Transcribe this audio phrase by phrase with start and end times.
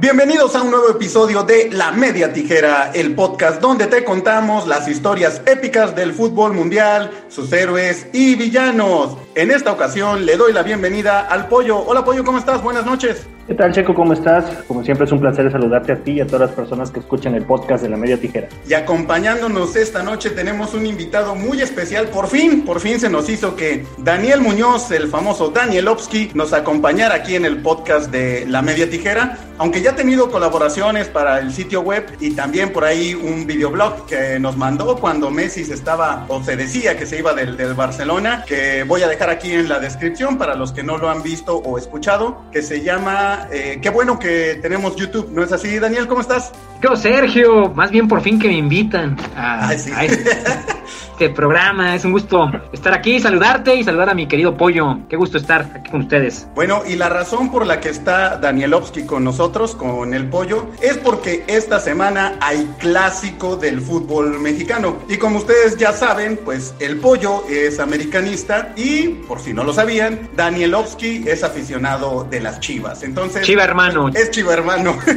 [0.00, 4.86] Bienvenidos a un nuevo episodio de La Media Tijera, el podcast donde te contamos las
[4.86, 9.16] historias épicas del fútbol mundial, sus héroes y villanos.
[9.38, 11.78] En esta ocasión le doy la bienvenida al Pollo.
[11.78, 12.60] Hola Pollo, ¿cómo estás?
[12.60, 13.24] Buenas noches.
[13.46, 13.94] ¿Qué tal, Checo?
[13.94, 14.44] ¿Cómo estás?
[14.66, 17.34] Como siempre es un placer saludarte a ti y a todas las personas que escuchan
[17.34, 18.48] el podcast de La Media Tijera.
[18.68, 22.08] Y acompañándonos esta noche tenemos un invitado muy especial.
[22.08, 27.14] Por fin, por fin se nos hizo que Daniel Muñoz, el famoso Danielovsky, nos acompañara
[27.14, 29.38] aquí en el podcast de La Media Tijera.
[29.56, 34.06] Aunque ya ha tenido colaboraciones para el sitio web y también por ahí un videoblog
[34.06, 37.74] que nos mandó cuando Messi se estaba o se decía que se iba del, del
[37.74, 41.22] Barcelona, que voy a dejar aquí en la descripción para los que no lo han
[41.22, 45.78] visto o escuchado, que se llama eh, qué bueno que tenemos YouTube, ¿no es así,
[45.78, 46.06] Daniel?
[46.06, 46.52] ¿Cómo estás?
[46.80, 49.92] Yo, Sergio, más bien por fin que me invitan a, este,
[51.18, 51.96] este, programa.
[51.96, 55.00] Es un gusto estar aquí, saludarte y saludar a mi querido Pollo.
[55.08, 56.46] Qué gusto estar aquí con ustedes.
[56.54, 60.96] Bueno, y la razón por la que está Danielovsky con nosotros, con el Pollo, es
[60.96, 64.98] porque esta semana hay clásico del fútbol mexicano.
[65.08, 69.72] Y como ustedes ya saben, pues el Pollo es americanista y, por si no lo
[69.72, 73.02] sabían, Danielovsky es aficionado de las Chivas.
[73.02, 74.10] Entonces, Chiva hermano.
[74.14, 74.96] Es Chiva hermano.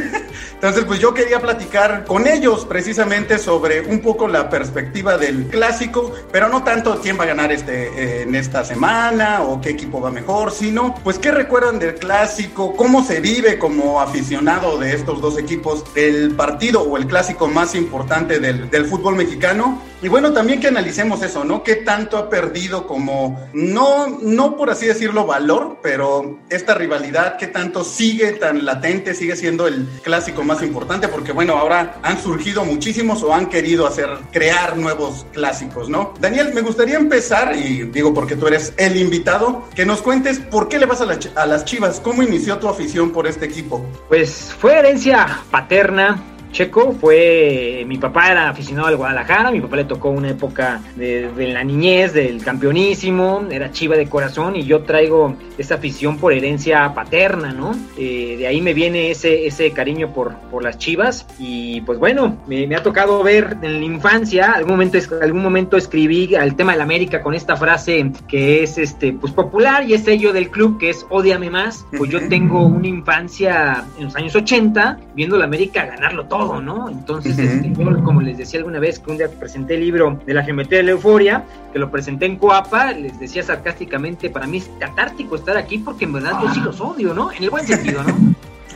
[0.61, 5.90] Entonces, pues yo quería platicar con ellos precisamente sobre un poco la perspectiva del clásico,
[6.31, 10.01] pero no tanto quién va a ganar este eh, en esta semana o qué equipo
[10.01, 15.21] va mejor, sino pues qué recuerdan del clásico, cómo se vive como aficionado de estos
[15.21, 19.81] dos equipos el partido o el clásico más importante del, del fútbol mexicano.
[20.01, 21.63] Y bueno, también que analicemos eso, ¿no?
[21.63, 27.47] ¿Qué tanto ha perdido como, no, no por así decirlo, valor, pero esta rivalidad, qué
[27.47, 31.07] tanto sigue tan latente, sigue siendo el clásico más importante?
[31.07, 36.15] Porque bueno, ahora han surgido muchísimos o han querido hacer, crear nuevos clásicos, ¿no?
[36.19, 40.67] Daniel, me gustaría empezar, y digo porque tú eres el invitado, que nos cuentes por
[40.67, 43.85] qué le vas a, a las Chivas, cómo inició tu afición por este equipo.
[44.09, 46.19] Pues fue herencia paterna,
[46.51, 51.31] Checo fue, mi papá era aficionado al Guadalajara, mi papá le tocó una época de,
[51.47, 56.93] la niñez, del campeonísimo, era chiva de corazón y yo traigo esa afición por herencia
[56.93, 57.73] paterna, ¿no?
[57.97, 62.37] Eh, de ahí me viene ese, ese cariño por, por las chivas y pues bueno,
[62.47, 66.81] me, ha tocado ver en la infancia, algún momento, algún momento escribí al tema del
[66.81, 70.89] América con esta frase que es este, pues popular y es sello del club que
[70.89, 75.85] es Odiame más, pues yo tengo una infancia en los años 80 viendo la América
[75.85, 76.89] ganarlo todo ¿no?
[76.89, 80.43] Entonces, este, como les decía alguna vez que un día presenté el libro de la
[80.43, 84.69] geometría de la euforia, que lo presenté en Coapa, les decía sarcásticamente, para mí es
[84.79, 87.31] catártico estar aquí porque en verdad yo sí los odio, ¿no?
[87.31, 88.15] En el buen sentido, ¿no?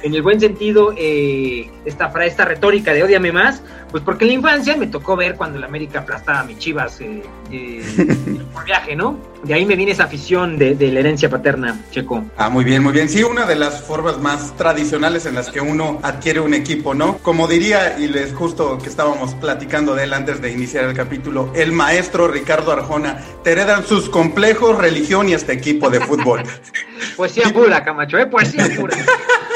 [0.05, 4.33] En el buen sentido, eh, esta, esta retórica de odiame más, pues porque en la
[4.35, 7.83] infancia me tocó ver cuando la América aplastaba a mis chivas eh, eh,
[8.53, 9.17] por viaje, ¿no?
[9.41, 12.23] De ahí me viene esa afición de, la herencia paterna, Checo.
[12.37, 13.09] Ah, muy bien, muy bien.
[13.09, 17.17] Sí, una de las formas más tradicionales en las que uno adquiere un equipo, ¿no?
[17.17, 21.51] Como diría, y les justo que estábamos platicando de él antes de iniciar el capítulo,
[21.55, 26.43] el maestro Ricardo Arjona, te heredan sus complejos, religión y este equipo de fútbol.
[27.17, 28.27] Poesía pura, Camacho, ¿eh?
[28.27, 28.95] Poesía pura.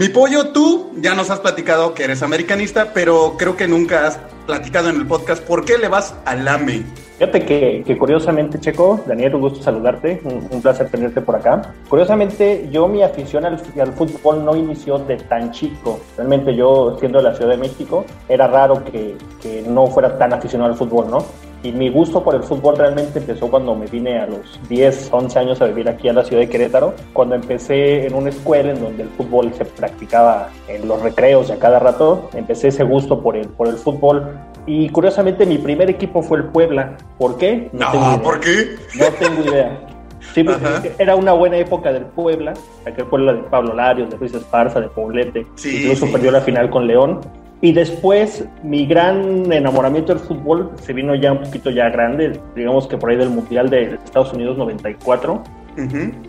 [0.00, 4.18] Mi pollo, tú ya nos has platicado que eres americanista, pero creo que nunca has
[4.46, 6.84] platicado en el podcast por qué le vas al AME.
[7.18, 11.74] Fíjate que, curiosamente, Checo, Daniel, un gusto saludarte, un, placer tenerte por acá.
[11.90, 16.00] Curiosamente, yo mi afición al, al, fútbol no inició de tan chico.
[16.16, 20.32] Realmente yo, siendo de la Ciudad de México, era raro que, que no fuera tan
[20.32, 21.26] aficionado al fútbol, ¿no?
[21.62, 25.38] Y mi gusto por el fútbol realmente empezó cuando me vine a los 10, 11
[25.38, 28.80] años a vivir aquí a la ciudad de Querétaro, cuando empecé en una escuela en
[28.80, 33.20] donde el fútbol se practicaba en los recreos y a cada rato, empecé ese gusto
[33.22, 34.38] por el, por el fútbol.
[34.66, 36.96] Y curiosamente mi primer equipo fue el Puebla.
[37.18, 37.68] ¿Por qué?
[37.72, 38.76] No, no ¿por qué?
[38.98, 39.78] No tengo idea.
[40.34, 42.54] Sí, porque era una buena época del Puebla,
[42.86, 46.70] aquel Puebla de Pablo Larios, de Luis Esparza, de Poblete, sí, incluso perdió la final
[46.70, 47.20] con León.
[47.62, 52.86] Y después mi gran enamoramiento del fútbol se vino ya un poquito ya grande, digamos
[52.86, 55.42] que por ahí del Mundial de Estados Unidos 94,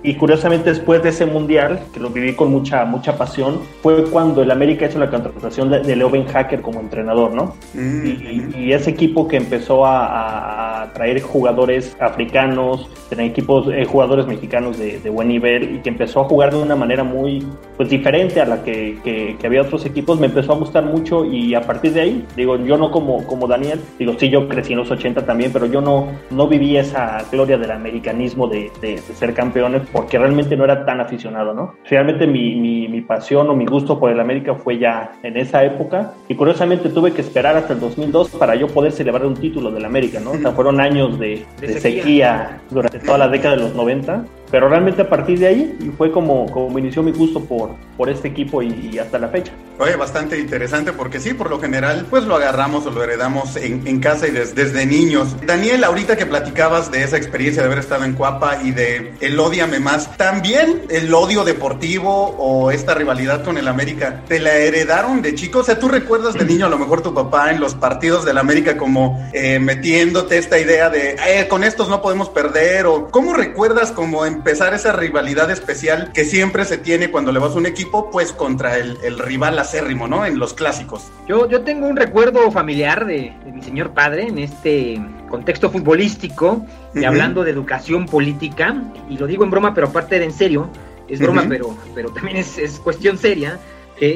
[0.03, 4.41] y curiosamente después de ese mundial, que lo viví con mucha, mucha pasión, fue cuando
[4.41, 7.55] el América hizo la contratación de, Leo Ben Hacker como entrenador, ¿no?
[7.76, 15.09] y, ese equipo que empezó a, traer jugadores africanos, tener equipos, eh, jugadores mexicanos de,
[15.11, 17.46] buen nivel y que empezó a jugar de una manera muy
[17.76, 21.53] pues, diferente a la que, que, había otros equipos, me empezó a gustar mucho y
[21.53, 24.79] a partir de ahí, digo, yo no como, como Daniel, digo, sí, yo crecí en
[24.79, 29.02] los 80 también, pero yo no, no viví esa gloria del americanismo de, de, de
[29.02, 31.73] ser campeones porque realmente no era tan aficionado, ¿no?
[31.90, 32.55] Realmente mi,
[32.88, 36.90] mi, pasión o mi gusto por el América fue ya en esa época y curiosamente
[36.90, 40.32] tuve que esperar hasta el 2002 para yo poder celebrar un título del América, ¿no?
[40.32, 41.43] O sea, fueron años de,
[41.79, 45.89] sequía durante toda la década de los 90 pero realmente a partir de ahí y
[45.97, 49.53] fue como, como inició mi gusto por, por este equipo y, hasta la fecha.
[49.79, 53.87] Oye, bastante interesante porque sí, por lo general, pues lo agarramos o lo heredamos en,
[53.87, 55.35] en casa y desde niños.
[55.45, 59.39] Daniel, ahorita que platicabas de esa experiencia de haber estado en Cuapa y de el
[59.39, 65.21] odiame más, también el odio deportivo o esta rivalidad con el América, ¿te la heredaron
[65.21, 65.59] de chico?
[65.59, 68.37] O sea, ¿tú recuerdas de niño a lo mejor tu papá en los partidos del
[68.37, 72.85] América como eh, metiéndote esta idea de eh, con estos no podemos perder?
[72.85, 77.53] ¿O cómo recuerdas como empezar esa rivalidad especial que siempre se tiene cuando le vas
[77.53, 80.26] a un equipo, pues contra el, rival acérrimo, ¿no?
[80.26, 81.11] En los clásicos.
[81.28, 84.99] Yo, yo tengo un recuerdo familiar de, mi señor padre en este
[85.29, 86.66] contexto futbolístico
[86.96, 90.72] y hablando de educación política, y lo digo en broma, pero aparte de en serio,
[91.08, 93.59] es broma, pero, pero también es, es cuestión seria.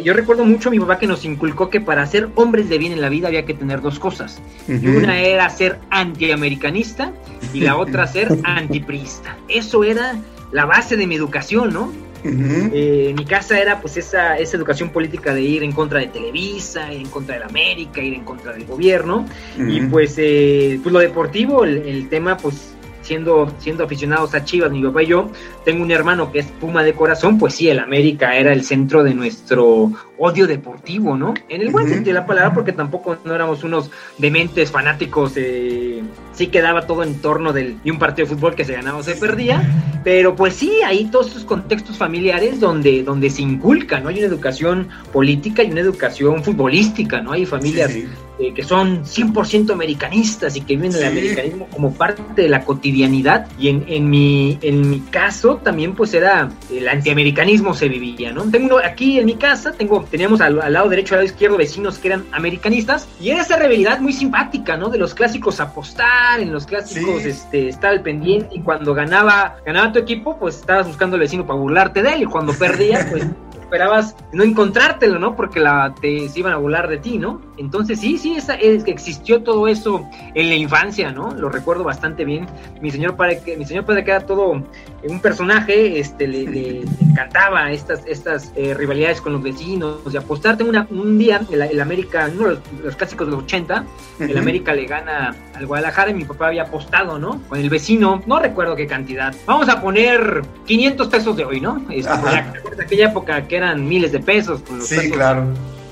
[0.03, 2.91] Yo recuerdo mucho a mi papá que nos inculcó que para ser hombres de bien
[2.91, 4.41] en la vida había que tener dos cosas.
[4.67, 7.13] y una era ser antiamericanista
[7.53, 9.37] y la otra ser antiprista.
[9.47, 10.15] Eso era
[10.51, 11.91] la base de mi educación, ¿no?
[12.27, 16.91] Eh, mi casa era pues esa, esa educación política de ir en contra de Televisa,
[16.91, 19.25] ir en contra de la América, ir en contra del gobierno.
[19.57, 22.75] Y pues, eh, pues lo deportivo, el, tema pues
[23.06, 25.30] siendo, siendo aficionados a Chivas, mi papá y yo,
[25.63, 29.04] tengo un hermano que es Puma de corazón, pues sí, el América era el centro
[29.04, 31.34] de nuestro odio deportivo, ¿no?
[31.48, 36.02] En el buen sentido de la palabra, porque tampoco no éramos unos dementes fanáticos, eh,
[36.35, 39.03] sí quedaba todo en torno del, de un partido de fútbol que se ganaba o
[39.03, 39.61] se perdía,
[40.03, 44.09] pero pues sí, hay todos esos contextos familiares donde, donde se inculca, ¿no?
[44.09, 47.31] Hay una educación política y una educación futbolística, ¿no?
[47.31, 47.91] Hay familias
[48.37, 53.47] eh, que son 100% americanistas y que viven el americanismo como parte de la cotidianidad
[53.57, 58.43] y en, en, mi, en mi caso también pues era el antiamericanismo se vivía, ¿no?
[58.51, 61.97] Tengo aquí en mi casa, tengo, teníamos al, lado derecho y al lado izquierdo vecinos
[61.97, 64.89] que eran americanistas y era esa rivalidad muy simpática, ¿no?
[64.89, 65.61] De los clásicos
[66.39, 70.88] en los clásicos este, estar al pendiente y cuando ganaba, ganaba tu equipo pues estabas
[70.88, 73.25] buscando al vecino para burlarte de él y cuando perdía pues
[73.65, 75.35] esperabas no encontrártelo, ¿no?
[75.35, 77.41] Porque la, te se iban a volar de ti, ¿no?
[77.57, 81.31] Entonces sí, sí, esa, es, existió todo eso en la infancia, ¿no?
[81.31, 82.47] Lo recuerdo bastante bien.
[82.81, 84.63] Mi señor padre, mi señor padre que era todo
[85.07, 90.57] un personaje, este, le, encantaba estas, estas eh, rivalidades con los vecinos y apostar.
[90.57, 93.85] Tengo un día, el, América, uno de los, clásicos de los 80,
[94.19, 97.41] el América le gana al Guadalajara y mi papá había apostado, ¿no?
[97.47, 99.33] Con el vecino, no recuerdo qué cantidad.
[99.45, 101.81] Vamos a poner 500 pesos de hoy, ¿no?
[101.89, 102.11] Este,
[102.75, 104.62] de aquella época que eran miles de pesos.
[104.62, 105.46] Con los sí, claro.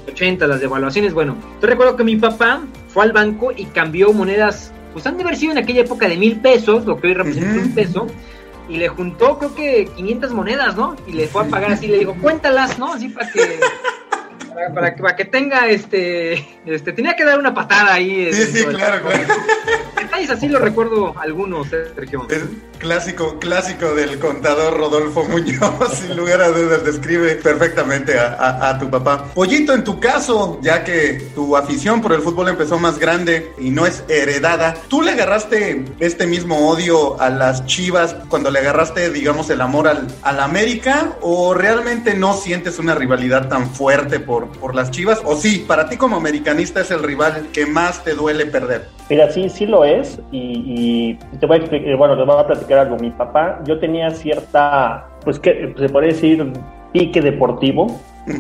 [0.07, 1.13] 80, las devaluaciones.
[1.13, 5.24] Bueno, yo recuerdo que mi papá fue al banco y cambió monedas, pues han de
[5.24, 8.07] haber sido en aquella época de mil pesos, lo que hoy representa un peso,
[8.69, 10.95] y le juntó creo que 500 monedas, ¿no?
[11.07, 12.94] Y le fue a pagar así, le dijo, cuéntalas, ¿no?
[12.94, 13.60] Así para que...
[14.54, 16.33] Para, para, que, tenga este,
[16.68, 18.31] este tenía que dar una patada ahí.
[18.31, 19.33] Sí, sí, claro, claro.
[20.03, 22.27] Detalles así lo recuerdo algunos, Sergio.
[22.77, 29.25] Clásico, clásico del contador Rodolfo Muñoz, sin lugar a dudas, describe perfectamente a, tu papá.
[29.33, 33.69] Pollito, en tu caso, ya que tu afición por el fútbol empezó más grande y
[33.69, 39.09] no es heredada, ¿tú le agarraste este mismo odio a las chivas cuando le agarraste,
[39.09, 41.13] digamos, el amor al, al América?
[41.21, 45.21] ¿O realmente no sientes una rivalidad tan fuerte por, por las chivas?
[45.23, 48.89] ¿O sí, para ti como americanista es el rival que más te duele perder?
[49.09, 49.92] Mira, sí, sí lo es.
[50.31, 52.97] Y, te voy a explicar, bueno, te voy a platicar algo.
[52.97, 56.51] Mi papá, yo tenía cierta, pues que se puede decir,
[56.91, 57.88] pique deportivo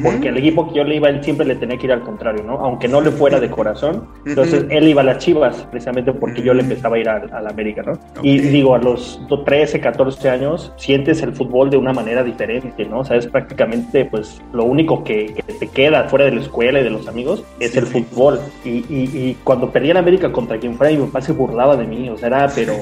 [0.01, 2.43] porque el equipo que yo le iba, él siempre le tenía que ir al contrario,
[2.43, 2.53] ¿no?
[2.59, 4.07] Aunque no le fuera de corazón.
[4.25, 7.49] Entonces, él iba a las Chivas, precisamente porque yo le empezaba a ir a, la
[7.49, 7.93] América, ¿no?
[8.21, 12.99] Y digo, a los 13, 14 años, sientes el fútbol de una manera diferente, ¿no?
[12.99, 16.83] O sea, es prácticamente, pues, lo único que, te queda fuera de la escuela y
[16.83, 18.39] de los amigos es el fútbol.
[18.63, 22.09] Y, y, cuando perdí en América contra quien fuera, mi papá se burlaba de mí,
[22.09, 22.73] o sea, era, pero,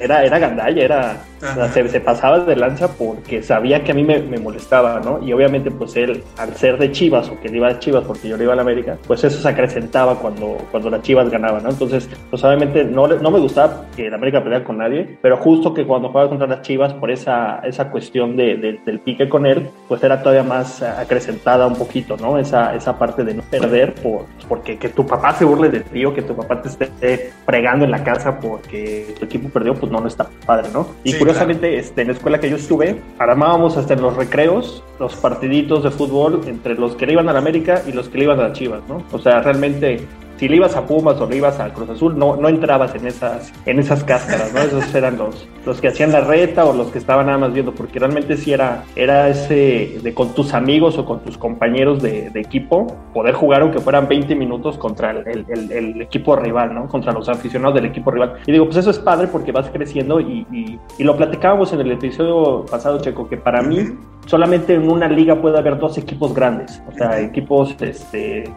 [0.00, 1.24] era, era gandalla, era,
[1.72, 5.24] se, pasaba de lanza porque sabía que a mí me, me molestaba, ¿no?
[5.24, 8.28] Y obviamente, pues, él al ser de Chivas o que le iba a Chivas porque
[8.28, 11.62] yo le iba a la América, pues eso se acrecentaba cuando, cuando las Chivas ganaban,
[11.62, 11.70] ¿no?
[11.70, 15.72] Entonces, pues obviamente no, no me gustaba que la América peleara con nadie, pero justo
[15.74, 19.68] que cuando jugaba contra las Chivas, por esa, esa cuestión de, del pique con él,
[19.88, 22.38] pues era todavía más acrecentada un poquito, ¿no?
[22.38, 26.04] Esa, esa parte de no perder por, porque que tu papá se burle de ti
[26.04, 29.90] o que tu papá te esté fregando en la casa porque tu equipo perdió, pues
[29.90, 30.86] no, no está padre, ¿no?
[31.04, 35.14] Y curiosamente, este, en la escuela que yo estuve, armábamos hasta en los recreos los
[35.16, 38.24] partiditos de fútbol entre los que le iban a la América y los que le
[38.24, 39.04] iban a las Chivas, ¿no?
[39.12, 40.00] O sea, realmente
[40.38, 43.06] si le ibas a Pumas o le ibas a Cruz Azul, no, no entrabas en
[43.06, 44.60] esas, en esas cáscaras, ¿no?
[44.60, 47.72] Esos eran los, los que hacían la reta o los que estaban nada más viendo,
[47.72, 52.30] porque realmente sí era, era ese de con tus amigos o con tus compañeros de,
[52.36, 56.86] equipo, poder jugar aunque fueran 20 minutos contra el, equipo rival, ¿no?
[56.86, 58.34] Contra los aficionados del equipo rival.
[58.46, 61.80] Y digo, pues eso es padre porque vas creciendo y, y, y lo platicábamos en
[61.80, 66.34] el episodio pasado, Checo, que para mí solamente en una liga puede haber dos equipos
[66.34, 66.82] grandes.
[66.88, 68.52] O sea, equipos este,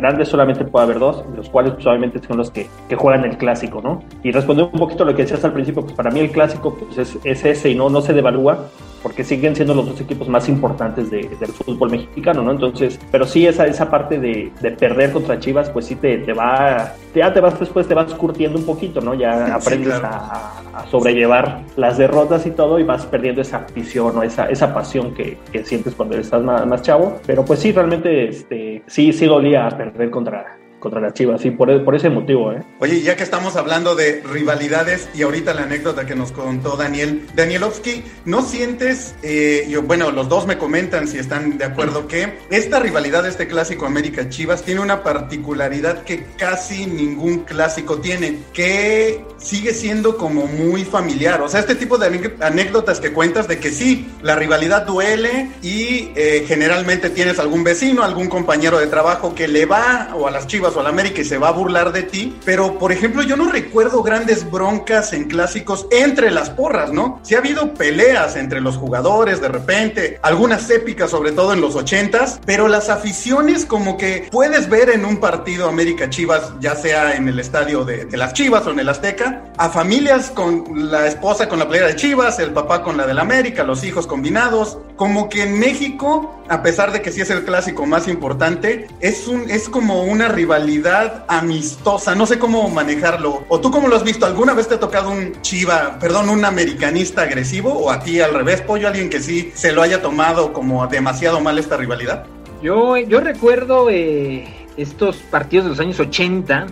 [0.00, 3.36] grandes solamente puede haber dos, los cuales pues, obviamente son los que, que, juegan el
[3.36, 4.02] clásico, ¿no?
[4.22, 6.74] Y respondiendo un poquito a lo que decías al principio, pues para mí el clásico
[6.74, 8.68] pues, es, es ese y no, no se devalúa
[9.04, 12.52] porque siguen siendo los dos equipos más importantes de, del fútbol mexicano, ¿no?
[12.52, 16.32] Entonces, pero sí esa, esa parte de, de perder contra Chivas, pues sí te, te
[16.32, 19.12] va, ya te vas después, te vas curtiendo un poquito, ¿no?
[19.12, 24.22] Ya aprendes a, a, sobrellevar las derrotas y todo y vas perdiendo esa afición o
[24.22, 28.28] esa, esa pasión que, que sientes cuando estás más, más, chavo, pero pues sí, realmente
[28.28, 32.52] este, sí, sí dolía perder contra, contra las Chivas, sí, por, por ese motivo.
[32.52, 32.62] ¿eh?
[32.78, 37.26] Oye, ya que estamos hablando de rivalidades y ahorita la anécdota que nos contó Daniel,
[37.34, 42.80] Danielovsky, ¿no sientes, eh, bueno, los dos me comentan si están de acuerdo, que esta
[42.80, 49.72] rivalidad, este clásico América Chivas, tiene una particularidad que casi ningún clásico tiene, que sigue
[49.72, 54.06] siendo como muy familiar, o sea, este tipo de anécdotas que cuentas de que sí,
[54.22, 59.64] la rivalidad duele y eh, generalmente tienes algún vecino, algún compañero de trabajo que le
[59.64, 62.36] va o a las Chivas o al América y se va a burlar de ti,
[62.44, 67.20] pero por ejemplo yo no recuerdo grandes broncas en clásicos entre las porras, ¿no?
[67.22, 71.76] Sí ha habido peleas entre los jugadores de repente, algunas épicas sobre todo en los
[71.76, 77.14] ochentas, pero las aficiones como que puedes ver en un partido América Chivas, ya sea
[77.14, 81.48] en el estadio de, las Chivas o en el Azteca, a familias con la esposa
[81.48, 85.28] con la playera de Chivas, el papá con la del América, los hijos combinados, como
[85.28, 89.50] que en México, a pesar de que sí es el clásico más importante, es, un,
[89.50, 93.44] es como una rivalidad amistosa, no sé cómo manejarlo.
[93.48, 94.26] ¿O tú cómo lo has visto?
[94.26, 97.72] ¿Alguna vez te ha tocado un chiva, perdón, un americanista agresivo?
[97.72, 101.40] ¿O a ti al revés, Pollo, alguien que sí se lo haya tomado como demasiado
[101.40, 102.26] mal esta rivalidad?
[102.62, 104.46] Yo, yo recuerdo eh,
[104.76, 106.66] estos partidos de los años 80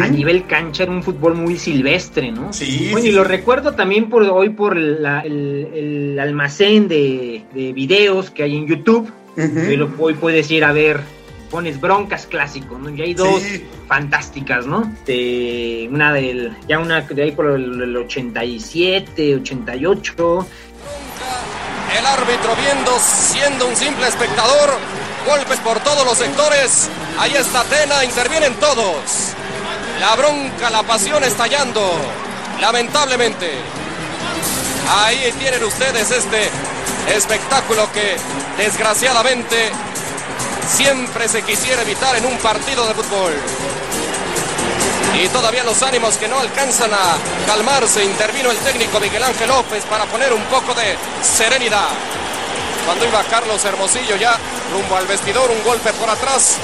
[0.00, 2.52] a nivel cancha era un fútbol muy silvestre, ¿no?
[2.52, 2.90] Sí.
[2.92, 7.42] Bueno, y lo recuerdo también por hoy por el, almacén de,
[7.74, 9.10] videos que hay en YouTube.
[9.98, 11.00] hoy puedes ir a ver,
[11.52, 12.88] pones broncas clásico, ¿no?
[12.88, 13.42] Y hay dos
[13.86, 14.90] fantásticas, ¿no?
[15.04, 20.46] De, una del, ya una de ahí por el, 87, 88.
[21.98, 24.70] El árbitro viendo, siendo un simple espectador,
[25.26, 26.88] golpes por todos los sectores.
[27.18, 29.34] Ahí está Tena, intervienen todos.
[30.00, 31.82] La bronca, la pasión estallando,
[32.62, 33.50] lamentablemente.
[34.88, 36.48] Ahí tienen ustedes este
[37.14, 38.16] espectáculo que
[38.56, 39.70] desgraciadamente
[40.66, 43.32] siempre se quisiera evitar en un partido de fútbol.
[45.14, 47.16] Y todavía los ánimos que no alcanzan a
[47.46, 51.88] calmarse, intervino el técnico Miguel Ángel López para poner un poco de serenidad.
[52.86, 54.36] Cuando iba Carlos Hermosillo ya
[54.72, 56.56] rumbo al vestidor, un golpe por atrás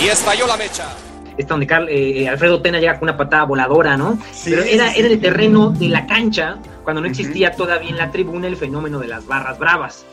[0.00, 0.88] y estalló la mecha
[1.36, 4.18] está donde eh, eh, Alfredo Tena llega con una patada voladora, ¿no?
[4.44, 6.56] Pero era, era el terreno de la cancha
[6.86, 10.06] cuando no existía todavía en la tribuna el fenómeno de las barras bravas.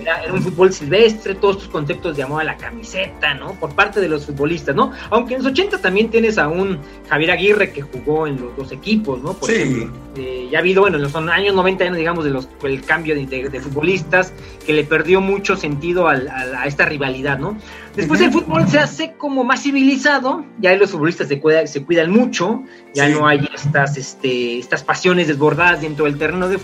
[0.00, 3.54] era, un fútbol silvestre, todos estos conceptos de amor a la camiseta, ¿no?
[3.54, 4.92] Por parte de los futbolistas, ¿no?
[5.10, 6.78] Aunque en los 80 también tienes a un
[7.08, 9.32] Javier Aguirre que jugó en los dos equipos, ¿no?
[9.32, 12.82] Por ejemplo, eh, ya ha habido, bueno, en los años 90, digamos, de los, el
[12.82, 14.32] cambio de, futbolistas
[14.64, 17.58] que le perdió mucho sentido a esta rivalidad, ¿no?
[17.96, 22.62] Después el fútbol se hace como más civilizado, ya los futbolistas se, se cuidan mucho,
[22.92, 26.56] ya no hay estas, este, estas pasiones desbordadas dentro el terreno de,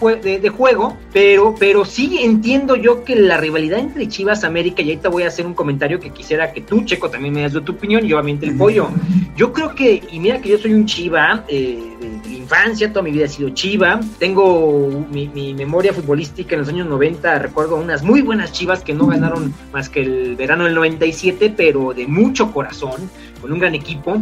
[0.51, 5.25] juego, pero, pero sí entiendo yo que la rivalidad entre Chivas América, y ahorita voy
[5.25, 8.13] a hacer un comentario que quisiera que tú, Checo, también me das tu opinión, y
[8.13, 8.89] obviamente el pollo.
[9.37, 13.11] Yo creo que, y mira que yo soy un Chiva eh, de, infancia, toda mi
[13.11, 18.23] vida he sido Chiva, tengo mi, memoria futbolística en los años 90, recuerdo unas muy
[18.23, 23.11] buenas Chivas que no ganaron más que el verano del 97, pero de mucho corazón,
[23.41, 24.21] con un gran equipo.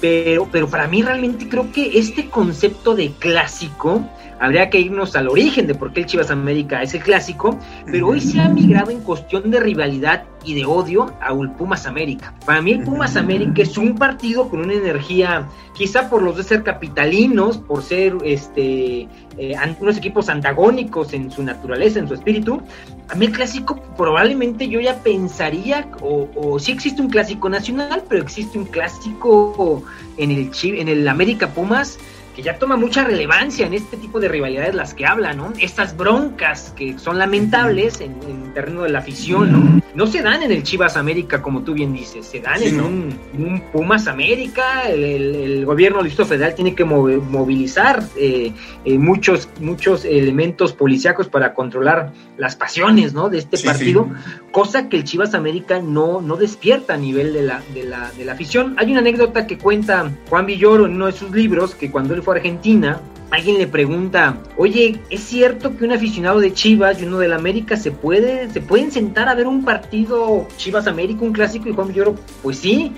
[0.00, 4.06] Pero, pero para mí realmente creo que este concepto de clásico
[4.40, 8.08] habría que irnos al origen de por qué el Chivas América es el clásico, pero
[8.08, 12.34] hoy se ha migrado en cuestión de rivalidad y de odio a un Pumas América.
[12.44, 16.44] Para mí el Pumas América es un partido con una energía, quizá por los de
[16.44, 22.62] ser capitalinos, por ser este eh, unos equipos antagónicos en su naturaleza, en su espíritu.
[23.08, 28.02] A mí el clásico probablemente yo ya pensaría, o, o sí existe un clásico nacional,
[28.08, 29.82] pero existe un clásico
[30.16, 31.98] en el, en el América Pumas
[32.36, 35.54] que ya toma mucha relevancia en este tipo de rivalidades las que hablan, ¿no?
[35.58, 39.82] Estas broncas que son lamentables en, el terreno de la afición, ¿no?
[39.94, 43.62] No se dan en el Chivas América, como tú bien dices, se dan en, un,
[43.72, 48.52] Pumas América, el, gobierno del Distrito Federal tiene que movilizar eh,
[48.84, 53.30] eh, muchos, muchos elementos policíacos para controlar las pasiones, ¿no?
[53.30, 54.10] De este partido,
[54.52, 58.26] cosa que el Chivas América no, no despierta a nivel de la, de, la, de
[58.26, 58.74] la afición.
[58.76, 62.22] Hay una anécdota que cuenta Juan Villoro en uno de sus libros, que cuando él
[62.26, 67.18] fue Argentina, alguien le pregunta, oye, ¿es cierto que un aficionado de Chivas y uno
[67.18, 71.68] del América se puede, se pueden sentar a ver un partido Chivas América, un clásico?
[71.68, 72.92] Y Juan Villoro, pues sí.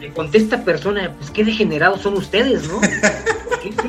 [0.00, 2.80] Le contesta persona, pues qué degenerados son ustedes, ¿no?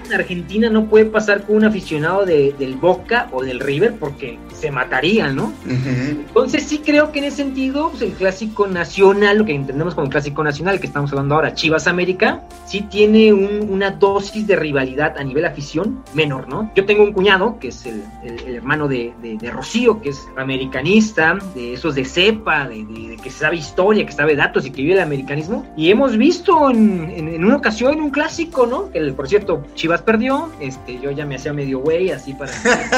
[0.06, 4.40] en Argentina no puede pasar con un aficionado de, del Boca o del River porque
[4.54, 5.54] se matarían, ¿no?
[5.66, 10.10] Entonces sí creo que en ese sentido, pues el clásico nacional, lo que entendemos como
[10.10, 15.24] clásico nacional, que estamos hablando ahora, Chivas América, sí tiene una dosis de rivalidad a
[15.24, 16.72] nivel afición menor, ¿no?
[16.76, 18.02] Yo tengo un cuñado, que es el,
[18.48, 19.14] hermano de,
[19.52, 24.66] Rocío, que es americanista, de esos de cepa, de, que sabe historia, que sabe datos
[24.66, 28.90] y que vive el americanismo, y hemos visto en, en una ocasión un clásico, ¿no?
[28.92, 32.52] Que por cierto, Chivas perdió, este, yo ya me hacía medio güey, así para,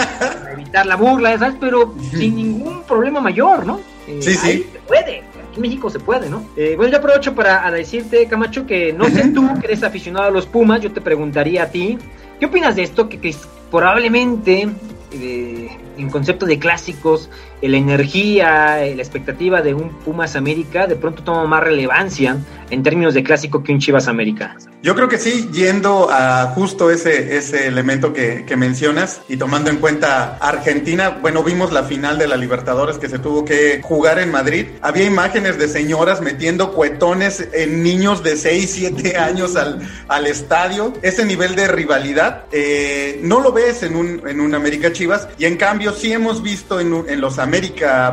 [0.54, 1.56] evitar la burla, ¿sabes?
[1.60, 3.80] Pero sin ningún problema mayor, ¿no?
[4.08, 4.66] Eh, sí, sí.
[4.72, 6.44] Se puede, aquí en México se puede, ¿no?
[6.56, 10.32] Eh, bueno, yo aprovecho para decirte, Camacho, que no sé tú que eres aficionado a
[10.32, 11.98] los Pumas, yo te preguntaría a ti,
[12.42, 13.08] ¿qué opinas de esto?
[13.08, 13.36] Que,
[13.70, 14.68] probablemente
[15.14, 17.30] eh, en concepto de clásicos,
[17.62, 22.38] la energía, la expectativa de un Pumas América de pronto toma más relevancia
[22.70, 24.56] en términos de clásico que un Chivas América.
[24.84, 29.70] Yo creo que sí, yendo a justo ese, ese elemento que, que, mencionas y tomando
[29.70, 34.18] en cuenta Argentina, bueno, vimos la final de la Libertadores que se tuvo que jugar
[34.18, 34.66] en Madrid.
[34.82, 40.94] Había imágenes de señoras metiendo cuetones en niños de 6, 7 años al, al estadio.
[41.04, 45.46] Ese nivel de rivalidad eh, no lo ves en un, en un América Chivas y
[45.46, 47.38] en cambio sí hemos visto en, en los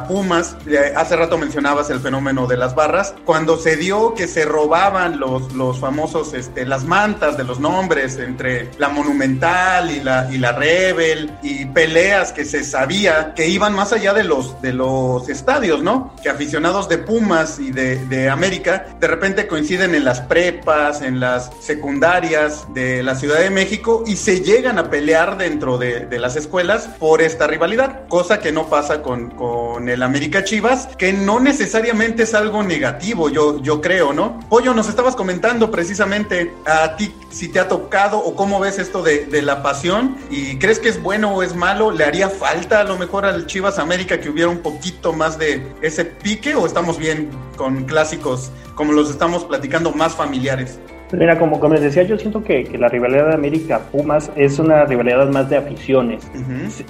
[0.07, 4.45] Pumas, eh, hace rato mencionabas el fenómeno de las barras, cuando se dio que se
[4.45, 6.35] robaban los, los famosos...
[6.35, 11.67] Este, las mantas de los nombres entre la Monumental y la, y la Rebel y
[11.67, 16.15] peleas que se sabía que iban más allá de los, de los estadios, ¿no?
[16.23, 21.21] Que aficionados de Pumas y de, de América de repente coinciden en las prepas, en
[21.21, 26.19] las secundarias de la Ciudad de México y se llegan a pelear dentro de, de
[26.19, 31.13] las escuelas por esta rivalidad, cosa que no pasa con, con el América Chivas, que
[31.13, 34.41] no necesariamente es algo negativo, yo, yo creo, ¿no?
[34.49, 39.03] Pollo, nos estabas comentando precisamente a ti si te ha tocado o cómo ves esto
[39.03, 42.85] de, la pasión y crees que es bueno o es malo, ¿le haría falta a
[42.85, 46.99] lo mejor al Chivas América que hubiera un poquito más de ese pique o estamos
[46.99, 50.81] bien con clásicos como los estamos platicando más familiares?
[51.13, 55.29] Mira, como, como les decía, yo siento que, la rivalidad de América-Pumas es una rivalidad
[55.31, 56.31] más de aficiones.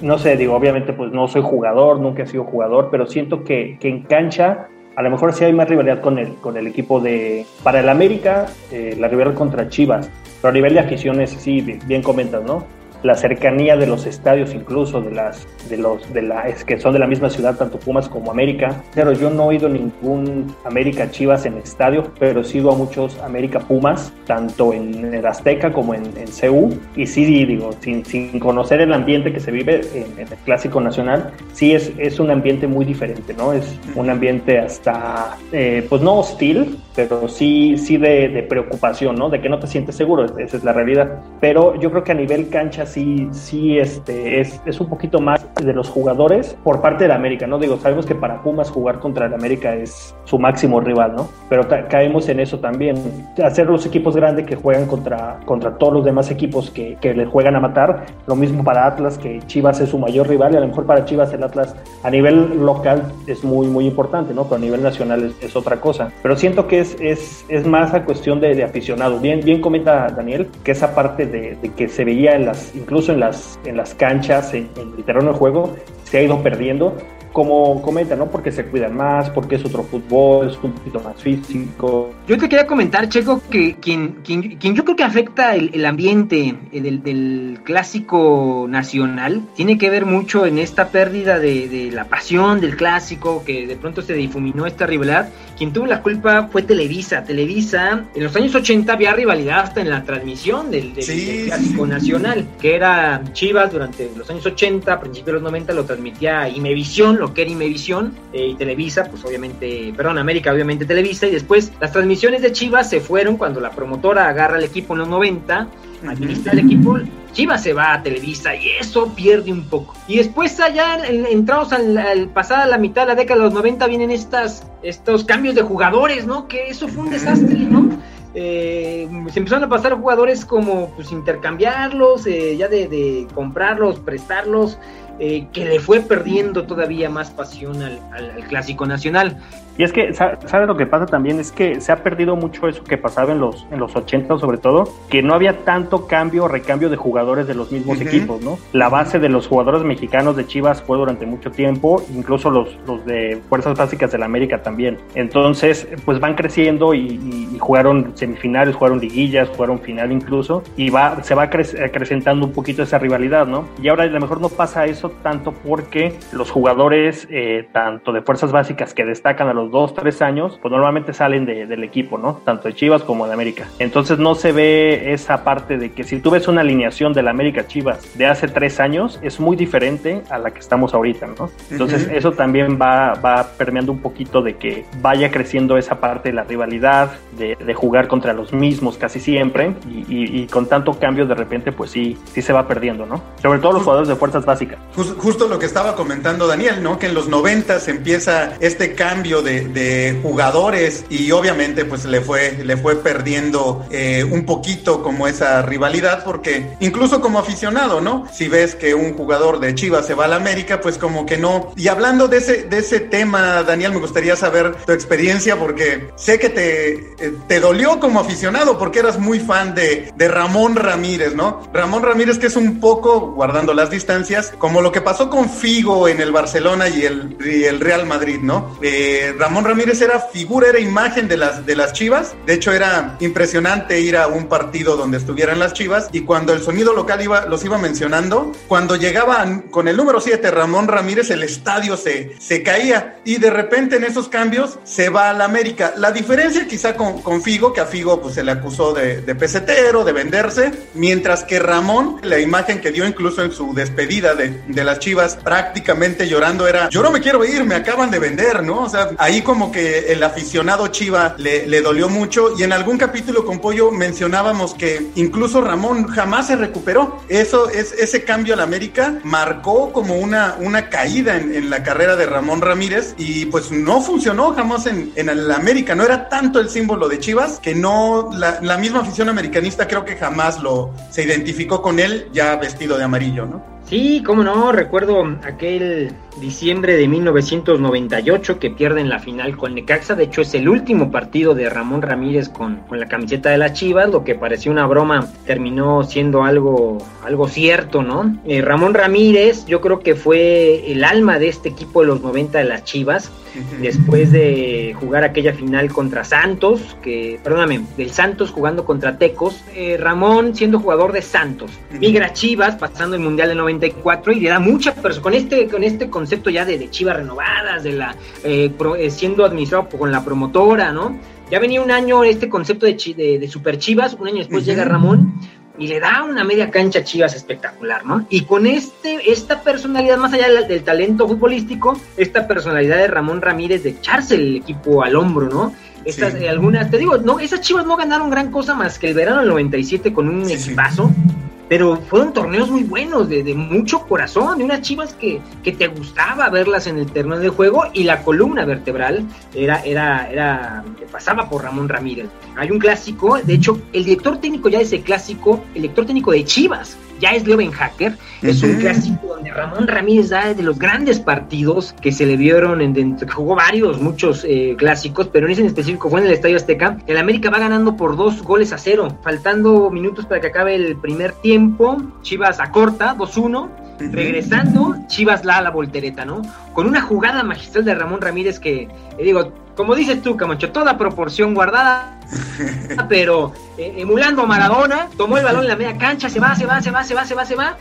[0.01, 3.77] No sé, digo, obviamente pues no soy jugador, nunca he sido jugador, pero siento que,
[3.79, 4.67] que en cancha
[4.99, 7.45] a lo mejor sí hay más rivalidad con el, con el equipo de...
[7.63, 12.01] Para el América, eh, la rivalidad contra Chivas, pero a nivel de aficiones sí, bien
[12.01, 12.65] comentas, ¿no?
[13.03, 16.93] La cercanía de los estadios incluso de las de los de la es que son
[16.93, 18.83] de la misma ciudad tanto Pumas como América.
[18.93, 22.75] Pero yo no he ido a ningún América Chivas en estadio pero he ido a
[22.75, 28.05] muchos América Pumas tanto en el Azteca como en, en CU y sí digo sin,
[28.05, 32.31] sin conocer el ambiente que se vive en, el clásico nacional sí es, es un
[32.31, 37.97] ambiente muy diferente no es un ambiente hasta eh, pues no hostil pero sí sí
[37.97, 41.21] de, de preocupación no de que no te sientes seguro esa es la realidad.
[41.39, 45.45] Pero yo creo que a nivel cancha sí, sí este, es, es, un poquito más
[45.55, 47.57] de los jugadores por parte de la América, ¿no?
[47.57, 51.29] Digo, sabemos que para Pumas jugar contra el América es su máximo rival, ¿no?
[51.49, 52.95] Pero caemos en eso también.
[53.43, 57.25] Hacer los equipos grandes que juegan contra, contra todos los demás equipos que, que le
[57.25, 58.05] juegan a matar.
[58.27, 61.05] Lo mismo para Atlas, que Chivas es su mayor rival y a lo mejor para
[61.05, 64.43] Chivas el Atlas a nivel local es muy, muy importante, ¿no?
[64.45, 66.11] Pero a nivel nacional es, otra cosa.
[66.21, 69.19] Pero siento que es, es, es más a cuestión de, de aficionado.
[69.19, 73.11] Bien, bien comenta Daniel que esa parte de, de que se veía en las incluso
[73.11, 76.95] en las, en las canchas, en, en el terreno de juego, se ha ido perdiendo
[77.33, 78.27] como comenta, ¿no?
[78.27, 82.11] Porque se cuidan más, porque es otro fútbol, es un poquito más físico.
[82.27, 86.55] Yo te quería comentar, Checo, que quien, quien, quien yo creo que afecta el, ambiente
[86.71, 92.61] del, del, clásico nacional tiene que ver mucho en esta pérdida de, de, la pasión
[92.61, 95.29] del clásico, que de pronto se difuminó esta rivalidad.
[95.57, 97.23] Quien tuvo la culpa fue Televisa.
[97.23, 102.75] Televisa, en los años 80 había rivalidad hasta en la transmisión del, clásico nacional, que
[102.75, 107.33] era Chivas durante los años 80, a principios de los 90 lo transmitía Imevisión lo
[107.33, 111.91] que era Imevisión eh, y Televisa, pues obviamente, perdón, América obviamente Televisa, y después las
[111.91, 115.67] transmisiones de Chivas se fueron cuando la promotora agarra el equipo en los 90
[116.07, 116.97] administrar el equipo,
[117.33, 119.95] Chivas se va a Televisa y eso pierde un poco.
[120.07, 123.85] Y después allá entrados al, al pasada la mitad de la década de los 90
[123.87, 126.47] vienen estas, estos cambios de jugadores, ¿no?
[126.47, 127.89] Que eso fue un desastre, ¿no?
[128.35, 134.77] Eh, se empezaron a pasar jugadores como pues intercambiarlos, eh, ya de, de, comprarlos, prestarlos,
[135.19, 137.99] eh, que le fue perdiendo todavía más pasión al,
[138.47, 139.37] clásico nacional.
[139.79, 141.39] Y es que, ¿sabes lo que pasa también?
[141.39, 144.57] Es que se ha perdido mucho eso que pasaba en los, en los 80 sobre
[144.57, 148.07] todo, que no había tanto cambio o recambio de jugadores de los mismos uh -huh.
[148.07, 148.59] equipos, ¿no?
[148.73, 153.05] La base de los jugadores mexicanos de Chivas fue durante mucho tiempo, incluso los, los
[153.05, 154.97] de Fuerzas Básicas de la América también.
[155.15, 160.89] Entonces, pues van creciendo y, y, y jugaron semifinales, jugaron liguillas, jugaron final incluso, y
[160.89, 163.69] va, se va acrecentando un poquito esa rivalidad, ¿no?
[163.81, 168.21] Y ahora a lo mejor no pasa eso tanto porque los jugadores, eh, tanto de
[168.21, 172.17] Fuerzas Básicas que destacan a los dos, tres años, pues normalmente salen de, del equipo,
[172.17, 172.41] ¿no?
[172.43, 173.67] Tanto de Chivas como de América.
[173.79, 177.31] Entonces no se ve esa parte de que si tú ves una alineación de la
[177.31, 181.49] América Chivas de hace tres años, es muy diferente a la que estamos ahorita, ¿no?
[181.69, 182.17] Entonces uh -huh.
[182.17, 186.43] eso también va, va permeando un poquito de que vaya creciendo esa parte de la
[186.43, 191.25] rivalidad, de, de jugar contra los mismos casi siempre, y, y, y, con tanto cambio
[191.25, 193.21] de repente, pues sí, sí se va perdiendo, ¿no?
[193.41, 194.79] Sobre todo los jugadores de fuerzas básicas.
[194.95, 196.97] Justo, justo lo que estaba comentando Daniel, ¿no?
[196.97, 202.63] Que en los 90 empieza este cambio de, de, jugadores y obviamente pues le fue,
[202.63, 208.27] le fue perdiendo eh, un poquito como esa rivalidad porque incluso como aficionado, ¿no?
[208.31, 211.37] Si ves que un jugador de Chivas se va a la América, pues como que
[211.37, 211.71] no.
[211.75, 216.39] Y hablando de ese, de ese tema, Daniel, me gustaría saber tu experiencia porque sé
[216.39, 221.35] que te, eh, te dolió como aficionado porque eras muy fan de, de Ramón Ramírez,
[221.35, 221.61] ¿no?
[221.73, 226.07] Ramón Ramírez que es un poco, guardando las distancias, como lo que pasó con Figo
[226.07, 228.77] en el Barcelona y el, y el Real Madrid, ¿no?
[228.81, 232.35] Eh, Ramón Ramírez era figura, era imagen de las, de las Chivas.
[232.45, 236.61] De hecho, era impresionante ir a un partido donde estuvieran las Chivas y cuando el
[236.61, 241.43] sonido local iba, los iba mencionando, cuando llegaban con el número 7, Ramón Ramírez, el
[241.43, 245.93] estadio se, se caía y de repente en esos cambios se va a la América.
[245.95, 249.35] La diferencia quizá con, con Figo, que a Figo pues, se le acusó de, de
[249.35, 254.49] pesetero, de venderse, mientras que Ramón, la imagen que dio incluso en su despedida de,
[254.67, 258.63] de las Chivas, prácticamente llorando era, yo no me quiero ir, me acaban de vender,
[258.63, 258.81] ¿no?
[258.81, 263.45] O sea, ahí como que el aficionado Chiva le, dolió mucho y en algún capítulo
[263.45, 267.19] con Pollo mencionábamos que incluso Ramón jamás se recuperó.
[267.29, 272.15] Eso es ese cambio al América marcó como una, una caída en, en, la carrera
[272.15, 275.93] de Ramón Ramírez y pues no funcionó jamás en, en el América.
[275.93, 280.05] No era tanto el símbolo de Chivas que no la, la misma afición americanista creo
[280.05, 283.78] que jamás lo se identificó con él ya vestido de amarillo, ¿no?
[283.89, 290.25] Sí, cómo no, recuerdo aquel diciembre de 1998 que pierden la final con Necaxa, de
[290.25, 294.11] hecho es el último partido de Ramón Ramírez con, con la camiseta de las Chivas,
[294.11, 298.37] lo que parecía una broma terminó siendo algo, algo cierto, ¿no?
[298.45, 302.59] Eh, Ramón Ramírez yo creo que fue el alma de este equipo de los 90
[302.59, 303.31] de las Chivas,
[303.81, 309.97] después de jugar aquella final contra Santos, que, perdóname, del Santos jugando contra Tecos, eh,
[309.99, 314.59] Ramón siendo jugador de Santos, migra Chivas pasando el Mundial del 94 y le da
[314.59, 318.71] mucha persona, con este, con este concepto ya de, de Chivas renovadas, de la eh,
[318.77, 321.17] pro, eh, siendo administrado con la promotora, ¿no?
[321.51, 324.65] Ya venía un año este concepto de, de, de Super Chivas, un año después uh
[324.65, 324.69] -huh.
[324.69, 325.33] llega Ramón
[325.79, 328.25] y le da una media cancha Chivas espectacular, ¿no?
[328.29, 333.41] Y con este, esta personalidad, más allá del, del, talento futbolístico, esta personalidad de Ramón
[333.41, 335.73] Ramírez de echarse el equipo al hombro, ¿no?
[336.05, 336.43] Estas, sí.
[336.43, 339.39] eh, algunas, te digo, no, esas Chivas no ganaron gran cosa más que el verano
[339.39, 341.07] del 97 con un sí, equipazo.
[341.09, 345.71] Sí pero fueron torneos muy buenos, de, de, mucho corazón, de unas chivas que, que
[345.71, 350.83] te gustaba verlas en el terreno de juego y la columna vertebral era, era, era,
[351.11, 352.27] pasaba por Ramón Ramírez.
[352.57, 356.31] Hay un clásico, de hecho, el director técnico ya de ese clásico, el director técnico
[356.31, 358.73] de Chivas, ya es Leuven Hacker, es uh -huh.
[358.73, 362.97] un clásico donde Ramón Ramírez da de los grandes partidos que se le vieron, en,
[362.97, 366.57] en jugó varios, muchos eh, clásicos, pero en ese en específico fue en el Estadio
[366.57, 366.97] Azteca.
[367.07, 370.95] El América va ganando por dos goles a cero, faltando minutos para que acabe el
[370.97, 371.97] primer tiempo.
[372.21, 373.69] Chivas acorta, 2-1.
[373.99, 376.41] Regresando, Chivas la a la voltereta, ¿no?
[376.73, 378.89] Con una jugada magistral de Ramón Ramírez que, eh,
[379.23, 382.17] digo, como dices tú, Camacho, toda proporción guardada,
[383.07, 386.65] pero eh, emulando a Maradona, tomó el balón en la media cancha, se va, se
[386.65, 387.77] va, se va, se va, se va, se va.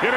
[0.00, 0.12] Sigue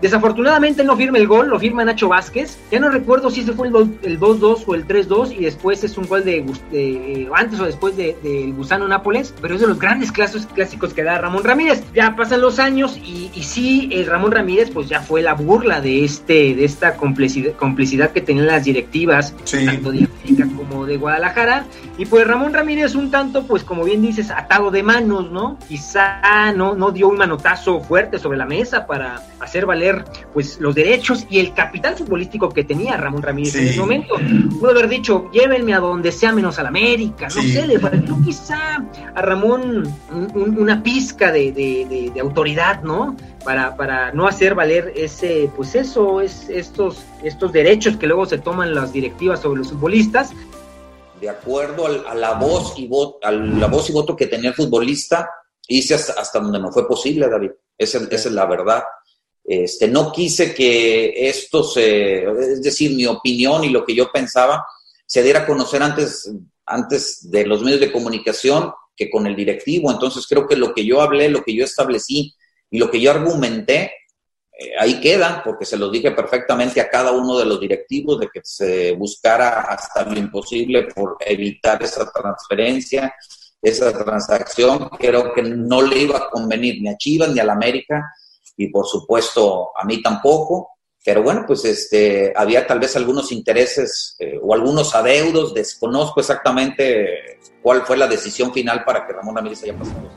[0.00, 2.58] Desafortunadamente no firma el gol, lo firma Nacho Vázquez.
[2.70, 3.72] Ya no recuerdo si ese fue el
[4.20, 8.14] 2-2 o el 3-2 y después es un gol de, de antes o después del
[8.22, 11.82] de, Gusano Nápoles, pero es de los grandes clásicos que da Ramón Ramírez.
[11.94, 15.80] Ya pasan los años y, y sí, el Ramón Ramírez pues ya fue la burla
[15.80, 20.96] de este de esta complicidad, complicidad que tenían las directivas, tanto de América como de
[20.96, 21.64] Guadalajara.
[21.96, 25.58] Y pues Ramón Ramírez un tanto, pues como bien dices, atado de manos, ¿no?
[25.68, 29.87] Quizá no, no dio un manotazo fuerte sobre la mesa para hacer valer
[30.32, 34.14] pues los derechos y el capital futbolístico que tenía Ramón Ramírez en ese momento.
[34.58, 38.18] Pudo haber dicho, llévenme a donde sea menos a la América, no sé, le faltó
[38.24, 39.92] quizá a Ramón
[40.34, 43.16] una pizca de, autoridad, ¿no?
[43.44, 48.38] Para, para, no hacer valer ese, pues eso, es estos, estos derechos que luego se
[48.38, 50.32] toman las directivas sobre los futbolistas.
[51.20, 54.56] De acuerdo a la voz y voto, a la voz y voto que tenía el
[54.56, 55.28] futbolista,
[55.66, 57.50] hice hasta, donde no fue posible, David.
[57.76, 58.82] Esa, esa es la verdad.
[59.48, 64.62] Este, no quise que esto se, es decir, mi opinión y lo que yo pensaba,
[65.06, 66.30] se diera a conocer antes,
[66.66, 69.90] antes de los medios de comunicación que con el directivo.
[69.90, 72.34] Entonces creo que lo que yo hablé, lo que yo establecí
[72.70, 73.90] y lo que yo argumenté,
[74.52, 78.28] eh, ahí queda, porque se lo dije perfectamente a cada uno de los directivos de
[78.28, 83.14] que se buscara hasta lo imposible por evitar esa transferencia,
[83.62, 84.90] esa transacción.
[84.98, 88.04] Creo que no le iba a convenir ni a Chivas ni a la América
[88.58, 90.72] y por supuesto a mí tampoco.
[91.04, 97.38] Pero bueno, pues este, había tal vez algunos intereses eh, o algunos adeudos, desconozco exactamente
[97.62, 100.10] cuál fue la decisión final para que Ramón Ramírez haya pasado.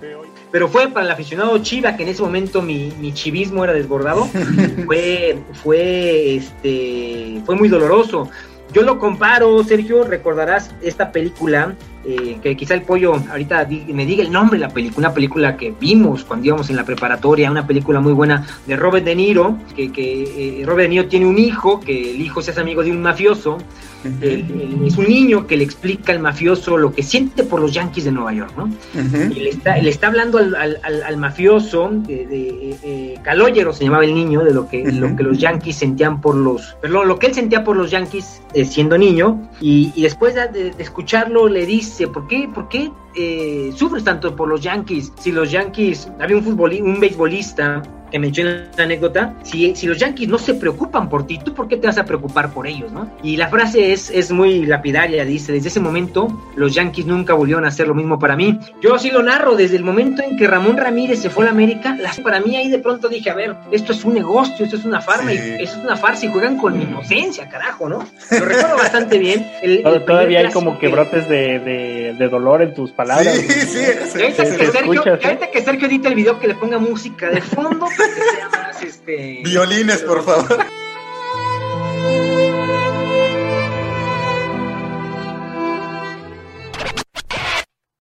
[0.51, 4.25] Pero fue para el aficionado Chiva, que en ese momento mi, mi chivismo era desbordado,
[4.85, 8.29] fue, fue, este, fue muy doloroso.
[8.73, 14.23] Yo lo comparo, Sergio, recordarás esta película, eh, que quizá el pollo ahorita me diga
[14.23, 17.67] el nombre de la película, una película que vimos cuando íbamos en la preparatoria, una
[17.67, 21.37] película muy buena de Robert De Niro, que, que eh, Robert De Niro tiene un
[21.37, 23.57] hijo, que el hijo se hace amigo de un mafioso,
[24.21, 28.11] es un niño que le explica al mafioso lo que siente por los Yankees de
[28.11, 28.69] Nueva York, ¿no?
[29.31, 34.03] Y le está, le está hablando al, al, mafioso, de, de eh, Caloyero se llamaba
[34.03, 37.27] el niño, de lo que, lo que los Yankees sentían por los, perdón, lo que
[37.27, 41.90] él sentía por los Yankees eh, siendo niño, y, y después de, escucharlo le dice,
[42.13, 45.11] ¿por qué, por qué eh, sufres tanto por los Yankees?
[45.19, 49.97] Si los Yankees, había un futbolista, un beisbolista que menciona la anécdota, si, si los
[49.97, 52.91] Yankees no se preocupan por ti, ¿tú por qué te vas a preocupar por ellos?
[52.91, 53.09] ¿no?
[53.23, 57.65] Y la frase es, es muy lapidaria, dice, desde ese momento los Yankees nunca volvieron
[57.65, 58.59] a hacer lo mismo para mí.
[58.81, 61.51] Yo así lo narro, desde el momento en que Ramón Ramírez se fue a la
[61.51, 64.83] América, para mí ahí de pronto dije, a ver, esto es un negocio, esto es
[64.83, 67.99] una farma, y esto es una farsa y juegan con mi inocencia, carajo, ¿no?
[68.31, 69.47] Lo recuerdo bastante bien.
[70.05, 73.35] Todavía hay como que brotes de, de, dolor en tus palabras.
[73.35, 74.21] Sí, sí, sí.
[74.21, 75.03] ahorita, que, Sergio,
[75.51, 77.87] que Sergio edita el video que le ponga música de fondo
[78.83, 80.65] este, Violines, por favor.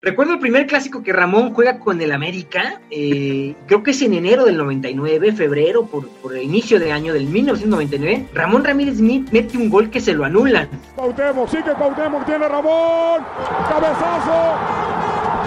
[0.02, 4.14] Recuerdo el primer clásico que Ramón juega con el América, eh, creo que es en
[4.14, 8.28] enero del 99, febrero, por, por, el inicio de año del 1999.
[8.32, 10.70] Ramón Ramírez mete un gol que se lo anulan.
[10.96, 13.20] Cuauhtémoc, sigue Cuauhtémoc, tiene Ramón,
[13.68, 14.56] cabezazo,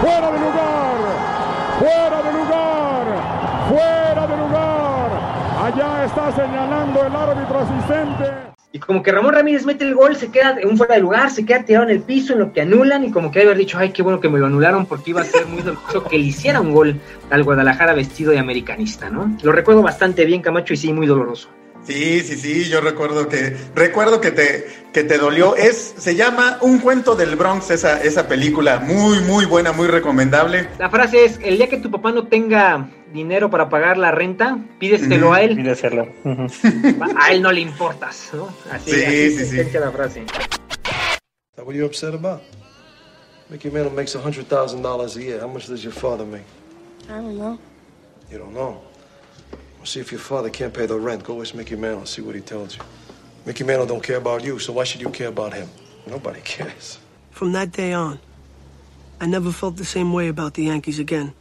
[0.00, 0.98] fuera de lugar,
[1.80, 5.10] fuera de lugar, fuera de lugar.
[5.64, 8.53] Allá está señalando el árbitro asistente.
[8.74, 11.46] Y como que Ramón Ramírez mete el gol, se queda un fuera de lugar, se
[11.46, 13.90] queda tirado en el piso, en lo que anulan, y como que haber dicho, ay,
[13.90, 16.60] qué bueno que me lo anularon, porque iba a ser muy doloroso que le hiciera
[16.60, 19.32] un gol al Guadalajara vestido de americanista, ¿no?
[19.44, 21.50] Lo recuerdo bastante bien, Camacho, y sí, muy doloroso.
[21.84, 25.54] Sí, sí, sí, yo recuerdo que recuerdo que te que te dolió.
[25.54, 30.66] Es se llama Un cuento del Bronx esa esa película, muy muy buena, muy recomendable.
[30.78, 34.58] La frase es, el día que tu papá no tenga dinero para pagar la renta,
[34.78, 35.56] pídeselo a él.
[35.56, 36.08] Pídeselo.
[37.18, 38.48] A él no le importas, ¿no?
[38.70, 39.78] Así, sí, así sí, sí.
[39.78, 40.26] la frase.
[41.56, 42.42] What are you upset about?
[43.48, 45.40] Mickey Mantle makes $100,000 a year.
[45.40, 46.44] How much does your father make?
[47.08, 47.58] I don't know.
[48.30, 48.82] You don't know?
[49.78, 51.22] Well, see if your father can't pay the rent.
[51.22, 52.82] Go ask Mickey Mantle, see what he tells you.
[53.46, 55.68] Mickey Mantle don't care about you, so why should you care about him?
[56.06, 56.98] Nobody cares.
[57.30, 58.18] From that day on,
[59.20, 61.32] I never felt the same way about the Yankees again.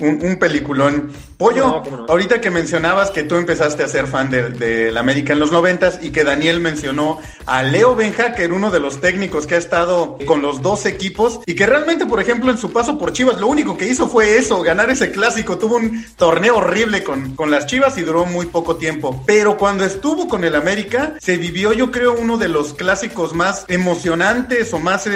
[0.00, 1.12] Un, un, peliculón.
[1.36, 5.50] Pollo, ahorita que mencionabas que tú empezaste a ser fan de, de, América en los
[5.50, 10.16] noventas y que Daniel mencionó a Leo era uno de los técnicos que ha estado
[10.26, 13.48] con los dos equipos y que realmente, por ejemplo, en su paso por Chivas, lo
[13.48, 15.58] único que hizo fue eso, ganar ese clásico.
[15.58, 19.22] Tuvo un torneo horrible con, con las Chivas y duró muy poco tiempo.
[19.26, 23.64] Pero cuando estuvo con el América, se vivió, yo creo, uno de los clásicos más
[23.68, 25.10] emocionantes o más eh,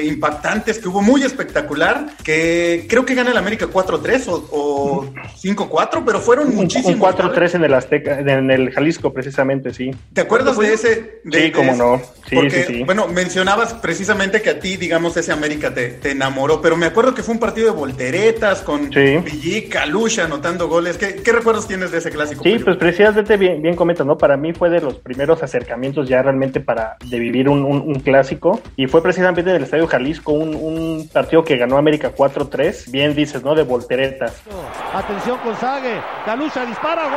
[0.00, 5.06] eh, impactantes que hubo, muy espectacular, que creo que gana el América 4-3 4-3 o,
[5.42, 6.94] 5-4, pero fueron muchísimos.
[6.94, 9.90] Un 4-3 en el Azteca, en el Jalisco precisamente, sí.
[10.12, 11.20] ¿Te acuerdas de ese?
[11.30, 12.00] sí, cómo no.
[12.28, 12.82] Sí, Porque, sí, sí.
[12.84, 17.14] bueno, mencionabas precisamente que a ti, digamos, ese América te, te enamoró, pero me acuerdo
[17.14, 19.18] que fue un partido de volteretas con Sí.
[19.18, 20.96] Villic, Calusha anotando goles.
[20.96, 22.42] ¿Qué, qué recuerdos tienes de ese clásico?
[22.42, 24.16] Sí, pues precisamente bien, bien comentas, ¿no?
[24.16, 28.00] Para mí fue de los primeros acercamientos ya realmente para de vivir un, un- un
[28.00, 32.90] clásico y fue precisamente en el Estadio Jalisco, un, un partido que ganó América 4-3,
[32.90, 33.54] bien dices, ¿no?
[33.54, 33.93] De volteretas.
[33.94, 36.02] Atención con Sague.
[36.24, 37.04] Calucha dispara.
[37.04, 37.14] ¡Gol!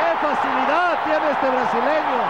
[0.00, 2.20] ¡Qué facilidad tiene este brasileño!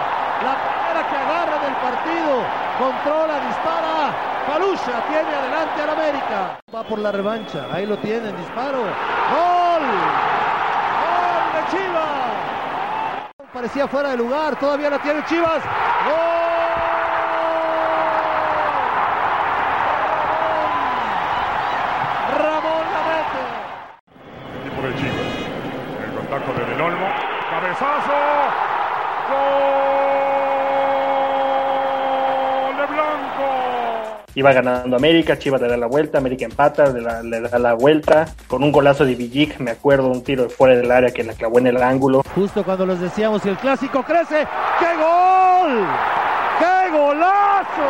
[0.43, 2.43] La primera que agarra del partido.
[2.79, 4.13] Controla, dispara.
[4.47, 6.59] Calucha tiene adelante al América.
[6.73, 7.65] Va por la revancha.
[7.71, 8.35] Ahí lo tienen.
[8.37, 8.79] Disparo.
[8.79, 9.83] ¡Gol!
[11.01, 12.31] ¡Gol de Chivas!
[13.53, 14.55] Parecía fuera de lugar.
[14.55, 15.61] Todavía la tiene Chivas.
[16.05, 16.31] ¡Gol!
[22.37, 23.43] Ramón la mete.
[24.61, 25.33] equipo de Chivas.
[26.03, 27.07] El contacto de Del Olmo.
[27.49, 28.21] Cabezazo.
[32.61, 34.20] Gol de Blanco.
[34.33, 37.21] Iba ganando América, Chivas le da la vuelta, América empata, le da,
[37.59, 41.21] la vuelta, con un golazo de Villic, me acuerdo, un tiro fuera del área que
[41.23, 42.23] la clavó en el ángulo.
[42.33, 44.47] Justo cuando les decíamos que el clásico crece.
[44.79, 45.85] ¡Qué gol!
[46.59, 47.89] ¡Qué golazo!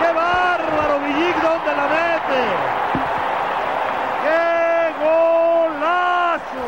[0.00, 1.00] ¡Qué bárbaro!
[1.00, 2.44] Villic, ¿dónde la mete?
[4.24, 6.64] ¡Qué golazo!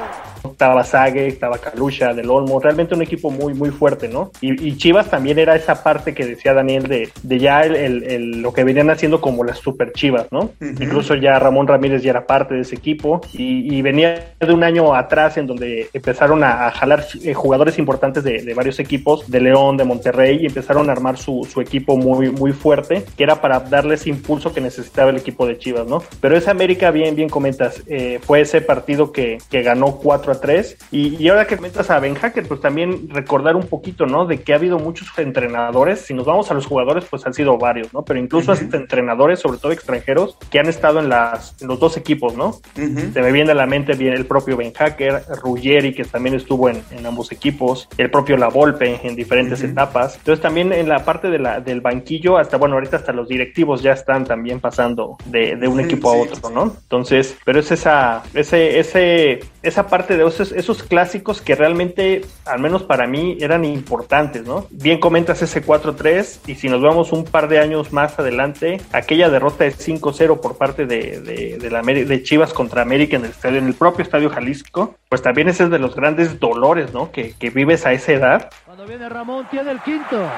[0.60, 4.30] Estaba Sague, estaba Calucha, Del Olmo, realmente un equipo muy, muy fuerte, ¿no?
[4.42, 8.02] Y, y Chivas también era esa parte que decía Daniel de, de ya el, el-
[8.04, 10.40] el- lo que venían haciendo como las super Chivas, ¿no?
[10.60, 10.82] Ujú.
[10.82, 14.62] Incluso ya Ramón Ramírez ya era parte de ese equipo y, y venía de un
[14.62, 19.30] año atrás en donde empezaron a, a jalar eh, jugadores importantes de, de varios equipos,
[19.30, 23.22] de León, de Monterrey, y empezaron a armar su, su equipo muy, muy fuerte, que
[23.24, 26.02] era para darle ese impulso que necesitaba el equipo de Chivas, ¿no?
[26.20, 30.34] Pero esa América, bien, bien comentas, eh, fue ese partido que, que ganó 4 a
[30.38, 30.49] 3.
[30.90, 34.26] Y, y ahora que comentas a Ben Hacker, pues también recordar un poquito, ¿no?
[34.26, 36.00] De que ha habido muchos entrenadores.
[36.00, 38.02] Si nos vamos a los jugadores, pues han sido varios, ¿no?
[38.02, 41.96] Pero incluso hasta entrenadores, sobre todo extranjeros, que han estado en, las, en los dos
[41.96, 42.54] equipos, ¿no?
[42.74, 46.68] Se me viene a la mente bien el propio Ben Hacker, Ruggeri, que también estuvo
[46.68, 50.16] en, en ambos equipos, el propio La Volpe en diferentes etapas.
[50.16, 53.82] Entonces también en la parte de la, del banquillo, hasta bueno, ahorita hasta los directivos
[53.82, 56.62] ya están también pasando de, de un Sí, equipo a sí, otro, ¿no?
[56.82, 62.82] Entonces, pero es esa, ese, ese, esa parte de esos, clásicos que realmente, al menos
[62.82, 64.66] para mí, eran importantes, ¿no?
[64.70, 69.28] Bien comentas ese 4-3 y si nos vamos un par de años más adelante, aquella
[69.28, 73.74] derrota de 5-0 por parte de, de Chivas contra América en el estadio, en el
[73.74, 77.10] propio estadio Jalisco, pues también ese es de los grandes dolores, ¿no?
[77.12, 78.50] Que, que vives a esa edad.
[78.64, 80.28] Cuando viene Ramón, tiene el quinto.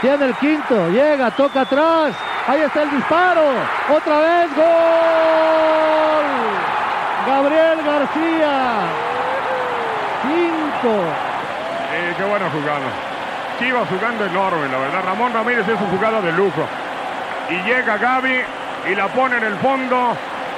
[0.00, 0.90] Tiene el quinto.
[0.90, 2.14] Llega, toca atrás.
[2.46, 3.42] Ahí está el disparo.
[3.94, 4.56] Otra vez.
[4.56, 6.22] Gol.
[7.26, 9.01] Gabriel García.
[10.82, 10.94] Cinco.
[11.94, 12.90] Eh, qué buena jugada.
[13.58, 15.04] Chivas jugando enorme, la verdad.
[15.04, 16.66] Ramón Ramírez es su jugada de lujo.
[17.50, 18.40] Y llega Gaby
[18.90, 20.16] y la pone en el fondo.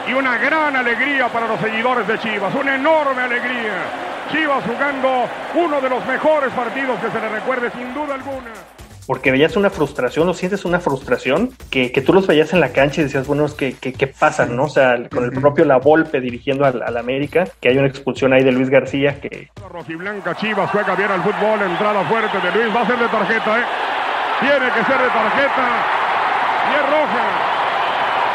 [0.08, 2.54] Y una gran alegría para los seguidores de Chivas.
[2.54, 3.82] Una enorme alegría.
[4.32, 8.73] Chivas jugando uno de los mejores partidos que se le recuerde sin duda alguna.
[9.06, 12.70] Porque veías una frustración o sientes una frustración que, que tú los veías en la
[12.70, 14.64] cancha y decías, bueno, es que, que, que pasa, ¿no?
[14.64, 18.32] O sea, con el propio La Volpe dirigiendo al, al América, que hay una expulsión
[18.32, 22.74] ahí de Luis García que Rojiblanca Chivas juega bien al fútbol, entrada fuerte de Luis,
[22.74, 23.64] va a ser de tarjeta, ¿eh?
[24.40, 25.66] Tiene que ser de tarjeta.
[26.70, 27.26] Y es roja.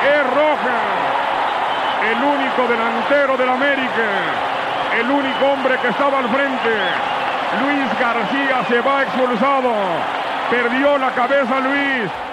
[0.09, 0.79] Es roja.
[2.09, 4.07] El único delantero del América.
[4.97, 6.73] El único hombre que estaba al frente.
[7.61, 10.18] Luis García se va expulsado.
[10.49, 12.28] Perdió la cabeza Luis.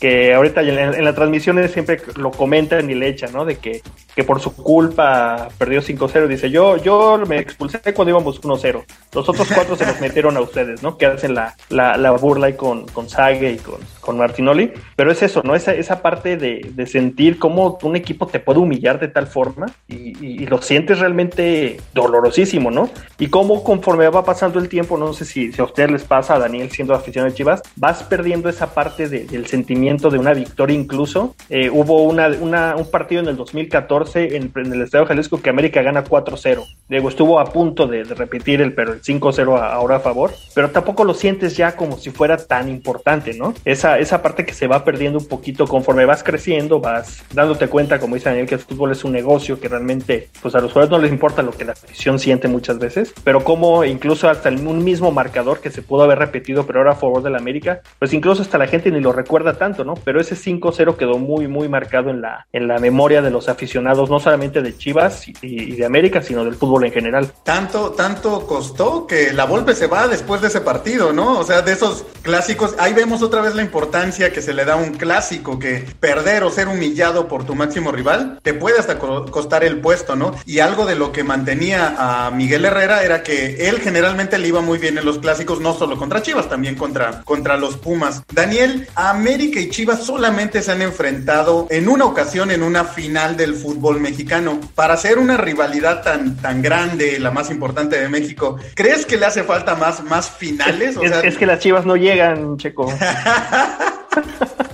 [0.00, 3.44] Que ahorita en, en las transmisiones siempre lo comentan y le echan, ¿no?
[3.44, 3.80] De que,
[4.14, 6.26] que por su culpa perdió 5-0.
[6.26, 8.84] Dice, yo, yo me expulsé cuando íbamos 1-0.
[9.14, 10.98] Los otros cuatro se los metieron a ustedes, ¿no?
[10.98, 14.72] Que hacen la, la, la burla ahí con, con Sague y con, con Martinoli.
[14.96, 15.54] Pero es eso, ¿no?
[15.54, 19.66] Esa, esa parte de, de sentir cómo un equipo te puede humillar de tal forma
[19.88, 22.90] y, y- y lo sientes realmente dolorosísimo, ¿no?
[23.18, 26.34] Y cómo conforme va pasando el tiempo, no sé si, si a ustedes les pasa,
[26.34, 30.34] a Daniel siendo aficionado de Chivas, vas perdiendo esa parte de- del sentimiento de una
[30.34, 31.34] victoria incluso.
[31.48, 35.50] Eh, hubo una, una- un partido en el 2014 en, en el Estadio Jalisco que
[35.50, 36.64] América gana 4-0.
[36.88, 40.32] Diego estuvo a punto de, de repetir el, pero el 5-0 a- ahora a favor,
[40.54, 43.54] pero tampoco lo sientes ya como si fuera tan importante, ¿no?
[43.64, 47.98] Esa, esa parte que se va perdiendo un poquito conforme vas creciendo, vas dándote cuenta,
[47.98, 50.90] como dice Daniel, que el fútbol es un negocio que realmente, pues a los jugadores
[50.90, 54.66] no les importa lo que la afición siente muchas veces, pero como incluso hasta en
[54.66, 57.80] un mismo marcador que se pudo haber repetido, pero ahora a favor de la América,
[57.98, 59.73] pues incluso hasta la gente ni lo recuerda tanto
[60.04, 64.10] Pero ese 5-0 quedó muy, muy marcado en la, en la memoria de los aficionados,
[64.10, 67.32] no solamente de Chivas y, de América, sino del fútbol en general.
[67.42, 71.38] Tanto, tanto costó que la Volpe se va después de ese partido, ¿no?
[71.38, 74.74] O sea, de esos clásicos, ahí vemos otra vez la importancia que se le da
[74.74, 78.98] a un clásico, que perder o ser humillado por tu máximo rival te puede hasta
[78.98, 80.34] costar el puesto, ¿no?
[80.46, 84.60] Y algo de lo que mantenía a Miguel Herrera era que él generalmente le iba
[84.60, 88.22] muy bien en los clásicos, no solo contra Chivas, también contra, contra los Pumas.
[88.32, 94.00] Daniel, América Chivas solamente se han enfrentado en una ocasión en una final del fútbol
[94.00, 94.60] mexicano.
[94.74, 99.26] Para hacer una rivalidad tan, tan grande, la más importante de México, ¿crees que le
[99.26, 100.96] hace falta más, más finales?
[100.96, 102.92] O es, es que las Chivas no llegan, Checo.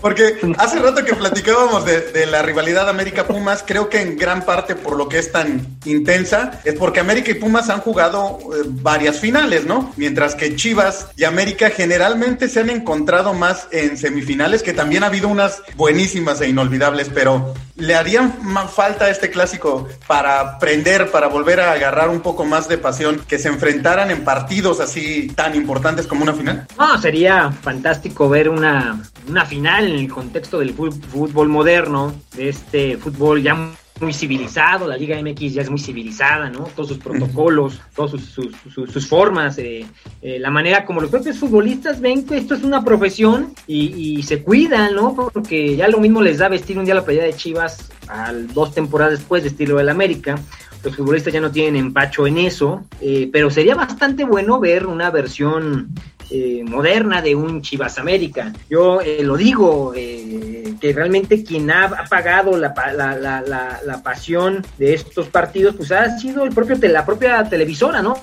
[0.00, 4.96] Porque hace rato que platicábamos de, la rivalidad América-Pumas, creo que en gran parte por
[4.96, 9.66] lo que es tan intensa, es porque América y Pumas han jugado eh, varias finales,
[9.66, 9.92] ¿no?
[9.96, 15.06] Mientras que Chivas y América generalmente se han encontrado más en semifinales, que también ha
[15.06, 18.32] habido unas buenísimas e inolvidables, pero ¿le harían
[18.68, 23.38] falta este clásico para aprender, para volver a agarrar un poco más de pasión, que
[23.38, 26.66] se enfrentaran en partidos así tan importantes como una final?
[26.78, 32.96] No, sería fantástico ver una, una final en el contexto del fútbol moderno, de este
[32.96, 33.56] fútbol ya
[34.00, 36.64] muy civilizado, la Liga MX ya es muy civilizada, ¿no?
[36.74, 39.86] Todos sus protocolos, todas sus, formas, eh,
[40.22, 44.42] eh, la manera como los propios futbolistas ven que esto es una profesión y, se
[44.42, 45.14] cuidan, ¿no?
[45.14, 48.74] Porque ya lo mismo les da vestir un día la playa de Chivas, al dos
[48.74, 50.38] temporadas después de estilo del América,
[50.82, 55.10] los futbolistas ya no tienen empacho en eso, eh, pero sería bastante bueno ver una
[55.10, 55.88] versión
[56.30, 58.52] eh, moderna de un Chivas América.
[58.68, 64.94] Yo eh, lo digo, eh, que realmente quien ha, pagado la, la, la, pasión de
[64.94, 68.16] estos partidos, pues ha sido el propio la propia televisora, ¿no?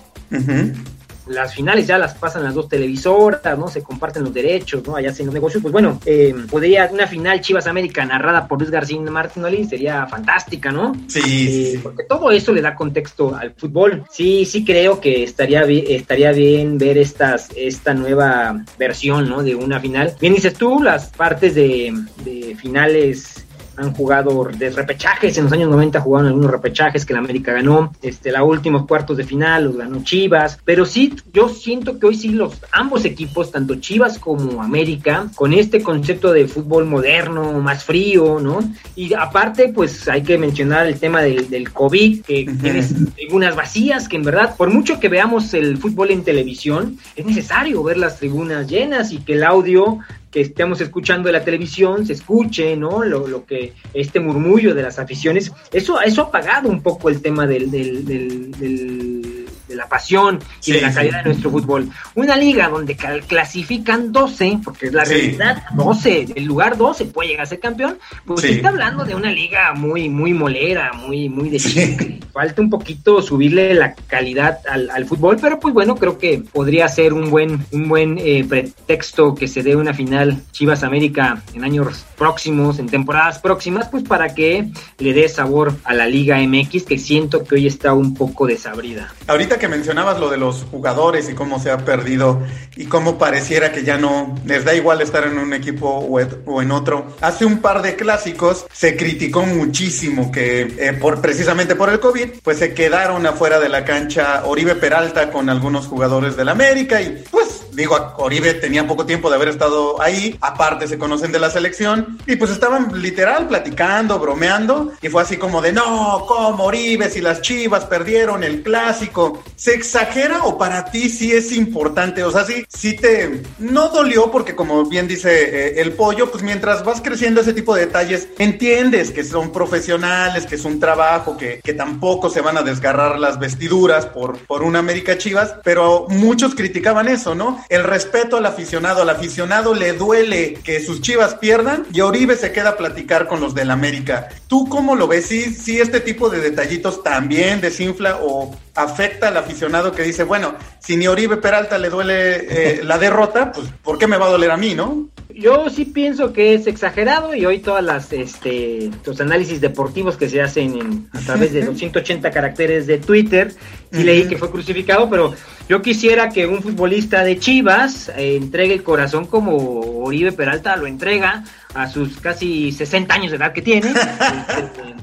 [1.29, 3.67] Las finales ya las pasan las dos televisoras, ¿no?
[3.67, 4.95] Se comparten los derechos, ¿no?
[4.95, 5.61] Allá hacen los negocios.
[5.61, 10.71] Pues bueno, eh, podría una final Chivas América narrada por Luis García Martinoli sería fantástica,
[10.71, 10.93] ¿no?
[11.07, 14.03] Sí, eh, Porque todo eso le da contexto al fútbol.
[14.11, 19.43] Sí, sí creo que estaría, bien, estaría bien ver estas, esta nueva versión, ¿no?
[19.43, 20.15] De una final.
[20.19, 23.46] Bien dices tú, las partes de, de finales
[23.77, 27.93] han jugado de repechajes, en los años 90 jugaron algunos repechajes que la América ganó,
[28.01, 32.15] este, la últimos cuartos de final los ganó Chivas, pero sí, yo siento que hoy
[32.15, 37.83] sí los ambos equipos, tanto Chivas como América, con este concepto de fútbol moderno, más
[37.83, 38.59] frío, ¿no?
[38.95, 42.83] Y aparte, pues hay que mencionar el tema del, del COVID, que tiene
[43.15, 47.83] tribunas vacías, que en verdad, por mucho que veamos el fútbol en televisión, es necesario
[47.83, 49.99] ver las tribunas llenas y que el audio
[50.31, 53.03] que estemos escuchando de la televisión se escuche, ¿no?
[53.03, 57.21] Lo, lo, que este murmullo de las aficiones, eso, eso ha apagado un poco el
[57.21, 61.89] tema del, del, del de la pasión y de la calidad de nuestro fútbol.
[62.15, 67.43] Una liga donde clasifican 12, porque es la realidad, 12, el lugar 12 puede llegar
[67.43, 71.49] a ser campeón, pues se está hablando de una liga muy, muy molera, muy, muy
[71.49, 76.87] de Falta un poquito subirle la calidad al, fútbol, pero pues bueno, creo que podría
[76.87, 81.63] ser un buen, un buen eh, pretexto que se dé una final Chivas América en
[81.63, 86.83] años próximos, en temporadas próximas, pues para que le dé sabor a la Liga MX,
[86.83, 89.13] que siento que hoy está un poco desabrida.
[89.27, 92.41] Ahorita que mencionabas lo de los jugadores y cómo se ha perdido
[92.75, 96.71] y cómo pareciera que ya no les da igual estar en un equipo o en
[96.71, 101.99] otro, hace un par de clásicos se criticó muchísimo que eh, por precisamente por el
[101.99, 107.01] COVID, pues se quedaron afuera de la cancha Oribe Peralta con algunos jugadores del América
[107.01, 111.37] y pues digo, Oribe tenía poco tiempo de haber estado ahí, aparte se conocen de
[111.37, 116.63] la selección y pues estaban literal platicando, bromeando y fue así como de no, ¿cómo
[116.63, 119.43] Oribe si las Chivas perdieron el clásico?
[119.55, 122.23] ¿Se exagera o para ti sí es importante?
[122.23, 123.43] O sea, sí, sí te...
[123.59, 127.75] No dolió porque como bien dice eh, el pollo, pues mientras vas creciendo ese tipo
[127.75, 132.57] de detalles, entiendes que son profesionales, que es un trabajo, que, que tampoco se van
[132.57, 137.63] a desgarrar las vestiduras por, por una América Chivas, pero muchos criticaban eso, ¿no?
[137.69, 142.53] El respeto al aficionado, al aficionado le duele que sus Chivas pierdan y Oribe se
[142.53, 144.29] queda a platicar con los del América.
[144.47, 145.25] ¿Tú cómo lo ves?
[145.25, 150.55] ¿Sí, sí este tipo de detallitos también desinfla o afecta al aficionado que dice, bueno,
[150.79, 154.29] si ni Oribe Peralta le duele eh, la derrota, pues ¿por qué me va a
[154.29, 155.09] doler a mí, no?
[155.33, 160.29] Yo sí pienso que es exagerado y hoy todas las este los análisis deportivos que
[160.29, 163.53] se hacen a través de los 180 caracteres de Twitter,
[163.91, 165.33] y leí que fue crucificado, pero
[165.67, 170.85] yo quisiera que un futbolista de Chivas eh, entregue el corazón como Oribe Peralta lo
[170.85, 171.43] entrega
[171.77, 173.93] a sus casi 60 años de edad que tiene.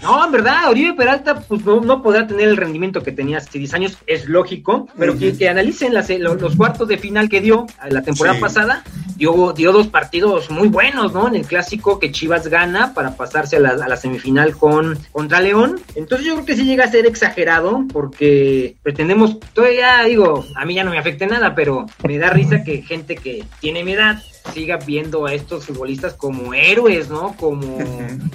[0.02, 3.72] No, en verdad, Oribe Peralta pues no, podrá tener el rendimiento que tenía hace 10
[3.72, 8.84] años, es lógico, pero que, analicen los, cuartos de final que dio la temporada pasada
[9.16, 11.28] dio, dio dos partidos muy buenos, ¿no?
[11.28, 15.40] En el clásico que Chivas gana para pasarse a la, a la semifinal con contra
[15.40, 15.80] León.
[15.94, 20.74] Entonces yo creo que sí llega a ser exagerado porque pretendemos, todavía digo, a mí
[20.74, 24.22] ya no me afecta nada, pero me da risa que gente que tiene mi edad
[24.52, 27.34] siga viendo a estos futbolistas como héroes, ¿no?
[27.36, 27.78] Como...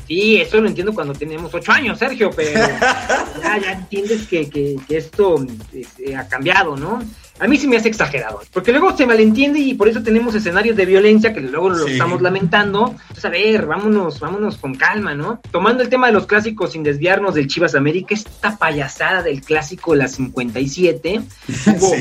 [0.07, 2.51] Sí, eso lo entiendo cuando tenemos ocho años, Sergio, pero
[3.43, 7.03] ya, entiendes que, que, esto este, ha cambiado, ¿no?
[7.39, 10.75] A mí sí me hace exagerado, porque luego se malentiende y por eso tenemos escenarios
[10.75, 12.95] de violencia que luego lo estamos lamentando.
[13.01, 15.39] Entonces, a ver, vámonos, vámonos con calma, ¿no?
[15.51, 19.93] Tomando el tema de los clásicos sin desviarnos del Chivas América, esta payasada del clásico
[19.93, 21.21] de la 57,
[21.67, 21.95] hubo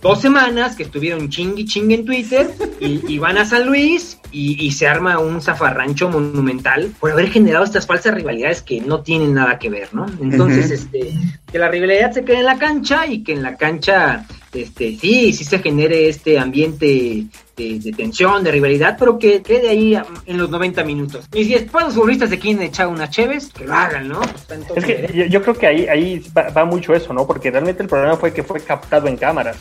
[0.00, 4.86] dos semanas que estuvieron chingui chingue en Twitter y, van a San Luis y, se
[4.86, 9.70] arma un zafarrancho monumental por haber generado estas falsas rivalidades que no tienen nada que
[9.70, 10.06] ver, ¿no?
[10.20, 11.12] Entonces, este,
[11.50, 15.32] que la rivalidad se quede en la cancha y que en la cancha este, sí,
[15.32, 17.24] sí se genere este ambiente
[17.56, 21.28] de, tensión, de rivalidad, pero que quede ahí en los 90 minutos.
[21.32, 24.20] Y si después los futbolistas se quieren echar unas cheves, que lo hagan, ¿no?
[24.20, 27.26] Pues, es que yo, creo que ahí, ahí va, mucho eso, ¿no?
[27.26, 29.56] Porque realmente el problema fue que fue captado en cámaras.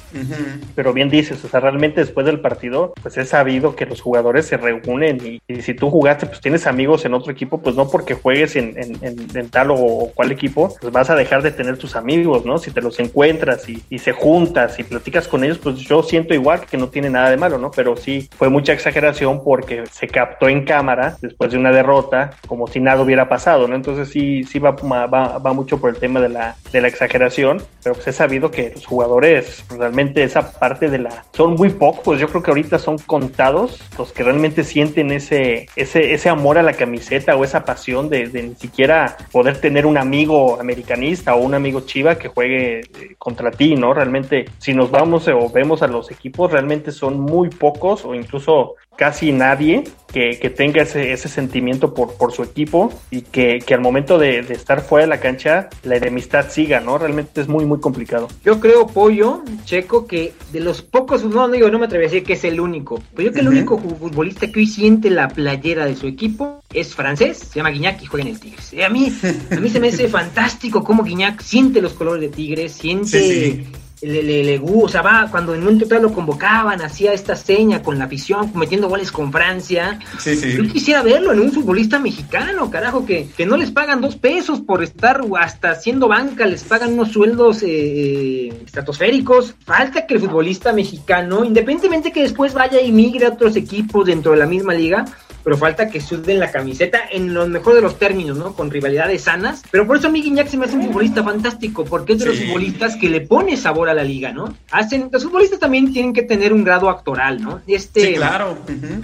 [0.76, 4.46] Pero bien dices, o sea, realmente después del partido, pues es sabido que los jugadores
[4.46, 8.16] se reúnen y, si tú jugaste, pues tienes amigos en otro equipo, pues no porque
[8.16, 12.46] juegues en, en, tal o, cual equipo, pues vas a dejar de tener tus amigos,
[12.46, 12.58] ¿no?
[12.58, 16.34] Si te los encuentras y, y se juntas y platicas con ellos, pues yo siento
[16.34, 17.72] igual que no tiene nada de malo, ¿no?
[17.72, 22.68] Pero sí fue mucha exageración porque se captó en cámara después de una derrota como
[22.68, 23.76] si nada hubiera pasado, ¿no?
[23.76, 27.62] Entonces sí, sí va, va, va mucho por el tema de la, de la exageración,
[27.84, 31.26] pero pues he sabido que los jugadores realmente esa parte de la...
[31.34, 36.14] son muy pocos, yo creo que ahorita son contados los que realmente sienten ese, ese,
[36.14, 39.98] ese amor a la camiseta o esa pasión de, de ni siquiera poder tener un
[39.98, 43.94] amigo americanista o un amigo chiva que juegue eh, contra ti, ¿no?
[43.94, 48.76] Realmente si nos vamos o vemos a los equipos, realmente son muy pocos o incluso
[48.96, 54.20] casi nadie que, tenga ese, ese sentimiento por, por su equipo y que, al momento
[54.20, 57.00] de, estar fuera de la cancha la enemistad siga, ¿no?
[57.00, 58.28] Realmente es muy, muy complicado.
[58.46, 62.24] Yo creo, Pollo, Checo, que de los pocos, no, digo, no me atrevo a decir
[62.24, 65.30] que es el único, pero yo creo que el único futbolista que hoy siente la
[65.30, 68.72] playera de su equipo es francés, se llama Guiñac y juega en el Tigres.
[68.86, 69.12] A mí,
[69.50, 73.66] a mí se me hace fantástico cómo Guiñac siente los colores de Tigres, siente
[74.02, 77.82] le, le, le, o sea, va, cuando en un total lo convocaban, hacía esta seña
[77.82, 80.00] con la afición, cometiendo goles con Francia.
[80.26, 84.62] Yo quisiera verlo en un futbolista mexicano, carajo, que, que no les pagan dos pesos
[84.62, 89.56] por estar hasta haciendo banca, les pagan unos sueldos eh, estratosféricos.
[89.66, 94.34] Falta que el futbolista mexicano, independientemente que después vaya y migre a otros equipos dentro
[94.34, 95.06] de la misma liga,
[95.44, 98.54] pero falta que suden la camiseta en los mejores de los términos, ¿no?
[98.54, 99.64] Con rivalidades sanas.
[99.72, 102.26] Pero por eso a mí Guiñac se me hace un futbolista fantástico, porque es de
[102.26, 104.56] los futbolistas que le pone sabor a la liga, ¿no?
[104.72, 107.62] Hacen, los futbolistas también tienen que tener un grado actoral, ¿no?
[107.68, 108.58] Este, sí, claro.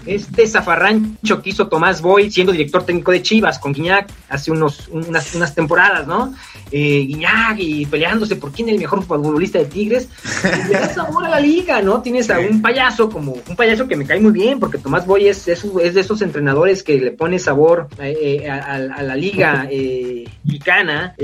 [0.05, 4.87] Este zafarrancho que hizo Tomás Boy siendo director técnico de Chivas con Guiñac hace unos,
[4.89, 6.33] unas, unas temporadas, ¿no?
[6.71, 10.07] Eh, Guiñac y peleándose por quién es el mejor futbolista de Tigres.
[10.43, 12.01] le da sabor a la liga, ¿no?
[12.01, 15.27] Tienes a un payaso como un payaso que me cae muy bien, porque Tomás Boy
[15.27, 19.67] es, es, es de esos entrenadores que le pone sabor eh, eh, a, la liga
[19.71, 21.15] eh, mexicana,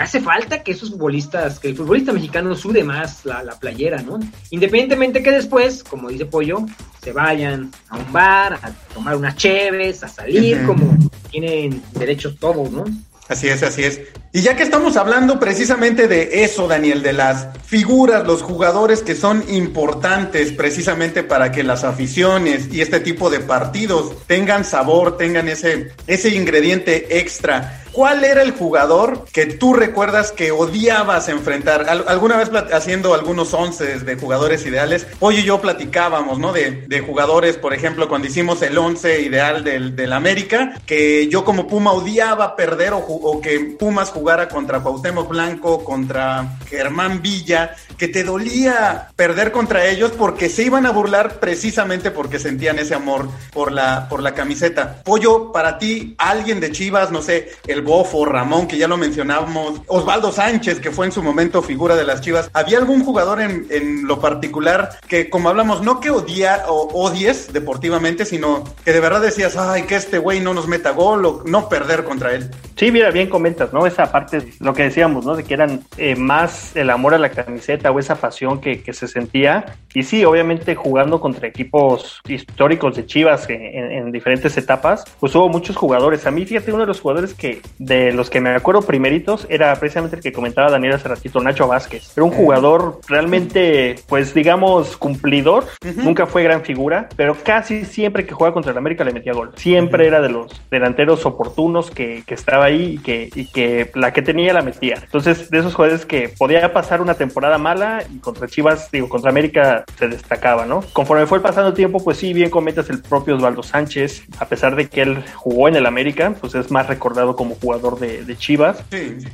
[0.00, 4.18] hace falta que esos futbolistas, que el futbolista mexicano sude más la, playera, ¿no?
[4.50, 6.64] Independientemente que después, como dice Pollo,
[7.02, 10.96] se vayan a un bar, a tomar unas cheves, a salir, como
[11.30, 12.84] tienen derecho todos, ¿no?
[13.32, 14.00] Así es, así es.
[14.34, 19.14] Y ya que estamos hablando precisamente de eso, Daniel, de las figuras, los jugadores que
[19.14, 25.48] son importantes precisamente para que las aficiones y este tipo de partidos tengan sabor, tengan
[25.48, 27.81] ese, ese ingrediente extra.
[27.92, 31.86] ¿Cuál era el jugador que tú recuerdas que odiabas enfrentar?
[32.06, 36.52] alguna vez haciendo algunos once de jugadores ideales, hoy y yo platicábamos, ¿no?
[36.52, 41.92] De, jugadores, por ejemplo, cuando hicimos el once ideal del, América, que yo como Puma
[41.92, 48.24] odiaba perder o, o que Pumas jugara contra Cuauhtémoc Blanco, contra Germán Villa, que te
[48.24, 53.72] dolía perder contra ellos porque se iban a burlar precisamente porque sentían ese amor por
[53.72, 55.02] la, por la camiseta.
[55.04, 59.82] Pollo, para ti, alguien de Chivas, no sé, el Bofo, Ramón, que ya lo mencionábamos,
[59.86, 62.50] Osvaldo Sánchez, que fue en su momento figura de las Chivas.
[62.52, 68.24] ¿Había algún jugador en, lo particular que, como hablamos, no que odia o odies deportivamente,
[68.24, 71.68] sino que de verdad decías, ay, que este güey no nos meta gol o no
[71.68, 72.50] perder contra él?
[72.76, 73.86] Sí, mira, bien comentas, ¿no?
[73.86, 75.36] Esa parte, lo que decíamos, ¿no?
[75.36, 79.08] De que eran eh, más el amor a la camiseta o esa pasión que, se
[79.08, 79.76] sentía.
[79.94, 85.76] Y sí, obviamente jugando contra equipos históricos de Chivas en, diferentes etapas, pues hubo muchos
[85.76, 86.26] jugadores.
[86.26, 89.74] A mí, fíjate, uno de los jugadores que, de los que me acuerdo primeritos, era
[89.76, 92.12] precisamente el que comentaba Daniel hace ratito, Nacho Vázquez.
[92.16, 95.66] Era un jugador realmente, pues digamos, cumplidor.
[95.96, 99.52] Nunca fue gran figura, pero casi siempre que jugaba contra el América le metía gol.
[99.56, 104.12] Siempre era de los delanteros oportunos que, que estaba ahí y que, y que la
[104.12, 104.96] que tenía la metía.
[105.02, 109.30] Entonces, de esos jugadores que podía pasar una temporada mala y contra Chivas, digo, contra
[109.30, 110.82] América se destacaba, ¿no?
[110.92, 114.76] Conforme fue pasando el tiempo, pues sí, bien comentas el propio Osvaldo Sánchez, a pesar
[114.76, 118.36] de que él jugó en el América, pues es más recordado como jugador de, de
[118.36, 118.84] Chivas,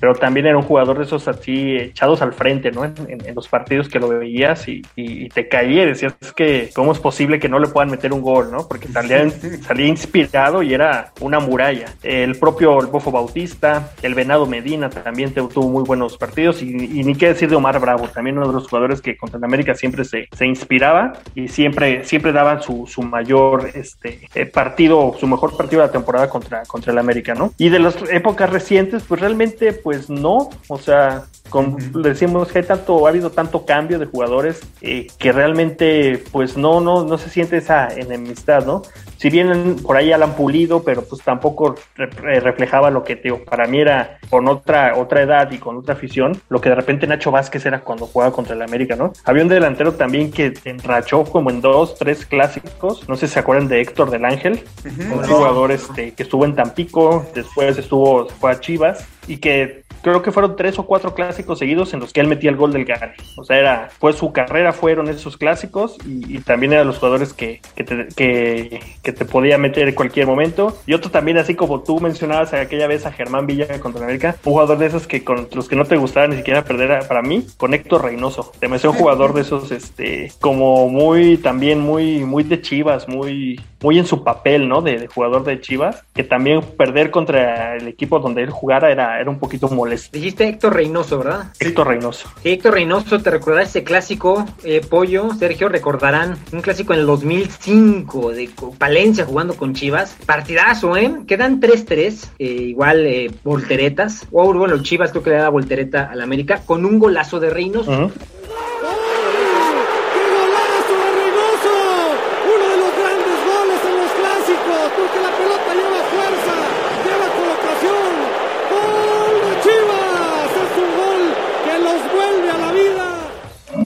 [0.00, 2.84] pero también era un jugador de esos así echados al frente, ¿no?
[2.84, 6.70] En, en, los partidos que lo veías y, y, te caía y decías, es que,
[6.74, 8.68] ¿cómo es posible que no le puedan meter un gol, ¿no?
[8.68, 9.28] Porque salía,
[9.66, 11.94] salía inspirado y era una muralla.
[12.02, 17.14] El propio el Bofo Bautista, el Venado Medina también tuvo muy buenos partidos y, ni
[17.14, 20.28] qué decir de Omar Bravo, también uno de los jugadores que contra América siempre se,
[20.36, 25.82] se inspiraba y siempre, siempre daban su, su mayor este, eh, partido, su mejor partido
[25.82, 27.52] de la temporada contra, contra el América, ¿no?
[27.56, 32.64] Y de las épocas recientes, pues realmente, pues no, o sea, con, decimos que hay
[32.64, 37.30] tanto, ha habido tanto cambio de jugadores eh, que realmente, pues no, no, no se
[37.30, 38.82] siente esa enemistad, ¿no?
[39.18, 43.16] Si bien por ahí Alan Pulido, pero pues tampoco eh, reflejaba lo que
[43.50, 47.06] para mí era con otra, otra edad y con otra afición, lo que de repente
[47.06, 49.12] Nacho Vázquez era cuando jugaba contra el América, ¿no?
[49.24, 53.40] Había un delantero también que enrachó como en dos, tres clásicos, no sé si se
[53.40, 58.52] acuerdan de Héctor del Ángel, un jugador este, que estuvo en Tampico, después estuvo, fue
[58.52, 62.20] a Chivas y que creo que fueron tres o cuatro clásicos seguidos en los que
[62.20, 63.14] él metía el gol del Gane.
[63.36, 67.60] O sea, era, fue su carrera, fueron esos clásicos y, también eran los jugadores que,
[67.74, 70.78] que, te, que, te podía meter en cualquier momento.
[70.86, 74.52] Y otro también, así como tú mencionabas aquella vez a Germán Villa contra América, un
[74.52, 77.46] jugador de esos que con los que no te gustaba ni siquiera perder para mí,
[77.56, 78.52] con Héctor Reynoso.
[78.58, 83.60] Te me un jugador de esos, este, como muy, también muy, muy de Chivas, muy,
[83.82, 84.82] muy en su papel, ¿no?
[84.82, 89.30] De, jugador de Chivas, que también perder contra el equipo donde él jugara era, era
[89.30, 90.10] un poquito molesto.
[90.12, 91.52] Dijiste Héctor Reynoso, ¿verdad?
[91.60, 92.28] Héctor Reynoso.
[92.44, 95.34] Héctor Reynoso, ¿te recordarás ese clásico, eh, Pollo?
[95.34, 100.16] Sergio, recordarán un clásico en el 2005 de Palencia jugando con Chivas.
[100.26, 101.12] Partidazo, ¿eh?
[101.26, 104.26] Quedan 3-3, eh, igual eh, volteretas.
[104.30, 108.10] Wow, bueno, Chivas creo que le da voltereta al América con un golazo de Reynoso.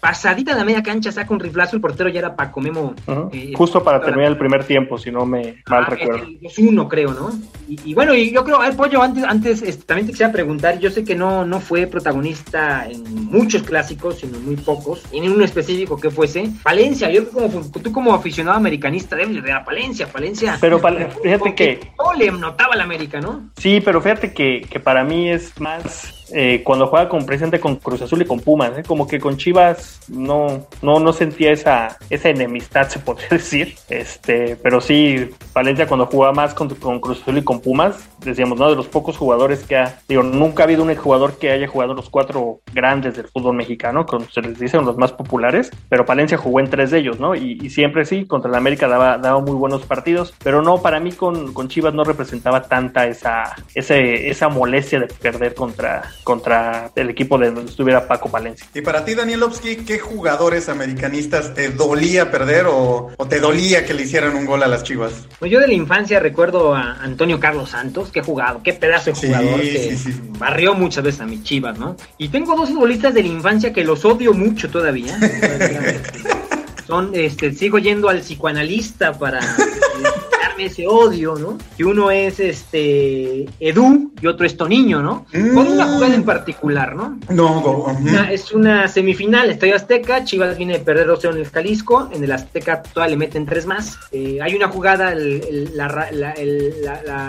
[0.02, 2.92] Pasadita de la media cancha saca un riflazo, el portero ya era Paco Memo.
[3.30, 6.24] Eh, Justo para terminar el primer tiempo, si no me mal ah, recuerdo.
[6.24, 7.30] El 2-1 creo, ¿no?
[7.68, 10.90] Y, bueno, y yo creo, al pollo, antes, antes este, también te quisiera preguntar, yo
[10.90, 15.30] sé que no, no fue protagonista en muchos clásicos, sino en muy pocos, y en
[15.30, 16.50] uno específico que fuese.
[16.64, 20.58] Palencia, yo creo como tú como aficionado americanista debes de a Palencia, Palencia.
[20.60, 21.92] Pero fíjate que...
[21.96, 23.50] Todo le notaba la América, ¿no?
[23.56, 27.76] Sí, pero fíjate que, que para mí es más eh, cuando juega con presente con
[27.76, 28.82] Cruz Azul y con Pumas, ¿eh?
[28.86, 33.76] como que con Chivas no, no, no sentía esa, esa enemistad, se podría decir.
[33.88, 38.70] Este, pero sí, Valencia cuando jugaba más con, Cruz Azul y con Pumas, decíamos, ¿no?
[38.70, 41.94] De los pocos jugadores que ha, digo, nunca ha habido un jugador que haya jugado
[41.94, 46.38] los cuatro grandes del fútbol mexicano, como se les dicen los más populares, pero Valencia
[46.38, 47.34] jugó en tres de ellos, ¿no?
[47.34, 51.12] Y, siempre sí, contra el América daba, daba muy buenos partidos, pero no, para mí
[51.12, 57.10] con, con Chivas no representaba tanta esa, ese, esa molestia de perder contra, contra el
[57.10, 58.66] equipo de donde estuviera Paco Palencia.
[58.74, 64.02] Y para ti, Danielovsky, ¿qué jugadores americanistas te dolía perder o, te dolía que le
[64.02, 65.26] hicieran un gol a las Chivas?
[65.38, 69.16] Pues yo de la infancia recuerdo a Antonio Carlos Santos, que jugado, qué pedazo de
[69.16, 69.96] jugador que
[70.38, 71.96] barrió muchas veces a mis Chivas, ¿no?
[72.18, 75.18] Y tengo dos futbolistas de la infancia que los odio mucho todavía.
[76.86, 79.40] Son, este, sigo yendo al psicoanalista para
[80.60, 81.58] ese odio, ¿no?
[81.76, 85.26] Que uno es este Edu y otro es Toniño, ¿no?
[85.32, 85.94] Con una mm.
[85.94, 87.18] jugada en particular, ¿no?
[87.28, 87.86] No,
[88.30, 92.32] es una semifinal, Estadio Azteca, Chivas viene a perder 2 en el Jalisco, en el
[92.32, 93.98] Azteca todavía le meten tres más.
[94.12, 96.08] Eh, hay una jugada, la,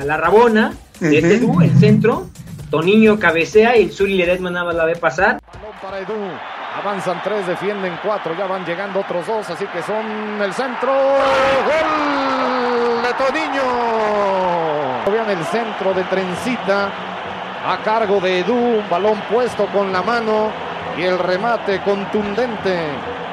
[0.05, 2.29] la, Rabona, de este Edu, el centro,
[2.69, 5.39] Toniño cabecea y el Zuli Ledesma nada más la ve pasar.
[5.81, 6.13] para Edu.
[6.75, 10.91] Avanzan tres, defienden cuatro, ya van llegando otros dos, así que son el centro.
[10.91, 12.52] ¡Gol
[13.17, 13.63] Toniño!
[15.11, 16.89] Vean el centro de Trencita
[17.65, 20.49] a cargo de Edu, un balón puesto con la mano
[20.97, 22.87] y el remate contundente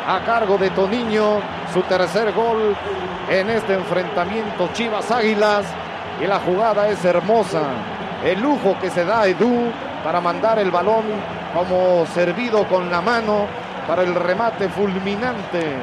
[0.06, 1.40] a cargo de Toniño,
[1.72, 2.76] su tercer gol
[3.28, 5.66] en este enfrentamiento Chivas Águilas
[6.20, 7.62] y la jugada es hermosa.
[8.24, 9.72] el lujo que se da Edu
[10.04, 11.04] para mandar el balón
[11.54, 13.46] como servido con la mano
[13.86, 15.74] para el remate fulminante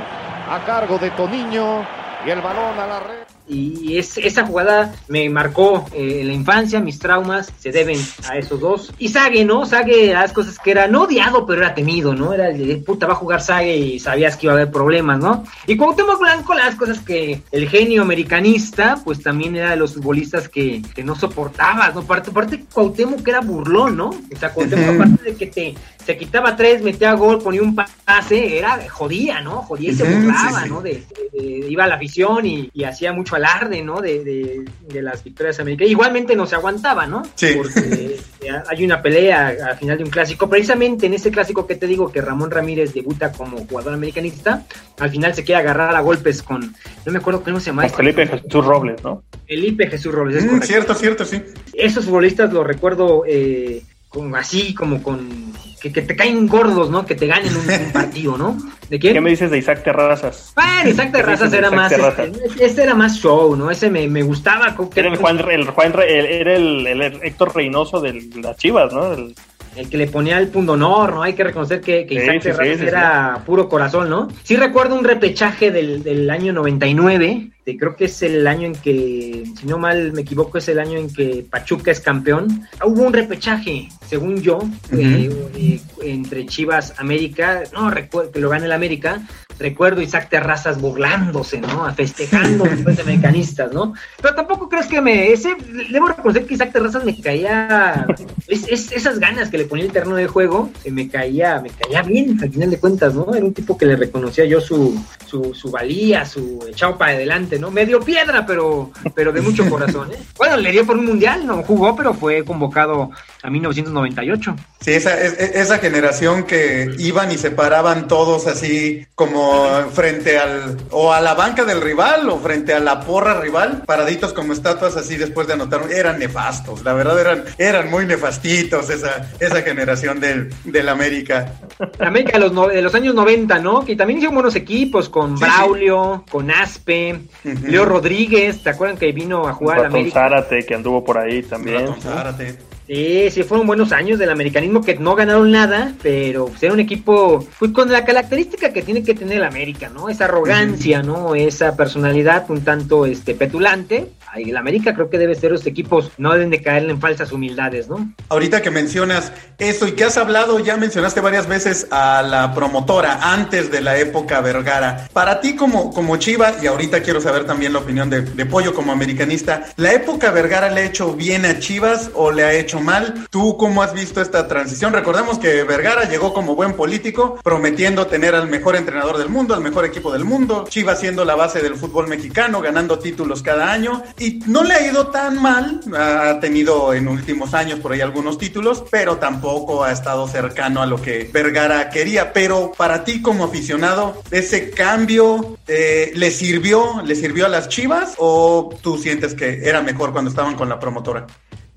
[0.50, 1.84] a cargo de Toniño
[2.26, 6.34] y el balón a la red y es, esa jugada me marcó eh, en la
[6.34, 8.94] infancia, mis traumas se deben a esos dos.
[9.00, 9.66] Y Sage, ¿no?
[9.66, 12.34] Sage, las cosas que era no odiado, pero era temido, ¿no?
[12.34, 15.20] Era el de puta, va a jugar Sage y sabías que iba a haber problemas,
[15.20, 15.44] ¿no?
[15.66, 20.50] Y Cuauhtémoc Blanco, las cosas que el genio americanista, pues también era de los futbolistas
[20.50, 22.02] que, que no soportabas, ¿no?
[22.02, 24.10] Aparte, aparte Cuauhtémoc que era burlón, ¿no?
[24.10, 25.76] O sea, Cuauhtémoc, aparte de que te,
[26.08, 29.62] se quitaba tres, metía gol, ponía un pase, era jodía, ¿no?
[29.64, 30.80] Jodía y se burlaba, ¿no?
[30.80, 31.04] De,
[31.38, 34.00] iba a la afición y, y hacía mucho alarde, ¿no?
[34.00, 35.92] De, de, de, las victorias americanas.
[35.92, 37.24] Igualmente no se aguantaba, ¿no?
[37.36, 37.56] Sí.
[37.58, 38.22] Porque
[38.70, 40.50] hay una pelea al final de un clásico.
[40.50, 44.64] Precisamente en ese clásico que te digo que Ramón Ramírez debuta como jugador americanista,
[45.00, 46.74] al final se quiere agarrar a golpes con,
[47.06, 47.82] no me acuerdo cómo se llama.
[47.90, 49.24] Con Felipe Jesús Robles, ¿no?
[49.46, 51.44] Felipe Jesús Robles, es mm, Cierto, cierto, sí.
[51.74, 55.52] Esos futbolistas los recuerdo eh, como así, como con
[55.82, 57.06] que, que, te caen gordos, ¿no?
[57.06, 58.58] Que te ganen un, un, partido, ¿no?
[58.90, 59.14] ¿De quién?
[59.14, 60.54] ¿Qué me dices de Isaac Terrazas?
[60.56, 63.70] Bueno, Isaac Terrazas era más, este, este, era más show, ¿no?
[63.70, 64.76] Ese me, me gustaba.
[64.96, 69.14] Era el Juan, el Juan el, era el, el, Héctor Reynoso de las Chivas, ¿no?
[69.14, 69.36] El,
[69.78, 71.24] el que le ponía el punto honor, ¿no?
[71.24, 74.28] Hay que reconocer que, que Isaac sí, era puro corazón, ¿no?
[74.44, 78.74] Sí recuerdo un repechaje del, del año 99, de, creo que es el año en
[78.74, 82.68] que, si no mal me equivoco, es el año en que Pachuca es campeón.
[82.84, 85.52] Hubo un repechaje, según yo, uh -huh.
[85.56, 89.22] eh, eh, entre Chivas América, no recuerdo que lo gane el América,
[89.60, 91.94] recuerdo Isaac Terrazas burlándose, ¿no?
[91.94, 93.94] Festejando después de mecanistas, ¿no?
[94.22, 95.56] Pero tampoco crees que me, ese,
[95.92, 98.06] debo reconocer que Isaac Terrazas me caía,
[98.48, 101.70] es, es, esas ganas que le ponía el terreno de juego, que me caía, me
[101.70, 103.34] caía bien, al final de cuentas, ¿no?
[103.34, 107.60] Era un tipo que le reconocía yo su, su, su valía, su echado para adelante,
[107.60, 107.72] ¿no?
[107.72, 110.18] Medio piedra, pero, pero de mucho corazón, ¿eh?
[110.38, 113.12] Bueno, le dio por un mundial, no jugó, pero fue convocado
[113.44, 114.56] a 1998.
[114.82, 119.47] Sí, esa, esa generación que iban y se paraban todos así como
[119.92, 124.34] frente al, o a la banca del rival o frente a la porra rival, paraditos
[124.34, 129.32] como estatuas así después de anotar, eran nefastos, la verdad eran, eran muy nefastitos esa,
[129.40, 131.54] esa generación del, del América.
[132.00, 133.84] América de los, no, de los años 90, ¿no?
[133.86, 136.32] Que también hicieron buenos equipos con sí, Braulio, sí.
[136.32, 137.68] con Aspe, uh -huh.
[137.68, 140.22] Leo Rodríguez, ¿te acuerdan que vino a jugar a América?
[140.22, 141.88] Zárate, que anduvo por ahí también.
[141.88, 142.77] Ratón Zárate.
[142.88, 147.46] Sí, sí, fueron buenos años del americanismo que no ganaron nada, pero era un equipo
[147.60, 150.08] pues, con la característica que tiene que tener el América, ¿no?
[150.08, 151.36] Esa arrogancia, ¿no?
[151.36, 154.12] Esa personalidad un tanto este, petulante.
[154.36, 157.90] El América creo que debe ser los equipos, no deben de caerle en falsas humildades,
[157.90, 158.14] ¿no?
[158.30, 163.34] Ahorita que mencionas eso y que has hablado, ya mencionaste varias veces a la promotora
[163.34, 165.10] antes de la época Vergara.
[165.12, 168.74] Para ti como, como Chiva, y ahorita quiero saber también la opinión de, de Pollo
[168.74, 172.77] como americanista, ¿la época Vergara le ha hecho bien a Chivas o le ha hecho
[172.82, 173.28] mal.
[173.30, 174.94] ¿Tú cómo has visto esta transición?
[174.94, 179.62] Recordemos que Vergara llegó como buen político, prometiendo tener al mejor entrenador del mundo, al
[179.62, 184.04] mejor equipo del mundo, Chivas siendo la base del fútbol mexicano, ganando títulos cada año,
[184.18, 188.38] y no le ha ido tan mal, ha tenido en últimos años por ahí algunos
[188.38, 192.34] títulos, pero tampoco ha estado cercano a lo que Vergara quería.
[192.34, 198.16] Pero para ti como aficionado, ¿ese cambio eh, le sirvió, le sirvió a las Chivas
[198.18, 201.28] o tú sientes que era mejor cuando estaban con la promotora?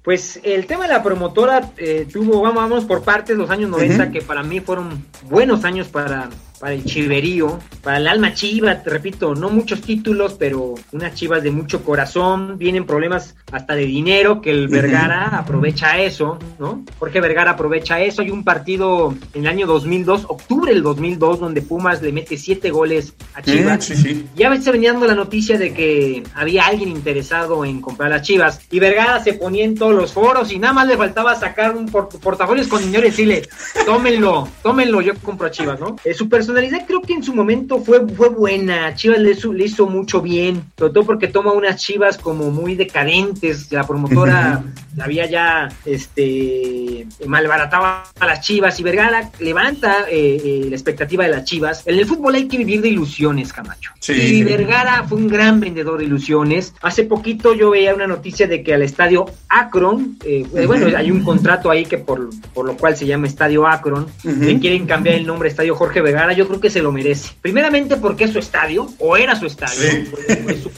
[0.02, 3.94] Pues el tema de la promotora eh, tuvo, vamos, vamos por partes, los años 90,
[3.94, 4.12] uh -huh.
[4.12, 6.30] que para mí fueron buenos años para,
[6.60, 11.42] para el chiverío, para el alma chiva, te repito, no muchos títulos, pero unas chivas
[11.42, 16.84] de mucho corazón, vienen problemas hasta de dinero, que el Vergara aprovecha eso, ¿no?
[16.98, 21.62] Jorge Vergara aprovecha eso, hay un partido en el año 2002, octubre del 2002, donde
[21.62, 24.26] Pumas le mete siete goles a Chivas, uh -huh, sí, sí.
[24.36, 28.20] y a veces venía dando la noticia de que había alguien interesado en comprar las
[28.20, 31.74] Chivas, y Vergara se ponía en todo los foros y nada más le faltaba sacar
[31.74, 33.48] un port portafolios con dinero y decirle,
[33.86, 35.96] tómenlo, tómenlo, yo compro a Chivas, ¿no?
[36.04, 39.64] Eh, su personalidad creo que en su momento fue, fue buena, Chivas le hizo, le
[39.64, 44.64] hizo mucho bien, sobre todo porque toma unas Chivas como muy decadentes, la promotora
[45.02, 51.30] había ya, este, malbarataba a las Chivas y Vergara levanta eh, eh, la expectativa de
[51.30, 51.82] las Chivas.
[51.86, 53.92] En el fútbol hay que vivir de ilusiones, Camacho.
[54.00, 54.12] Sí.
[54.12, 56.74] Y Vergara fue un gran vendedor de ilusiones.
[56.82, 61.22] Hace poquito yo veía una noticia de que al estadio Akron eh, bueno, hay un
[61.22, 64.38] contrato ahí que por, por lo cual se llama Estadio Akron, uh -huh.
[64.38, 67.32] le quieren cambiar el nombre Estadio Jorge Vergara, yo creo que se lo merece.
[67.40, 70.04] Primeramente porque es su estadio, o era su estadio, sí.
[70.10, 70.70] fue, fue, su,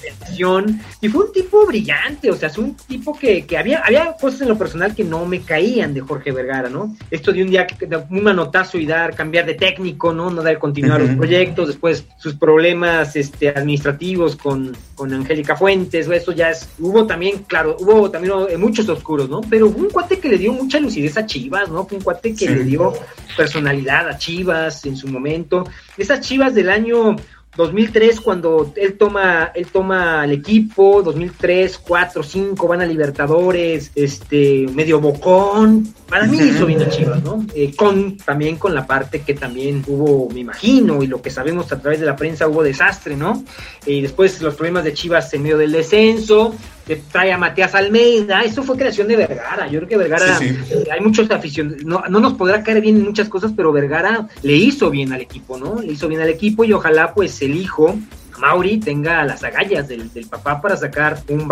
[1.00, 4.42] y fue un tipo brillante, o sea, es un tipo que, que había, había cosas
[4.42, 6.96] en lo personal que no me caían de Jorge Vergara, ¿no?
[7.10, 10.30] Esto de un día que un manotazo y dar, cambiar de técnico, ¿no?
[10.30, 16.32] No dar continuar los proyectos, después sus problemas este, administrativos con, con Angélica Fuentes, eso
[16.32, 19.40] ya es, hubo también, claro, hubo también muchos oscuros, ¿no?
[19.42, 21.86] Pero un cuate que le dio mucha lucidez a Chivas, ¿no?
[21.90, 22.92] Un cuate que le dio
[23.36, 25.64] personalidad a Chivas en su momento.
[25.96, 27.16] Esas Chivas del año
[27.56, 34.66] 2003 cuando él toma él toma el equipo 2003 4 5 van a Libertadores este
[34.72, 35.94] medio bocón.
[36.08, 39.84] Para mí hizo bien a Chivas no eh, con también con la parte que también
[39.86, 43.44] hubo me imagino y lo que sabemos a través de la prensa hubo desastre no
[43.86, 46.54] y después los problemas de Chivas en medio del descenso
[46.86, 51.00] que trae a Matías Almeida, eso fue creación de Vergara, yo creo que Vergara, hay
[51.00, 54.90] muchos aficionados, no, no nos podrá caer bien en muchas cosas, pero Vergara le hizo
[54.90, 55.80] bien al equipo, ¿no?
[55.80, 57.96] Le hizo bien al equipo y ojalá pues el hijo
[58.42, 61.48] Mauri tenga las agallas del, papá para sacar un,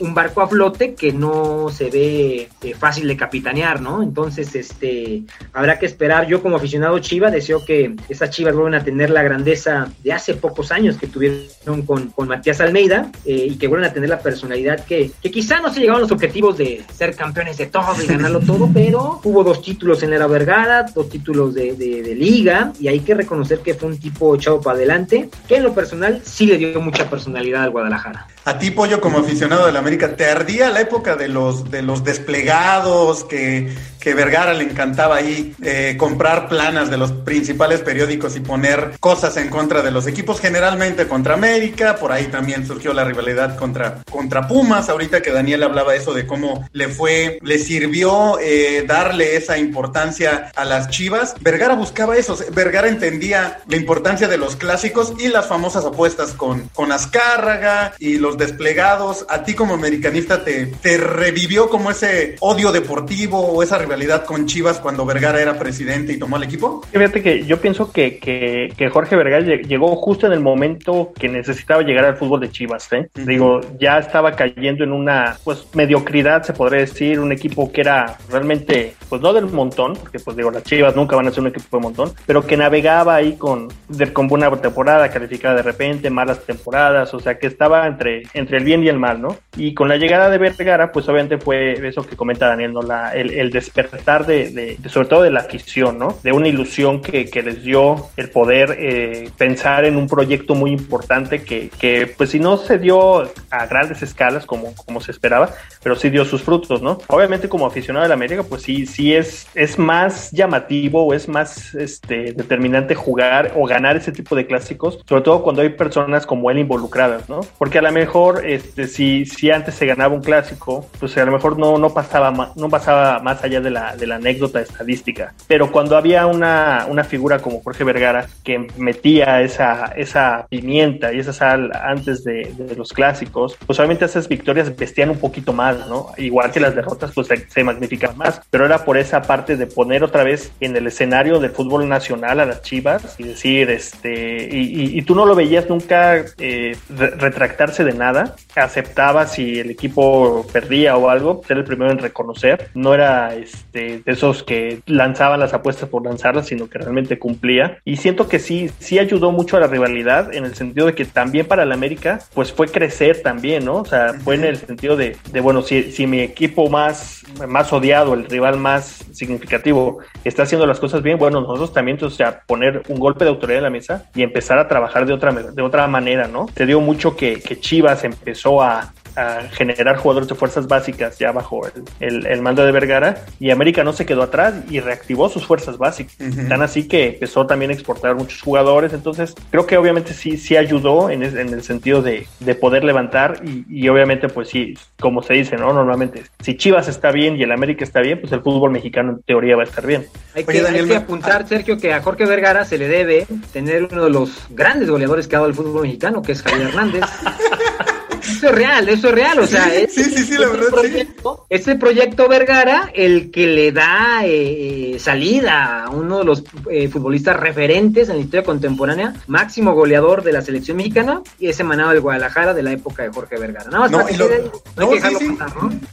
[0.00, 4.02] un, barco a flote que no se ve eh, fácil de capitanear, ¿no?
[4.02, 5.22] Entonces, este,
[5.54, 6.26] habrá que esperar.
[6.26, 10.34] Yo como aficionado Chiva deseo que esas Chivas vuelvan a tener la grandeza de hace
[10.34, 14.18] pocos años que tuvieron con, con Matías Almeida eh, y que vuelvan a tener la
[14.18, 18.06] personalidad que, que quizá no se llegaron los objetivos de ser campeones de todo y
[18.06, 22.72] ganarlo todo, pero hubo dos títulos en era Vergara, dos títulos de, de, de liga
[22.78, 26.20] y hay que reconocer que fue un tipo echado para adelante, que en lo personal
[26.26, 28.26] sí le dio mucha personalidad al Guadalajara.
[28.44, 32.04] A ti, Pollo, como aficionado del América, ¿te ardía la época de los, de los
[32.04, 33.74] desplegados que,
[34.06, 39.36] que Vergara le encantaba ahí eh, comprar planas de los principales periódicos y poner cosas
[39.36, 44.04] en contra de los equipos, generalmente contra América, por ahí también surgió la rivalidad contra,
[44.08, 49.34] contra Pumas, ahorita que Daniel hablaba eso de cómo le fue, le sirvió eh, darle
[49.34, 55.14] esa importancia a las Chivas, Vergara buscaba eso, Vergara entendía la importancia de los clásicos
[55.18, 60.66] y las famosas apuestas con, con Azcárraga y los desplegados, a ti como americanista te,
[60.66, 63.95] te revivió como ese odio deportivo o esa rivalidad
[64.26, 66.82] con Chivas cuando Vergara era presidente y tomó el equipo?
[66.90, 71.82] Fíjate que yo pienso que, que, Jorge Vergara llegó justo en el momento que necesitaba
[71.82, 72.92] llegar al fútbol de Chivas.
[72.92, 73.08] ¿eh?
[73.14, 78.16] Digo, ya estaba cayendo en una pues mediocridad, se podría decir, un equipo que era
[78.30, 81.48] realmente, pues no del montón, porque pues digo, las Chivas nunca van a ser un
[81.48, 83.68] equipo de montón, pero que navegaba ahí con,
[84.12, 88.64] con buena temporada, calificada de repente, malas temporadas, o sea que estaba entre entre el
[88.64, 89.36] bien y el mal, ¿no?
[89.56, 92.82] Y con la llegada de Vergara, pues obviamente fue eso que comenta Daniel, ¿no?
[92.82, 93.85] La, el, despertar
[94.26, 96.18] de, sobre todo de la afición, ¿no?
[96.22, 100.72] De una ilusión que, que les dio el poder eh, pensar en un proyecto muy
[100.72, 105.50] importante que, que, pues si no se dio a grandes escalas como, como se esperaba,
[105.82, 106.98] pero sí dio sus frutos, ¿no?
[107.08, 111.28] Obviamente como aficionado de la América, pues sí, sí es, es más llamativo o es
[111.28, 116.26] más este, determinante jugar o ganar ese tipo de clásicos, sobre todo cuando hay personas
[116.26, 117.40] como él involucradas, ¿no?
[117.58, 121.32] Porque a lo mejor este, si, si antes se ganaba un clásico, pues a lo
[121.32, 125.34] mejor no, no, pasaba, no pasaba más allá de la, de la anécdota estadística.
[125.46, 131.20] Pero cuando había una, una figura como Jorge Vergara que metía esa, esa pimienta y
[131.20, 136.08] esa sal antes de, los clásicos, pues obviamente esas victorias vestían un poquito más, ¿no?
[136.16, 138.40] Igual que las derrotas, pues se, se magnificaban más.
[138.50, 142.40] Pero era por esa parte de poner otra vez en el escenario del fútbol nacional
[142.40, 147.84] a las chivas y decir, este, y, y, tú no lo veías nunca eh, retractarse
[147.84, 152.70] de nada aceptaba si el equipo perdía o algo, ser el primero en reconocer.
[152.74, 157.78] No era este, de esos que lanzaban las apuestas por lanzarlas, sino que realmente cumplía.
[157.84, 161.04] Y siento que sí, sí ayudó mucho a la rivalidad en el sentido de que
[161.04, 163.76] también para el América, pues fue crecer también, ¿no?
[163.76, 167.72] O sea, fue en el sentido de, de bueno, si, si mi equipo más, más
[167.72, 172.42] odiado, el rival más significativo, está haciendo las cosas bien, bueno, nosotros también, entonces, ya
[172.46, 175.62] poner un golpe de autoridad en la mesa y empezar a trabajar de otra, de
[175.62, 176.46] otra manera, ¿no?
[176.56, 181.32] Se dio mucho que, que Chivas empezó a, a generar jugadores de fuerzas básicas ya
[181.32, 181.62] bajo
[182.00, 185.78] el, el, mando de Vergara y América no se quedó atrás y reactivó sus fuerzas
[185.78, 186.16] básicas.
[186.48, 188.92] Tan así que empezó también a exportar muchos jugadores.
[188.92, 193.40] Entonces creo que obviamente sí, sí ayudó en, en el sentido de, de poder levantar
[193.44, 195.72] y, y, obviamente pues sí, como se dice, ¿no?
[195.72, 199.22] Normalmente si Chivas está bien y el América está bien, pues el fútbol mexicano en
[199.22, 200.06] teoría va a estar bien.
[200.34, 204.04] Hay que, hay que apuntar, Sergio, que a Jorge Vergara se le debe tener uno
[204.04, 207.04] de los grandes goleadores que ha dado el fútbol mexicano, que es Javier Hernández.
[208.36, 211.76] Eso es real, eso es real, o sea, sí, sí, sí, la verdad, proyecto, Este
[211.76, 218.08] proyecto Vergara, el que le da eh, salida a uno de los eh, futbolistas referentes
[218.08, 222.52] en la historia contemporánea, máximo goleador de la selección mexicana, y es emanado del Guadalajara
[222.52, 223.70] de la época de Jorge Vergara.
[223.70, 224.28] Nada más y, lo,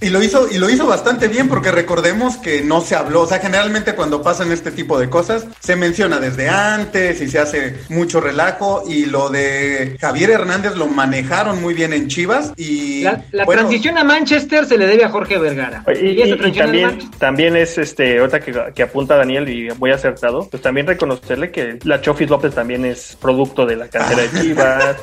[0.02, 3.28] y lo hizo, y lo hizo bastante bien, porque recordemos que no se habló, o
[3.28, 7.78] sea, generalmente cuando pasan este tipo de cosas, se menciona desde antes y se hace
[7.90, 13.46] mucho relajo, y lo de Javier Hernández lo manejaron muy bien en Chivas, y la,
[13.46, 15.84] transición a Manchester se le debe a Jorge Vergara.
[16.02, 20.88] Y, también, también es este, otra que, que, apunta Daniel y muy acertado, pues también
[20.88, 24.98] reconocerle que la Chofis López también es producto de la cantera de Chivas,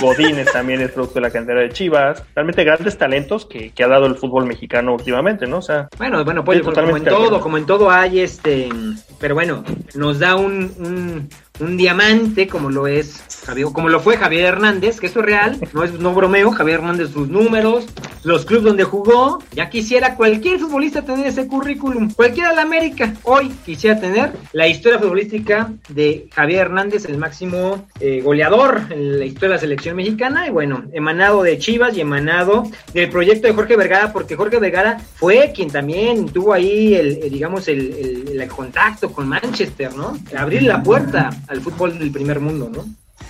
[0.00, 3.88] Godínez también es producto de la cantera de Chivas, realmente grandes talentos que, que ha
[3.88, 5.58] dado el fútbol mexicano últimamente, ¿no?
[5.58, 8.68] O sea, bueno, bueno, pues como en todo, como en todo hay este,
[9.18, 9.64] pero bueno,
[9.94, 11.28] nos da un, un
[11.60, 15.58] un diamante como lo es Javier, como lo fue Javier Hernández, que eso es real,
[15.72, 17.86] no es no bromeo, Javier Hernández sus números,
[18.24, 23.14] los clubes donde jugó, ya quisiera cualquier futbolista tener ese currículum, cualquiera de la América,
[23.22, 29.24] hoy quisiera tener la historia futbolística de Javier Hernández, el máximo eh, goleador en la
[29.24, 33.54] historia de la selección mexicana, y bueno, emanado de Chivas y emanado del proyecto de
[33.54, 39.12] Jorge Vergara, porque Jorge Vergara fue quien también tuvo ahí el, digamos, el, el contacto
[39.12, 40.18] con Manchester, ¿no?
[40.36, 42.84] Abrir la puerta al fútbol del primer mundo, ¿no?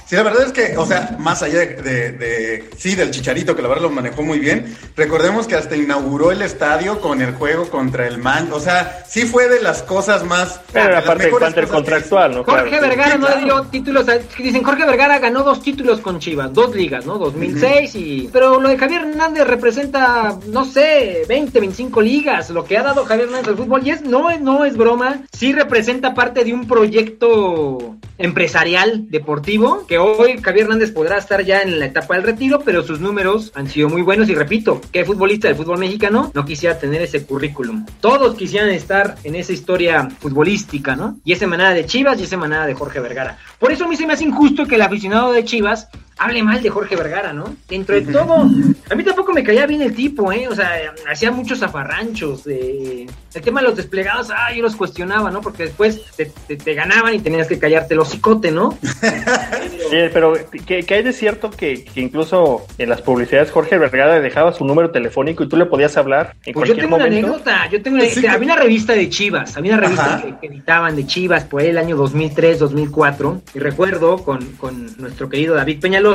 [0.06, 3.66] Sí, la verdad es que, o sea, más allá de, sí, del Chicharito, que la
[3.66, 8.06] verdad lo manejó muy bien, recordemos que hasta inauguró el estadio con el juego contra
[8.06, 10.60] el Man, o sea, sí fue de las cosas más...
[10.72, 12.44] Pero aparte parte contractual, ¿no?
[12.44, 14.06] Jorge Vergara no dio títulos,
[14.38, 17.18] dicen, Jorge Vergara ganó dos títulos con Chivas, dos ligas, ¿no?
[17.18, 18.30] 2006 y...
[18.32, 23.04] Pero lo de Javier Hernández representa, no sé, 20, 25 ligas, lo que ha dado
[23.06, 26.68] Javier Hernández al fútbol, y es, no, no es broma, sí representa parte de un
[26.68, 32.60] proyecto empresarial, deportivo, que hoy Javier Hernández podrá estar ya en la etapa del retiro,
[32.64, 36.44] pero sus números han sido muy buenos y repito, ¿qué futbolista del fútbol mexicano no
[36.44, 37.84] quisiera tener ese currículum?
[38.00, 41.18] Todos quisieran estar en esa historia futbolística, ¿no?
[41.24, 43.38] Y esa manada de Chivas y esa manada de Jorge Vergara.
[43.58, 45.88] Por eso a mí se me hace injusto que el aficionado de Chivas
[46.18, 47.56] hable mal de Jorge Vergara, ¿no?
[47.68, 48.48] Dentro de todo,
[48.90, 50.48] a mí tampoco me caía bien el tipo, ¿eh?
[50.48, 52.44] O sea, hacía muchos zafarranchos.
[52.44, 53.06] De...
[53.34, 55.42] El tema de los desplegados, ah, yo los cuestionaba, ¿no?
[55.42, 58.78] Porque después te, ganaban y tenías que callarte el hocicote, ¿no?
[58.80, 60.34] sí, pero
[60.66, 65.44] ¿qué, hay de cierto que, incluso en las publicidades Jorge Vergara dejaba su número telefónico
[65.44, 68.54] y tú le podías habbar en pues yo tengo una anécdota, yo tengo una, había
[68.54, 72.58] una revista de Chivas, había una revista que, editaban de Chivas por el año 2003,
[72.58, 76.05] 2004, y recuerdo con, con nuestro querido David Peñaló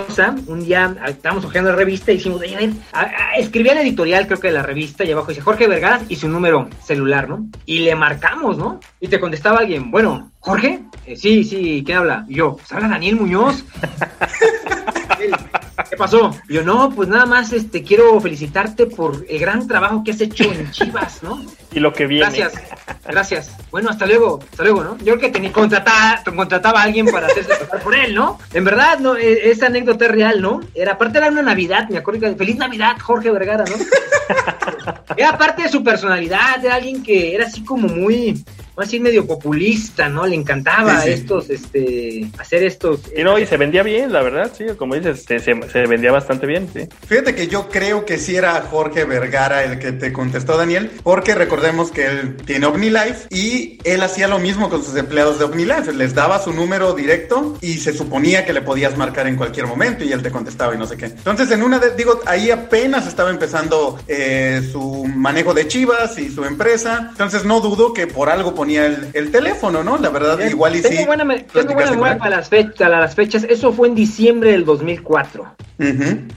[0.47, 2.41] un día estábamos hojeando la revista y dijimos,
[3.37, 6.29] escribía el editorial, creo que de la revista, y abajo dice Jorge Vergara y su
[6.29, 7.47] número celular, ¿no?
[7.65, 8.79] Y le marcamos, ¿no?
[8.99, 12.25] Y te contestaba alguien, bueno, Jorge, eh, sí, sí, ¿quién habla?
[12.27, 13.65] Y yo, pues habla Daniel Muñoz.
[15.89, 16.36] ¿Qué pasó?
[16.47, 20.21] Y yo, no, pues nada más este quiero felicitarte por el gran trabajo que has
[20.21, 21.43] hecho en Chivas, ¿no?
[21.71, 22.25] Y lo que viene.
[22.25, 22.53] Gracias,
[23.05, 23.51] gracias.
[23.71, 24.97] Bueno, hasta luego, hasta luego, ¿no?
[24.97, 28.39] Yo creo que tenía, contrataba, contrataba a alguien para hacerse pasar por él, ¿no?
[28.53, 30.61] En verdad, no, e, esa anécdota es real, ¿no?
[30.73, 33.75] Era, aparte era una Navidad, me acuerdo que Feliz Navidad, Jorge Vergara, ¿no?
[35.17, 38.43] era parte de su personalidad, era alguien que era así como muy,
[38.82, 40.25] así medio populista, ¿no?
[40.25, 42.99] Le encantaba estos, este, hacer estos.
[43.15, 45.53] Y no, y se vendía bien, la verdad, sí, como dices, se, se,
[45.88, 46.88] vendía bastante bien, sí.
[47.07, 51.36] Fíjate que yo creo que sí era Jorge Vergara el que te contestó, Daniel, porque
[51.36, 55.93] recordemos que él tiene OmniLife y él hacía lo mismo con sus empleados de OmniLife,
[55.93, 60.03] les daba su número directo y se suponía que le podías marcar en cualquier momento
[60.03, 61.05] y él te contestaba y no sé qué.
[61.05, 66.29] Entonces, en una de, digo, ahí apenas estaba empezando eh, su manejo de Chivas y
[66.29, 69.97] su empresa, entonces no dudo que por algo ponía el, teléfono, ¿no?
[69.97, 71.05] La verdad, igual y tengo sí.
[71.05, 73.43] Buena, tengo buena memoria para las, fechas, las fechas.
[73.43, 75.55] Eso fue en diciembre del 2004.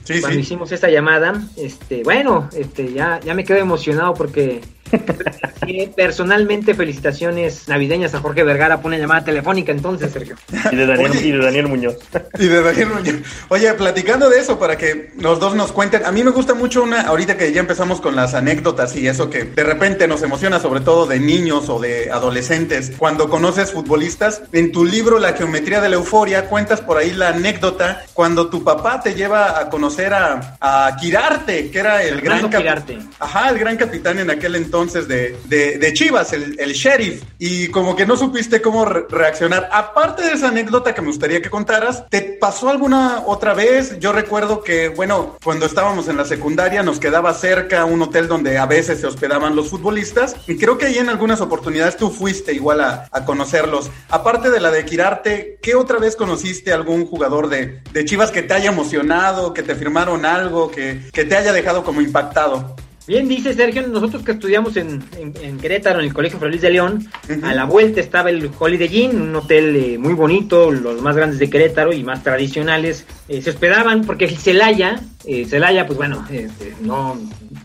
[0.03, 4.61] sí, cuando hicimos esa llamada, este, bueno, este, ya, ya me quedo emocionado porque
[5.95, 10.35] personalmente, felicitaciones navideñas a Jorge Vergara pone llamada telefónica entonces, Sergio.
[10.71, 11.97] Y de Daniel, y de Daniel Muñoz.
[12.39, 13.15] Y de Daniel Muñoz.
[13.49, 16.83] Oye, platicando de eso, para que los dos nos cuenten, a mí me gusta mucho
[16.83, 20.59] una, ahorita que ya empezamos con las anécdotas y eso que de repente nos emociona,
[20.59, 25.81] sobre todo de niños o de adolescentes, cuando conoces futbolistas, en tu libro La geometría
[25.81, 30.13] de la euforia, cuentas por ahí la anécdota cuando tu papá te lleva a conocer
[30.13, 32.49] a, a Quirarte, que era el gran...
[32.49, 32.99] Quirarte.
[33.19, 37.95] Ajá, el gran capitán en aquel entonces entonces de, de, Chivas, el, sheriff, y como
[37.95, 39.69] que no supiste cómo reaccionar.
[39.71, 43.97] Aparte de esa anécdota que me gustaría que contaras, ¿te pasó alguna otra vez?
[43.99, 48.57] Yo recuerdo que, bueno, cuando estábamos en la secundaria nos quedaba cerca un hotel donde
[48.57, 52.53] a veces se hospedaban los futbolistas, y creo que ahí en algunas oportunidades tú fuiste
[52.53, 53.89] igual a, a conocerlos.
[54.09, 58.43] Aparte de la de Quirarte, ¿qué otra vez conociste algún jugador de, de Chivas que
[58.43, 62.75] te haya emocionado, que te firmaron algo, que, que te haya dejado como impactado?
[63.07, 67.07] Bien, dice Sergio, nosotros que estudiamos en, en, Querétaro, en el Colegio Feliz de León,
[67.43, 71.37] a la vuelta estaba el Holiday Inn, un hotel eh, muy bonito, los más grandes
[71.37, 73.05] de Querétaro y más tradicionales.
[73.27, 77.15] Eh, se hospedaban porque el Celaya, eh, Celaya, pues bueno, este, no,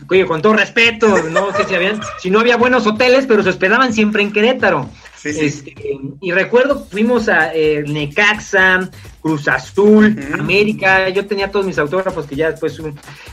[0.07, 3.49] oye, con todo respeto, no sé si habían, si no había buenos hoteles, pero se
[3.49, 4.91] hospedaban siempre en Querétaro.
[5.23, 5.75] Este,
[6.19, 8.89] y recuerdo, fuimos a eh, Necaxa,
[9.21, 12.81] Cruz Azul, América, yo tenía todos mis autógrafos que ya después...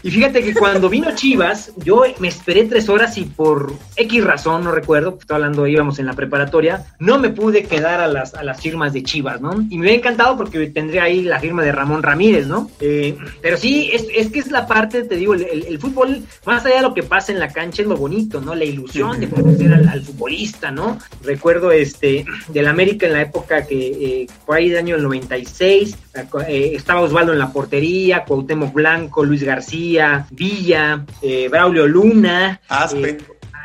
[0.03, 4.65] Y fíjate que cuando vino Chivas, yo me esperé tres horas y por X razón,
[4.65, 8.45] no recuerdo, estoy hablando, íbamos en la preparatoria, no me pude quedar a las, a
[8.45, 9.53] las firmas de Chivas, ¿no?
[9.71, 12.71] Y me hubiera encantado porque tendría ahí la firma de Ramón Ramírez, ¿no?
[12.81, 16.77] Eh, pero sí, es, es, que es la parte, te digo, el, fútbol, más allá
[16.77, 18.55] de lo que pasa en la cancha, es lo bonito, ¿no?
[18.55, 20.99] La ilusión de conocer al, futbolista, ¿no?
[21.23, 23.77] Recuerdo este del América en la época que,
[24.23, 25.97] eh, por ahí del año 96,
[26.47, 32.61] eh, estaba Osvaldo en la portería, Cuauhtémoc Blanco, Luis García, Villa, eh, Braulio Luna.
[32.69, 33.19] Aspe.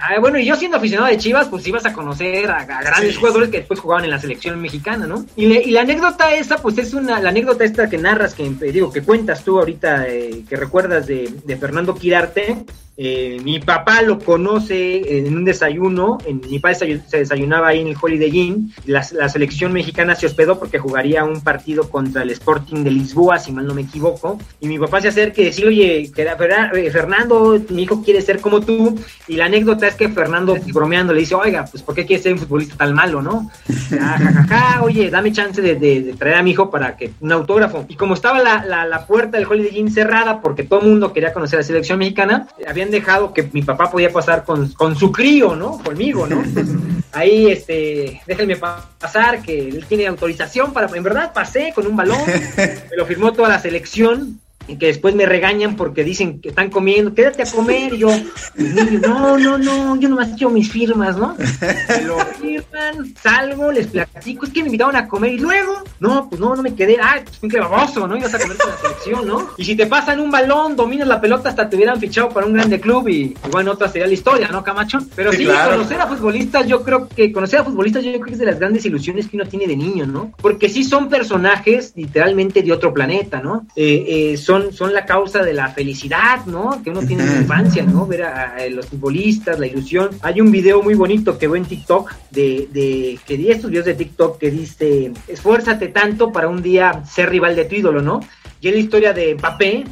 [0.06, 3.50] Ah, bueno, y yo siendo aficionado de Chivas, pues ibas a conocer a, grandes jugadores
[3.50, 5.26] que después jugaban en la selección mexicana, ¿no?
[5.38, 9.02] Y, la anécdota esa, pues es una, la anécdota esta que narras, que digo, que
[9.02, 15.36] cuentas tú ahorita, que recuerdas de, de Fernando Quirarte, eh, mi papá lo conoce en
[15.36, 20.14] un desayuno, en, mi padre se desayunaba ahí en el Holiday Inn, la, selección mexicana
[20.14, 23.82] se hospedó porque jugaría un partido contra el Sporting de Lisboa, si mal no me
[23.82, 28.40] equivoco, y mi papá se acerca y decía, oye, eh, Fernando, mi hijo quiere ser
[28.40, 32.06] como tú, y la anécdota es que Fernando bromeando le dice, oiga, pues ¿por qué
[32.06, 33.50] quiere ser un futbolista tan malo, no?
[34.84, 37.86] oye, dame chance de, traer a mi hijo para que un autógrafo.
[37.88, 41.34] Y como estaba la, la puerta del Holiday Inn cerrada porque todo el mundo quería
[41.34, 45.56] conocer a la selección mexicana, había dejado que mi papá podía pasar con, su crío,
[45.56, 45.78] ¿no?
[45.80, 46.44] Conmigo, ¿no?
[47.12, 52.18] Ahí, este, déjenme pasar, que él tiene autorización para, en verdad pasé con un balón,
[52.58, 57.14] me lo firmó toda la selección, que después me regañan porque dicen que están comiendo,
[57.14, 58.10] quédate a comer, y yo,
[59.02, 61.36] no, no, no, yo nomás he hecho mis firmas, ¿no?
[61.90, 66.30] Me lo firman, salgo, les platico, es que me invitaron a comer, y luego, no,
[66.30, 68.18] pues no, no me quedé, ah, pues qué baboso, ¿no?
[68.18, 69.50] Ibas a comer con la selección, ¿no?
[69.58, 72.54] Y si te pasan un balón, dominas la pelota, hasta te hubieran fichado para un
[72.54, 75.00] grande club, y bueno, otra sería la historia, ¿no, Camacho?
[75.16, 78.40] Pero sí, conocer a futbolistas, yo creo que, conocer a futbolistas, yo creo que es
[78.40, 80.32] de las grandes ilusiones que uno tiene de niño, ¿no?
[80.42, 83.66] Porque sí son personajes, literalmente, de otro planeta, ¿no?
[83.76, 86.82] Eh, eh, son son, la causa de la felicidad, ¿no?
[86.84, 88.06] Que uno tiene en la infancia, ¿no?
[88.06, 90.10] Ver a, los futbolistas, la ilusión.
[90.22, 93.86] Hay un video muy bonito que veo en TikTok de, de que di estos videos
[93.86, 98.20] de TikTok que dice, esfuérzate tanto para un día ser rival de tu ídolo, ¿no?
[98.62, 99.86] Y es la historia de Papé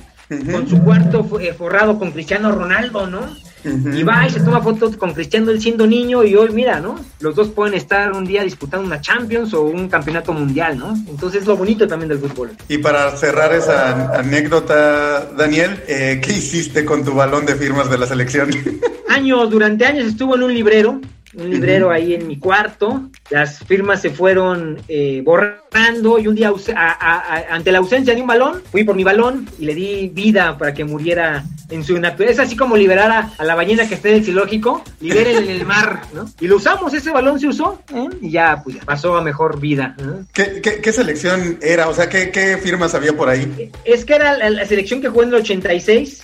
[0.51, 3.21] con su cuarto eh, forrado con Cristiano Ronaldo, ¿no?
[3.63, 6.99] Y va y se toma fotos con Cristiano él siendo niño y hoy mira, ¿no?
[7.19, 10.95] Los dos pueden estar un día disputando una Champions o un campeonato mundial, ¿no?
[11.07, 12.51] Entonces es lo bonito también del fútbol.
[12.67, 17.97] Y para cerrar esa anécdota, Daniel, eh, ¿qué hiciste con tu balón de firmas de
[17.97, 18.49] la selección?
[19.09, 21.01] Años, durante años estuvo en un librero
[21.33, 26.51] un librero ahí en mi cuarto, las firmas se fueron eh, borrando y un día
[27.49, 30.73] ante la ausencia de un balón, fui por mi balón y le di vida para
[30.73, 32.43] que muriera en su naturaleza.
[32.43, 35.65] Es así como liberar a, la ballena que está en el zoológico, liberen en el
[35.65, 36.29] mar, ¿no?
[36.39, 38.09] Y lo usamos, ese balón se usó ¿eh?
[38.21, 39.95] y ya, pues, pasó a mejor vida.
[40.33, 41.87] ¿Qué, selección era?
[41.87, 43.71] O sea, ¿qué, firmas había por ahí?
[43.85, 46.23] Es que era la, la selección que jugó en el 86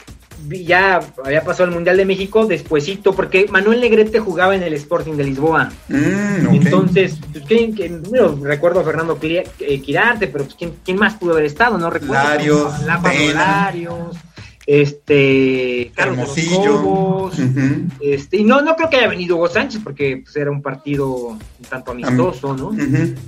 [0.49, 5.13] ya había pasado el Mundial de México despuesito, porque Manuel Negrete jugaba en el Sporting
[5.13, 5.71] de Lisboa.
[5.89, 8.03] Mm, Entonces, pues, ¿quién,
[8.43, 11.77] recuerdo a Fernando eh, Quirarte, pero pues, ¿quién, ¿quién, más pudo haber estado?
[11.77, 12.23] No recuerdo.
[12.23, 12.81] Larios,
[13.33, 14.17] Larios,
[14.67, 17.31] este Carlos Hermosillo.
[18.01, 21.07] este, y no, no creo que haya venido Hugo Sánchez porque pues, era un partido
[21.07, 22.71] un tanto amistoso, ¿no?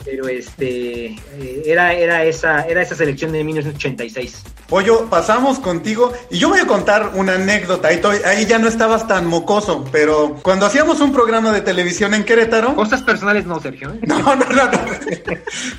[0.03, 4.43] Pero este eh, era, era esa, era esa selección de 1986.
[4.67, 7.87] Pollo, pasamos contigo y yo voy a contar una anécdota.
[7.87, 12.23] Ahí, ahí ya no estabas tan mocoso, pero cuando hacíamos un programa de televisión en
[12.25, 12.75] Querétaro.
[12.75, 13.93] Cosas personales no, Sergio.
[13.93, 13.99] ¿eh?
[14.09, 14.79] No, no, no, no.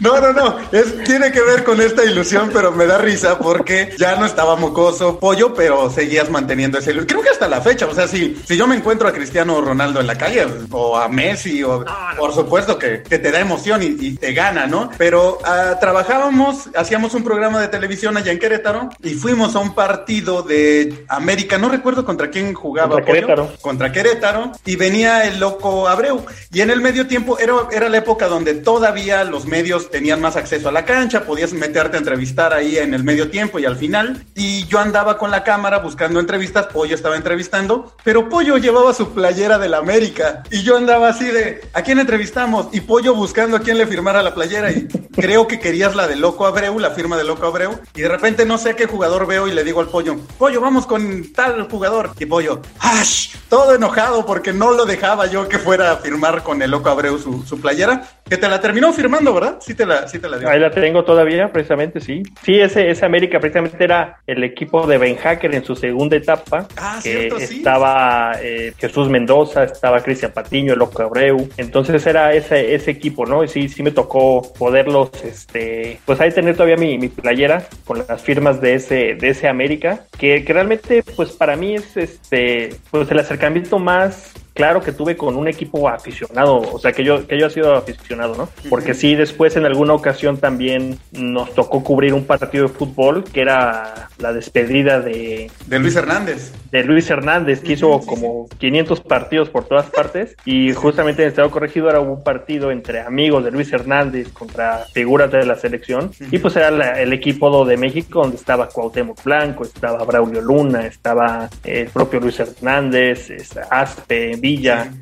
[0.00, 0.56] No, no, no.
[0.72, 4.56] Es, tiene que ver con esta ilusión, pero me da risa porque ya no estaba
[4.56, 5.18] mocoso.
[5.18, 6.94] Pollo pero seguías manteniendo ese...
[7.06, 10.00] Creo que hasta la fecha, o sea, si, si yo me encuentro a Cristiano Ronaldo
[10.00, 11.84] en la calle, o a Messi, o
[12.18, 14.90] por supuesto que, te da emoción y, te gana, ¿no?
[14.98, 19.74] Pero ah, trabajábamos, hacíamos un programa de televisión allá en Querétaro y fuimos a un
[19.74, 22.94] partido de América, no recuerdo contra quién jugaba.
[22.96, 23.52] Contra Querétaro.
[23.60, 26.24] Contra Querétaro, y venía el loco Abreu.
[26.52, 30.36] Y en el medio tiempo era, era la época donde todavía los medios tenían más
[30.36, 33.76] acceso a la cancha, podías meterte a entrevistar ahí en el medio tiempo y al
[33.76, 34.24] final.
[34.34, 39.10] Y yo andaba con la cámara buscando entrevistas, Pollo estaba entrevistando, pero Pollo llevaba su
[39.10, 42.68] playera de la América y yo andaba así de, ¿a quién entrevistamos?
[42.72, 46.16] Y Pollo buscando a quién le firmara la playera y creo que querías la de
[46.16, 49.48] Loco Abreu, la firma de Loco Abreu, y de repente no sé qué jugador veo
[49.48, 52.10] y le digo al Pollo, Pollo, vamos con tal jugador.
[52.18, 53.34] Y Pollo, ¡ash!
[53.48, 57.18] Todo enojado porque no lo dejaba yo que fuera a firmar con el Loco Abreu
[57.18, 59.58] su, su playera, que te la terminó firmando, ¿verdad?
[59.60, 60.48] Sí te la, sí te la dio.
[60.48, 62.22] Ahí la tengo todavía, precisamente, sí.
[62.44, 66.68] Sí, ese, ese América precisamente era el equipo de Ben Hacker en su segunda etapa.
[66.76, 71.48] Ah, que Estaba eh, Jesús Mendoza, estaba Cristian Patiño, el Loco Abreu.
[71.56, 73.42] Entonces era ese, ese equipo, ¿no?
[73.42, 78.04] Y sí, sí me tocó poderlos, este, pues ahí tener todavía mi, mi playera con
[78.06, 82.76] las firmas de ese, de ese América, que, que realmente, pues para mí es este,
[82.92, 87.26] pues el acercamiento más claro que tuve con un equipo aficionado, o sea, que yo,
[87.26, 88.46] que yo he sido aficionado, ¿no?
[88.68, 93.40] Porque sí, después en alguna ocasión también nos tocó cubrir un partido de fútbol que
[93.40, 95.50] era la despedida de...
[95.66, 96.52] De Luis Hernández.
[96.70, 100.36] De Luis Hernández, que hizo como 500 partidos por todas partes.
[100.44, 104.84] Y justamente en el Estado Corregido era un partido entre amigos de Luis Hernández contra
[104.92, 106.10] figuras de la selección.
[106.30, 111.48] Y pues era el equipo de México donde estaba Cuauhtémoc Blanco, estaba Braulio Luna, estaba
[111.64, 113.30] el propio Luis Hernández,
[113.70, 114.36] Aspe,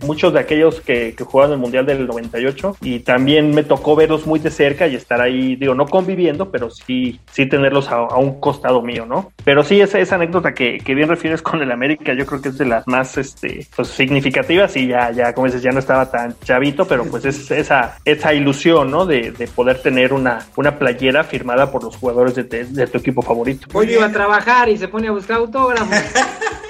[0.05, 4.27] muchos de aquellos que, que jugaron el Mundial del 98 y también me tocó verlos
[4.27, 8.41] muy de cerca y estar ahí, digo, no conviviendo, pero sí, sí tenerlos a, un
[8.41, 9.33] costado mío, ¿no?
[9.45, 12.49] Pero sí, esa, esa anécdota que, que, bien refieres con el América, yo creo que
[12.49, 16.11] es de las más este, pues, significativas y ya, ya, como dices, ya no estaba
[16.11, 19.07] tan chavito, pero pues es esa, esa ilusión, ¿no?
[19.07, 23.23] De, de poder tener una, una playera firmada por los jugadores de, de, tu equipo
[23.23, 23.66] favorito.
[23.73, 25.89] Hoy iba a trabajar y se pone a buscar autógrafos.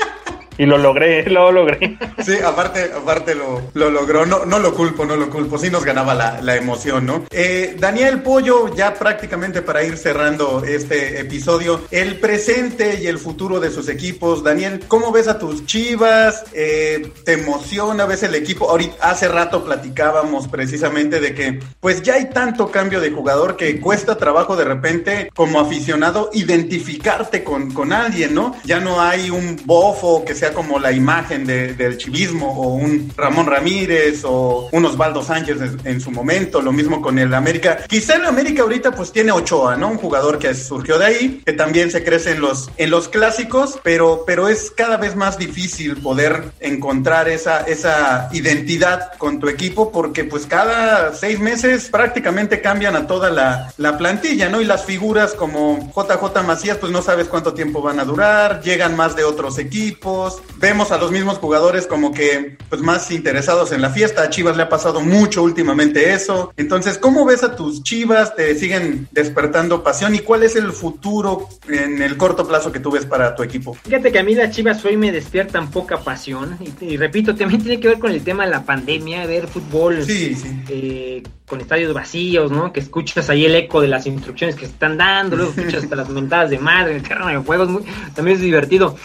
[0.59, 1.97] Y lo logré, lo logré.
[2.25, 4.27] Sí, aparte, aparte lo, lo logró.
[4.27, 5.57] No, no lo culpo, no lo culpo.
[5.59, 7.25] Sí nos ganaba la, la emoción, ¿no?
[7.31, 13.61] Eh, Daniel Pollo, ya prácticamente para ir cerrando este episodio, el presente y el futuro
[13.61, 14.43] de sus equipos.
[14.43, 16.45] Daniel, ¿cómo ves a tus chivas?
[16.53, 18.07] Eh, ¿Te emociona?
[18.07, 18.69] ¿Ves el equipo?
[18.69, 23.81] Ahorita, hace rato platicábamos precisamente de que, pues ya hay tanto cambio de jugador que
[23.81, 28.57] cuesta trabajo de repente, como aficionado, identificarte con, con alguien, ¿no?
[28.65, 33.47] Ya no hay un bofo que sea como la imagen del chivismo o un Ramón
[33.47, 37.79] Ramírez o un Osvaldo Sánchez en, su momento, lo mismo con el América.
[37.89, 39.89] Quizá el América ahorita pues tiene Ochoa, ¿no?
[39.89, 43.79] Un jugador que surgió de ahí, que también se crece en los, en los clásicos,
[43.83, 49.91] pero, pero es cada vez más difícil poder encontrar esa, esa identidad con tu equipo
[49.91, 54.61] porque pues cada seis meses prácticamente cambian a toda la, la plantilla, ¿no?
[54.61, 58.97] Y las figuras como JJ Macías pues no sabes cuánto tiempo van a durar, llegan
[58.97, 63.81] más de otros equipos, vemos a los mismos jugadores como que pues más interesados en
[63.81, 64.23] la fiesta.
[64.23, 66.53] A Chivas le ha pasado mucho últimamente eso.
[66.57, 68.35] Entonces, ¿cómo ves a tus Chivas?
[68.35, 70.15] ¿Te siguen despertando pasión?
[70.15, 73.75] ¿Y cuál es el futuro en el corto plazo que tú ves para tu equipo?
[73.75, 76.59] Fíjate que a mí las Chivas hoy me despiertan poca pasión.
[76.81, 81.23] Y, repito, también tiene que ver con el tema de la pandemia, ver fútbol eh,
[81.47, 82.73] con estadios vacíos, ¿no?
[82.73, 85.97] Que escuchas ahí el eco de las instrucciones que se están dando, luego escuchas hasta
[85.97, 87.85] las mentadas de madre, el carro de juegos, muy,
[88.15, 88.97] también es divertido.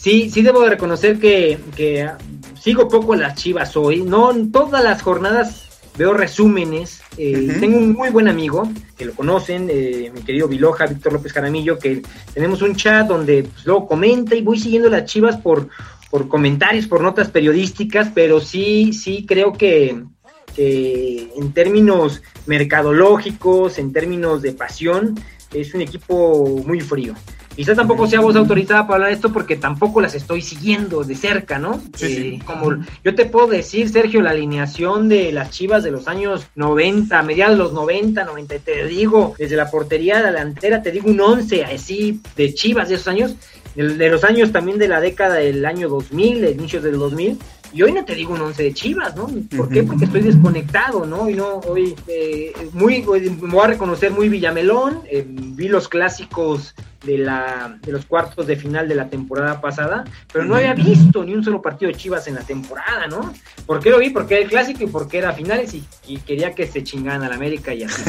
[0.00, 1.58] Sí, sí debo de reconocer que,
[2.58, 4.00] sigo poco las chivas hoy.
[4.00, 5.68] No en todas las jornadas
[5.98, 7.02] veo resúmenes.
[7.18, 8.66] Eh, tengo un muy buen amigo,
[8.96, 12.00] que lo conocen, eh, mi querido Viloja, Víctor López Jaramillo, que
[12.32, 15.68] tenemos un chat donde pues, luego comenta y voy siguiendo las chivas por,
[16.10, 20.02] por comentarios, por notas periodísticas, pero sí, sí creo que,
[20.56, 25.20] que en términos mercadológicos, en términos de pasión,
[25.52, 27.14] es un equipo muy frío.
[27.60, 31.14] Quizás tampoco sea voz autorizada para hablar de esto porque tampoco las estoy siguiendo de
[31.14, 31.78] cerca, ¿no?
[31.94, 36.08] Sí, eh, Como yo te puedo decir, Sergio, la alineación de las Chivas de los
[36.08, 41.10] años 90, mediados de los 90, 90, te digo, desde la portería delantera, te digo
[41.10, 43.34] un 11 así de Chivas de esos años,
[43.74, 47.36] de, los años también de la década del año 2000, de inicios del 2000,
[47.74, 49.28] y hoy no te digo un once de Chivas, ¿no?
[49.54, 49.82] ¿Por qué?
[49.82, 51.28] Porque estoy desconectado, ¿no?
[51.28, 56.74] Y no, hoy, eh, muy, me voy a reconocer muy Villamelón, eh, vi los clásicos
[57.04, 61.24] de, la, de los cuartos de final de la temporada pasada, pero no había visto
[61.24, 63.32] ni un solo partido de Chivas en la temporada, ¿no?
[63.66, 64.10] ¿Por qué lo vi?
[64.10, 65.84] Porque era el clásico y porque era finales y,
[66.26, 68.02] quería que se chingaran al América y así.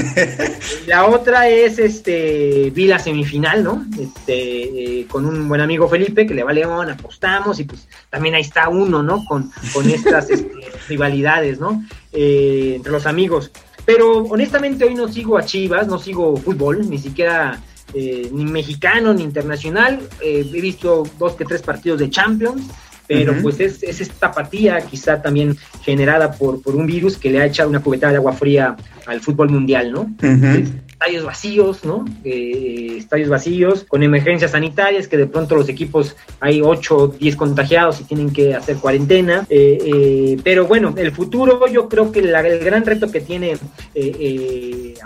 [0.88, 3.86] la otra es, este, vi la semifinal, ¿no?
[4.00, 7.88] Este, eh, con un buen amigo Felipe que le va a León, apostamos y pues
[8.10, 9.24] también ahí está uno, ¿no?
[9.26, 10.52] Con, con estas este,
[10.90, 11.84] rivalidades, ¿no?
[12.12, 13.52] Eh, entre los amigos.
[13.86, 17.60] Pero honestamente hoy no sigo a Chivas, no sigo fútbol, ni siquiera
[17.94, 20.00] eh, ni mexicano ni internacional.
[20.22, 22.64] Eh, he visto dos que tres partidos de Champions,
[23.08, 27.42] pero pues es, es, esta apatía quizá también generada por, por un virus que le
[27.42, 30.10] ha echado una cubetada de agua fría al fútbol mundial, ¿no?
[31.02, 32.06] Estadios vacíos, ¿no?
[32.24, 37.36] Eh, estadios vacíos, con emergencias sanitarias, que de pronto los equipos hay 8 o 10
[37.38, 39.48] contagiados y tienen que hacer cuarentena.
[39.50, 43.58] Eh, eh, pero bueno, el futuro, yo creo que el gran reto que tiene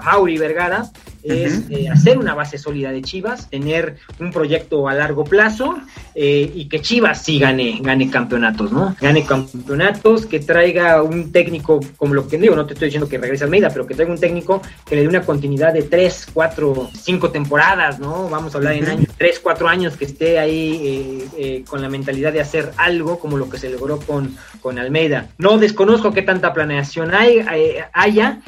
[0.03, 0.83] Mauri Vergara
[1.23, 5.79] es hacer una base sólida de Chivas, tener un proyecto a largo plazo
[6.13, 8.95] y que Chivas sí gane, gane campeonatos, ¿no?
[9.01, 13.17] Gane campeonatos, que traiga un técnico, como lo que digo, no te estoy diciendo que
[13.17, 16.27] regrese a Almeida, pero que traiga un técnico que le dé una continuidad de tres,
[16.31, 18.29] cuatro, cinco temporadas, ¿no?
[18.29, 21.89] Vamos a hablar en años, tres, cuatro años que esté ahí eh, eh, con la
[21.89, 25.29] mentalidad de hacer algo como lo que se logró con, con Almeida.
[25.37, 28.41] No desconozco qué tanta planeación hay, eh, haya.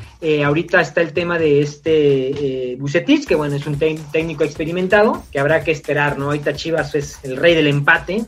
[0.45, 5.63] ahorita está el tema de este Bucetich, que bueno, es un técnico experimentado, que habrá
[5.63, 6.25] que esperar, ¿no?
[6.25, 8.25] Ahorita Chivas es el rey del empate.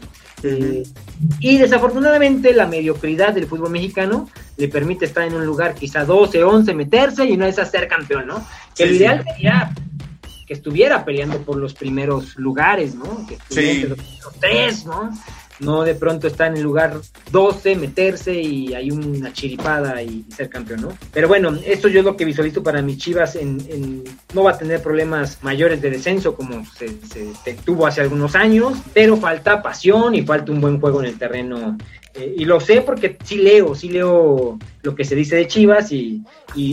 [1.40, 6.44] Y desafortunadamente la mediocridad del fútbol mexicano le permite estar en un lugar quizá 12,
[6.44, 8.46] 11, meterse y no es ser campeón, ¿no?
[8.76, 9.74] Que lo ideal sería
[10.48, 13.28] que estuviera peleando por los primeros lugares, ¿no?
[13.28, 15.12] Que estuviera los tres, ¿no?
[15.60, 17.00] No de pronto está en el lugar
[17.32, 20.98] 12, meterse y hay una chiripada y, ser campeón, ¿no?
[21.14, 24.04] Pero bueno, esto yo es lo que visualizo para mis Chivas, en,
[24.34, 26.90] no va a tener problemas mayores de descenso como se,
[27.66, 31.78] tuvo hace algunos años, pero falta pasión y falta un buen juego en el terreno
[32.20, 35.92] eh, y lo sé porque sí leo, sí leo lo que se dice de Chivas
[35.92, 36.24] y,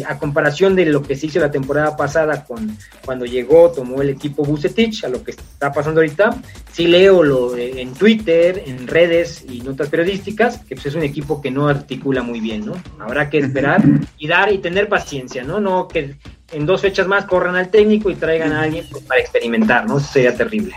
[0.08, 4.10] a comparación de lo que se hizo la temporada pasada con cuando llegó, tomó el
[4.10, 6.42] equipo Bucetich, a lo que está pasando ahorita,
[6.72, 11.02] sí leo lo, eh, en Twitter, en redes y notas periodísticas, que pues, es un
[11.02, 12.74] equipo que no articula muy bien, ¿no?
[12.98, 13.82] Habrá que esperar
[14.18, 15.60] y dar y tener paciencia, ¿no?
[15.60, 16.16] No que
[16.52, 19.98] en dos fechas más corran al técnico y traigan a alguien pues, para experimentar, ¿no?
[19.98, 20.76] Eso sería terrible.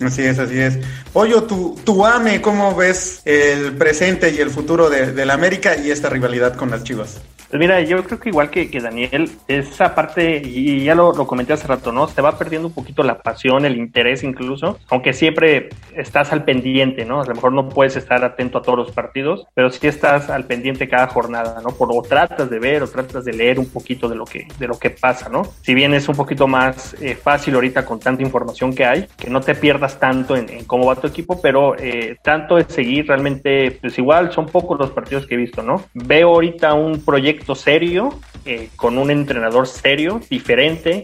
[0.00, 0.78] Así es, así es.
[1.12, 5.90] Pollo, tu, tu AME, ¿cómo ves el presente y el futuro de la América y
[5.90, 7.20] esta rivalidad con las Chivas?
[7.48, 11.26] Pues mira, yo creo que igual que, que Daniel, esa parte, y ya lo, lo,
[11.26, 12.08] comenté hace rato, ¿no?
[12.08, 17.04] Se va perdiendo un poquito la pasión, el interés incluso, aunque siempre estás al pendiente,
[17.04, 17.22] ¿no?
[17.22, 20.44] A lo mejor no puedes estar atento a todos los partidos, pero sí estás al
[20.44, 21.70] pendiente cada jornada, ¿no?
[21.70, 24.66] Por, o tratas de ver o tratas de leer un poquito de lo que, de
[24.66, 25.42] lo que pasa, ¿no?
[25.62, 29.30] Si bien es un poquito más eh, fácil ahorita con tanta información que hay, que
[29.30, 33.06] no te pierdas tanto en, en cómo va tu equipo, pero eh, tanto es seguir
[33.06, 35.84] realmente, pues igual son pocos los partidos que he visto, ¿no?
[35.94, 41.02] Veo ahorita un proyecto serio, eh, con un entrenador serio, diferente.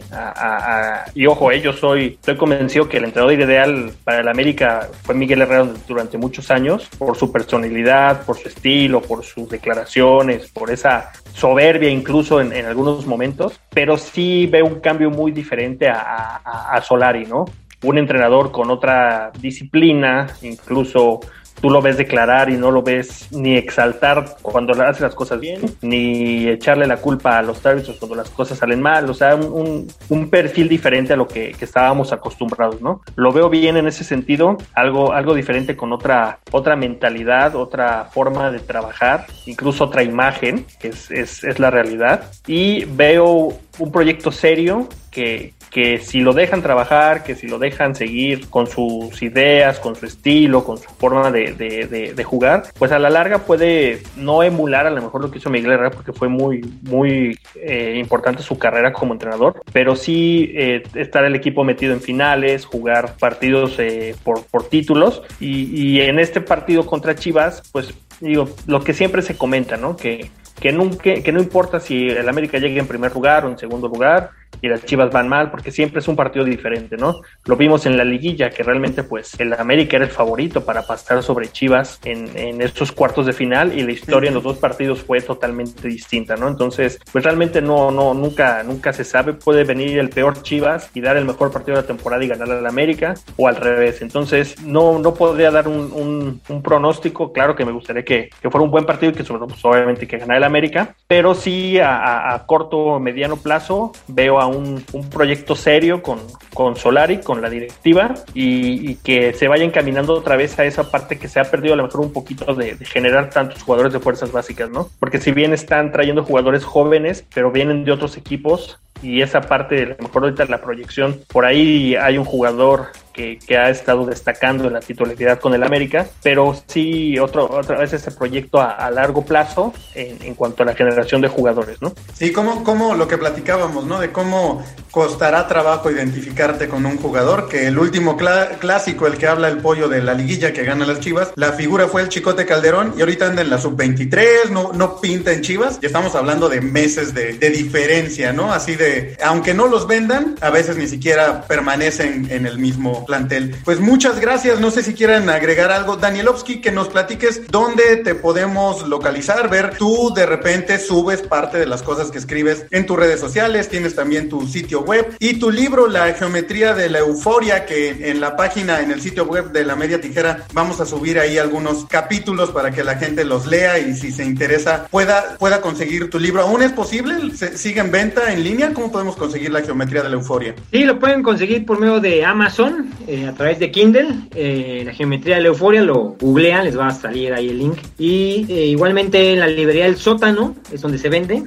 [1.13, 5.15] y ojo, eh, yo soy, estoy convencido que el entrenador ideal para el América fue
[5.15, 10.71] Miguel Herrera durante muchos años, por su personalidad, por su estilo, por sus declaraciones, por
[10.71, 16.81] esa soberbia incluso en, algunos momentos, pero sí veo un cambio muy diferente a, a
[16.81, 17.45] Solari, ¿no?
[17.83, 21.19] Un entrenador con otra disciplina, incluso
[21.63, 25.61] tú lo ves declarar y no lo ves ni exaltar cuando hace las cosas bien,
[25.81, 29.87] ni echarle la culpa a los árbitros cuando las cosas salen mal, o sea, un,
[30.09, 32.99] un perfil diferente a lo que, que, estábamos acostumbrados, ¿no?
[33.15, 38.51] Lo veo bien en ese sentido, algo, algo diferente con otra, otra mentalidad, otra forma
[38.51, 44.33] de trabajar, incluso otra imagen, que es, es, es la realidad, y veo un proyecto
[44.33, 49.79] serio que, que si lo dejan trabajar, que si lo dejan seguir con sus ideas,
[49.79, 54.43] con su estilo, con su forma de, de, jugar, pues a la larga puede no
[54.43, 58.43] emular a lo mejor lo que hizo Miguel Herrera porque fue muy, muy eh, importante
[58.43, 63.79] su carrera como entrenador, pero sí eh, estar el equipo metido en finales, jugar partidos
[63.79, 68.93] eh, por, por títulos y, y en este partido contra Chivas, pues digo, lo que
[68.93, 69.97] siempre se comenta, ¿no?
[69.97, 70.29] Que,
[70.59, 73.87] que, nunca, que no importa si el América llegue en primer lugar o en segundo
[73.87, 74.29] lugar,
[74.61, 77.21] y las Chivas van mal, porque siempre es un partido diferente, ¿no?
[77.45, 81.23] Lo vimos en la liguilla, que realmente pues el América era el favorito para pasar
[81.23, 85.01] sobre Chivas en, en estos cuartos de final y la historia en los dos partidos
[85.01, 86.47] fue totalmente distinta, ¿no?
[86.47, 91.01] Entonces, pues realmente no, no, nunca, nunca se sabe, puede venir el peor Chivas y
[91.01, 94.01] dar el mejor partido de la temporada y ganar al América, o al revés.
[94.01, 98.63] Entonces, no, no podría dar un, un, pronóstico, claro que me gustaría que, que, fuera
[98.63, 101.79] un buen partido y que sobre todo, pues, obviamente que ganara el América, pero sí
[101.79, 106.19] a, a, a corto, mediano plazo veo a a un, proyecto serio con,
[106.53, 111.17] con Solari, con la directiva, y, que se vaya encaminando otra vez a esa parte
[111.17, 114.31] que se ha perdido a lo mejor un poquito de, generar tantos jugadores de fuerzas
[114.31, 114.89] básicas, ¿no?
[114.99, 119.83] Porque si bien están trayendo jugadores jóvenes, pero vienen de otros equipos, y esa parte,
[119.83, 124.65] a lo mejor ahorita la proyección, por ahí hay un jugador que, ha estado destacando
[124.65, 129.23] en la titularidad con el América, pero sí otro, otra vez ese proyecto a, largo
[129.23, 131.93] plazo en, cuanto a la generación de jugadores, ¿no?
[132.13, 133.99] Sí, como, como lo que platicábamos, ¿no?
[133.99, 139.47] De cómo costará trabajo identificarte con un jugador, que el último clásico, el que habla
[139.47, 142.95] el pollo de la liguilla que gana las Chivas, la figura fue el Chicote Calderón
[142.97, 146.61] y ahorita anda en la sub-23, no, no pinta en Chivas, y estamos hablando de
[146.61, 148.51] meses de, de diferencia, ¿no?
[148.51, 148.82] Así de,
[149.23, 153.55] aunque no los vendan, a veces ni siquiera permanecen en el mismo plantel.
[153.63, 154.59] Pues muchas gracias.
[154.59, 155.97] No sé si quieren agregar algo.
[155.97, 161.65] Danielovsky, que nos platiques dónde te podemos localizar, ver tú de repente subes parte de
[161.65, 165.51] las cosas que escribes en tus redes sociales, tienes también tu sitio web y tu
[165.51, 169.65] libro, La geometría de la euforia, que en la página, en el sitio web de
[169.65, 173.79] la media tijera, vamos a subir ahí algunos capítulos para que la gente los lea
[173.79, 176.43] y si se interesa pueda, pueda conseguir tu libro.
[176.43, 177.15] ¿Aún es posible?
[177.55, 178.72] ¿Sigue en venta en línea?
[178.73, 180.55] ¿Cómo podemos conseguir la geometría de la euforia?
[180.71, 182.89] Sí, lo pueden conseguir por medio de Amazon.
[183.07, 184.07] Eh, a través de Kindle.
[184.33, 187.77] Eh, la geometría de la euforia lo googlean, les va a salir ahí el link.
[187.97, 191.43] Y eh, igualmente en la librería del sótano es donde se vende,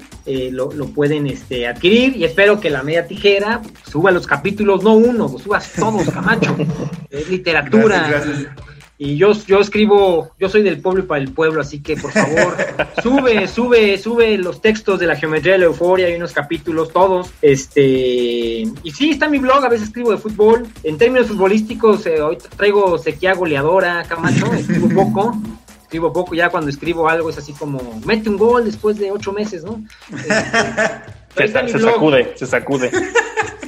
[0.50, 2.16] lo, pueden este, adquirir.
[2.16, 6.56] Y espero que la media tijera suba los capítulos, no uno, los subas todos, Camacho.
[7.10, 8.22] es literatura.
[8.98, 12.12] Y yo, yo escribo, yo soy del pueblo y para el pueblo, así que por
[12.12, 12.56] favor,
[13.02, 17.30] sube, sube, sube los textos de la geometría de la euforia, hay unos capítulos, todos.
[17.42, 20.66] Este, y sí, está mi blog, a veces escribo de fútbol.
[20.82, 25.36] En términos futbolísticos, eh, hoy traigo sequía goleadora, Camacho, escribo poco.
[25.82, 29.32] Escribo poco, ya cuando escribo algo es así como, mete un gol después de ocho
[29.32, 29.82] meses, ¿no?
[31.36, 32.90] Este, se, se sacude, se sacude.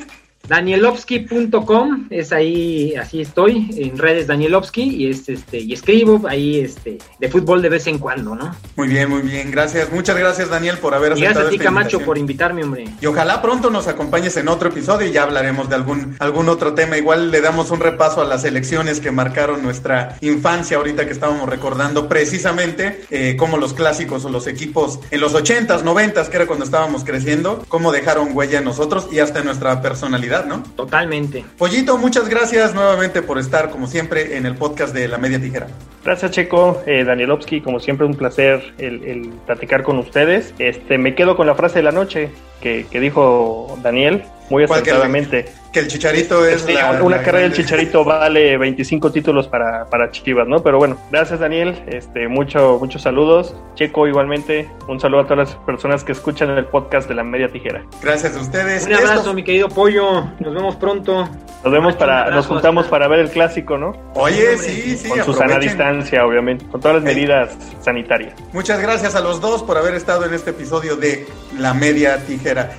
[0.49, 6.99] Danielovsky.com es ahí, así estoy, en redes Danielovsky y es este y escribo ahí este
[7.19, 8.57] de fútbol de vez en cuando, ¿no?
[8.77, 9.93] Muy bien, muy bien, gracias.
[9.93, 11.33] Muchas gracias Daniel por haber aceptado.
[11.33, 12.87] Y gracias a ti Camacho por invitarme, hombre.
[13.01, 16.73] Y ojalá pronto nos acompañes en otro episodio y ya hablaremos de algún algún otro
[16.73, 16.97] tema.
[16.97, 21.47] Igual le damos un repaso a las elecciones que marcaron nuestra infancia ahorita que estábamos
[21.49, 26.47] recordando precisamente eh, cómo los clásicos o los equipos en los 80s, 90s, que era
[26.47, 30.63] cuando estábamos creciendo, cómo dejaron huella en nosotros y hasta en nuestra personalidad ¿no?
[30.77, 31.45] Totalmente.
[31.57, 35.67] Pollito, muchas gracias nuevamente por estar, como siempre, en el podcast de La Media Tijera.
[36.05, 36.83] Gracias, Checo.
[36.87, 40.55] Eh, Danielovsky, como siempre, un placer el, platicar con ustedes.
[40.59, 45.47] Este, me quedo con la frase de la noche que, que dijo Daniel, muy acertadamente.
[45.73, 46.67] Que el Chicharito es
[47.03, 50.63] una carrera del Chicharito vale 25 títulos para, para Chivas, ¿no?
[50.63, 53.55] Pero bueno, gracias Daniel, este mucho, muchos saludos.
[53.75, 57.49] Checo igualmente, un saludo a todas las personas que escuchan el podcast de la Media
[57.49, 57.85] Tijera.
[58.03, 58.87] Gracias a ustedes.
[58.87, 60.25] Un abrazo, mi querido Pollo.
[60.41, 61.29] Nos vemos pronto.
[61.63, 63.93] Nos vemos para, nos juntamos para ver el clásico, ¿no?
[64.15, 65.09] Oye, sí, sí.
[65.09, 68.33] Con su sana distancia, obviamente, con todas las medidas sanitarias.
[68.53, 71.27] Muchas gracias a los dos por haber estado en este episodio de
[71.59, 72.15] La Media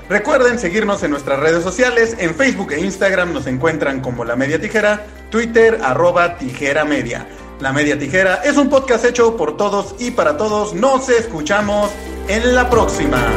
[0.09, 4.59] Recuerden seguirnos en nuestras redes sociales, en Facebook e Instagram nos encuentran como La Media
[4.59, 7.27] Tijera, Twitter arroba Tijera Media.
[7.59, 10.73] La Media Tijera es un podcast hecho por todos y para todos.
[10.73, 11.91] Nos escuchamos
[12.27, 13.31] en la próxima.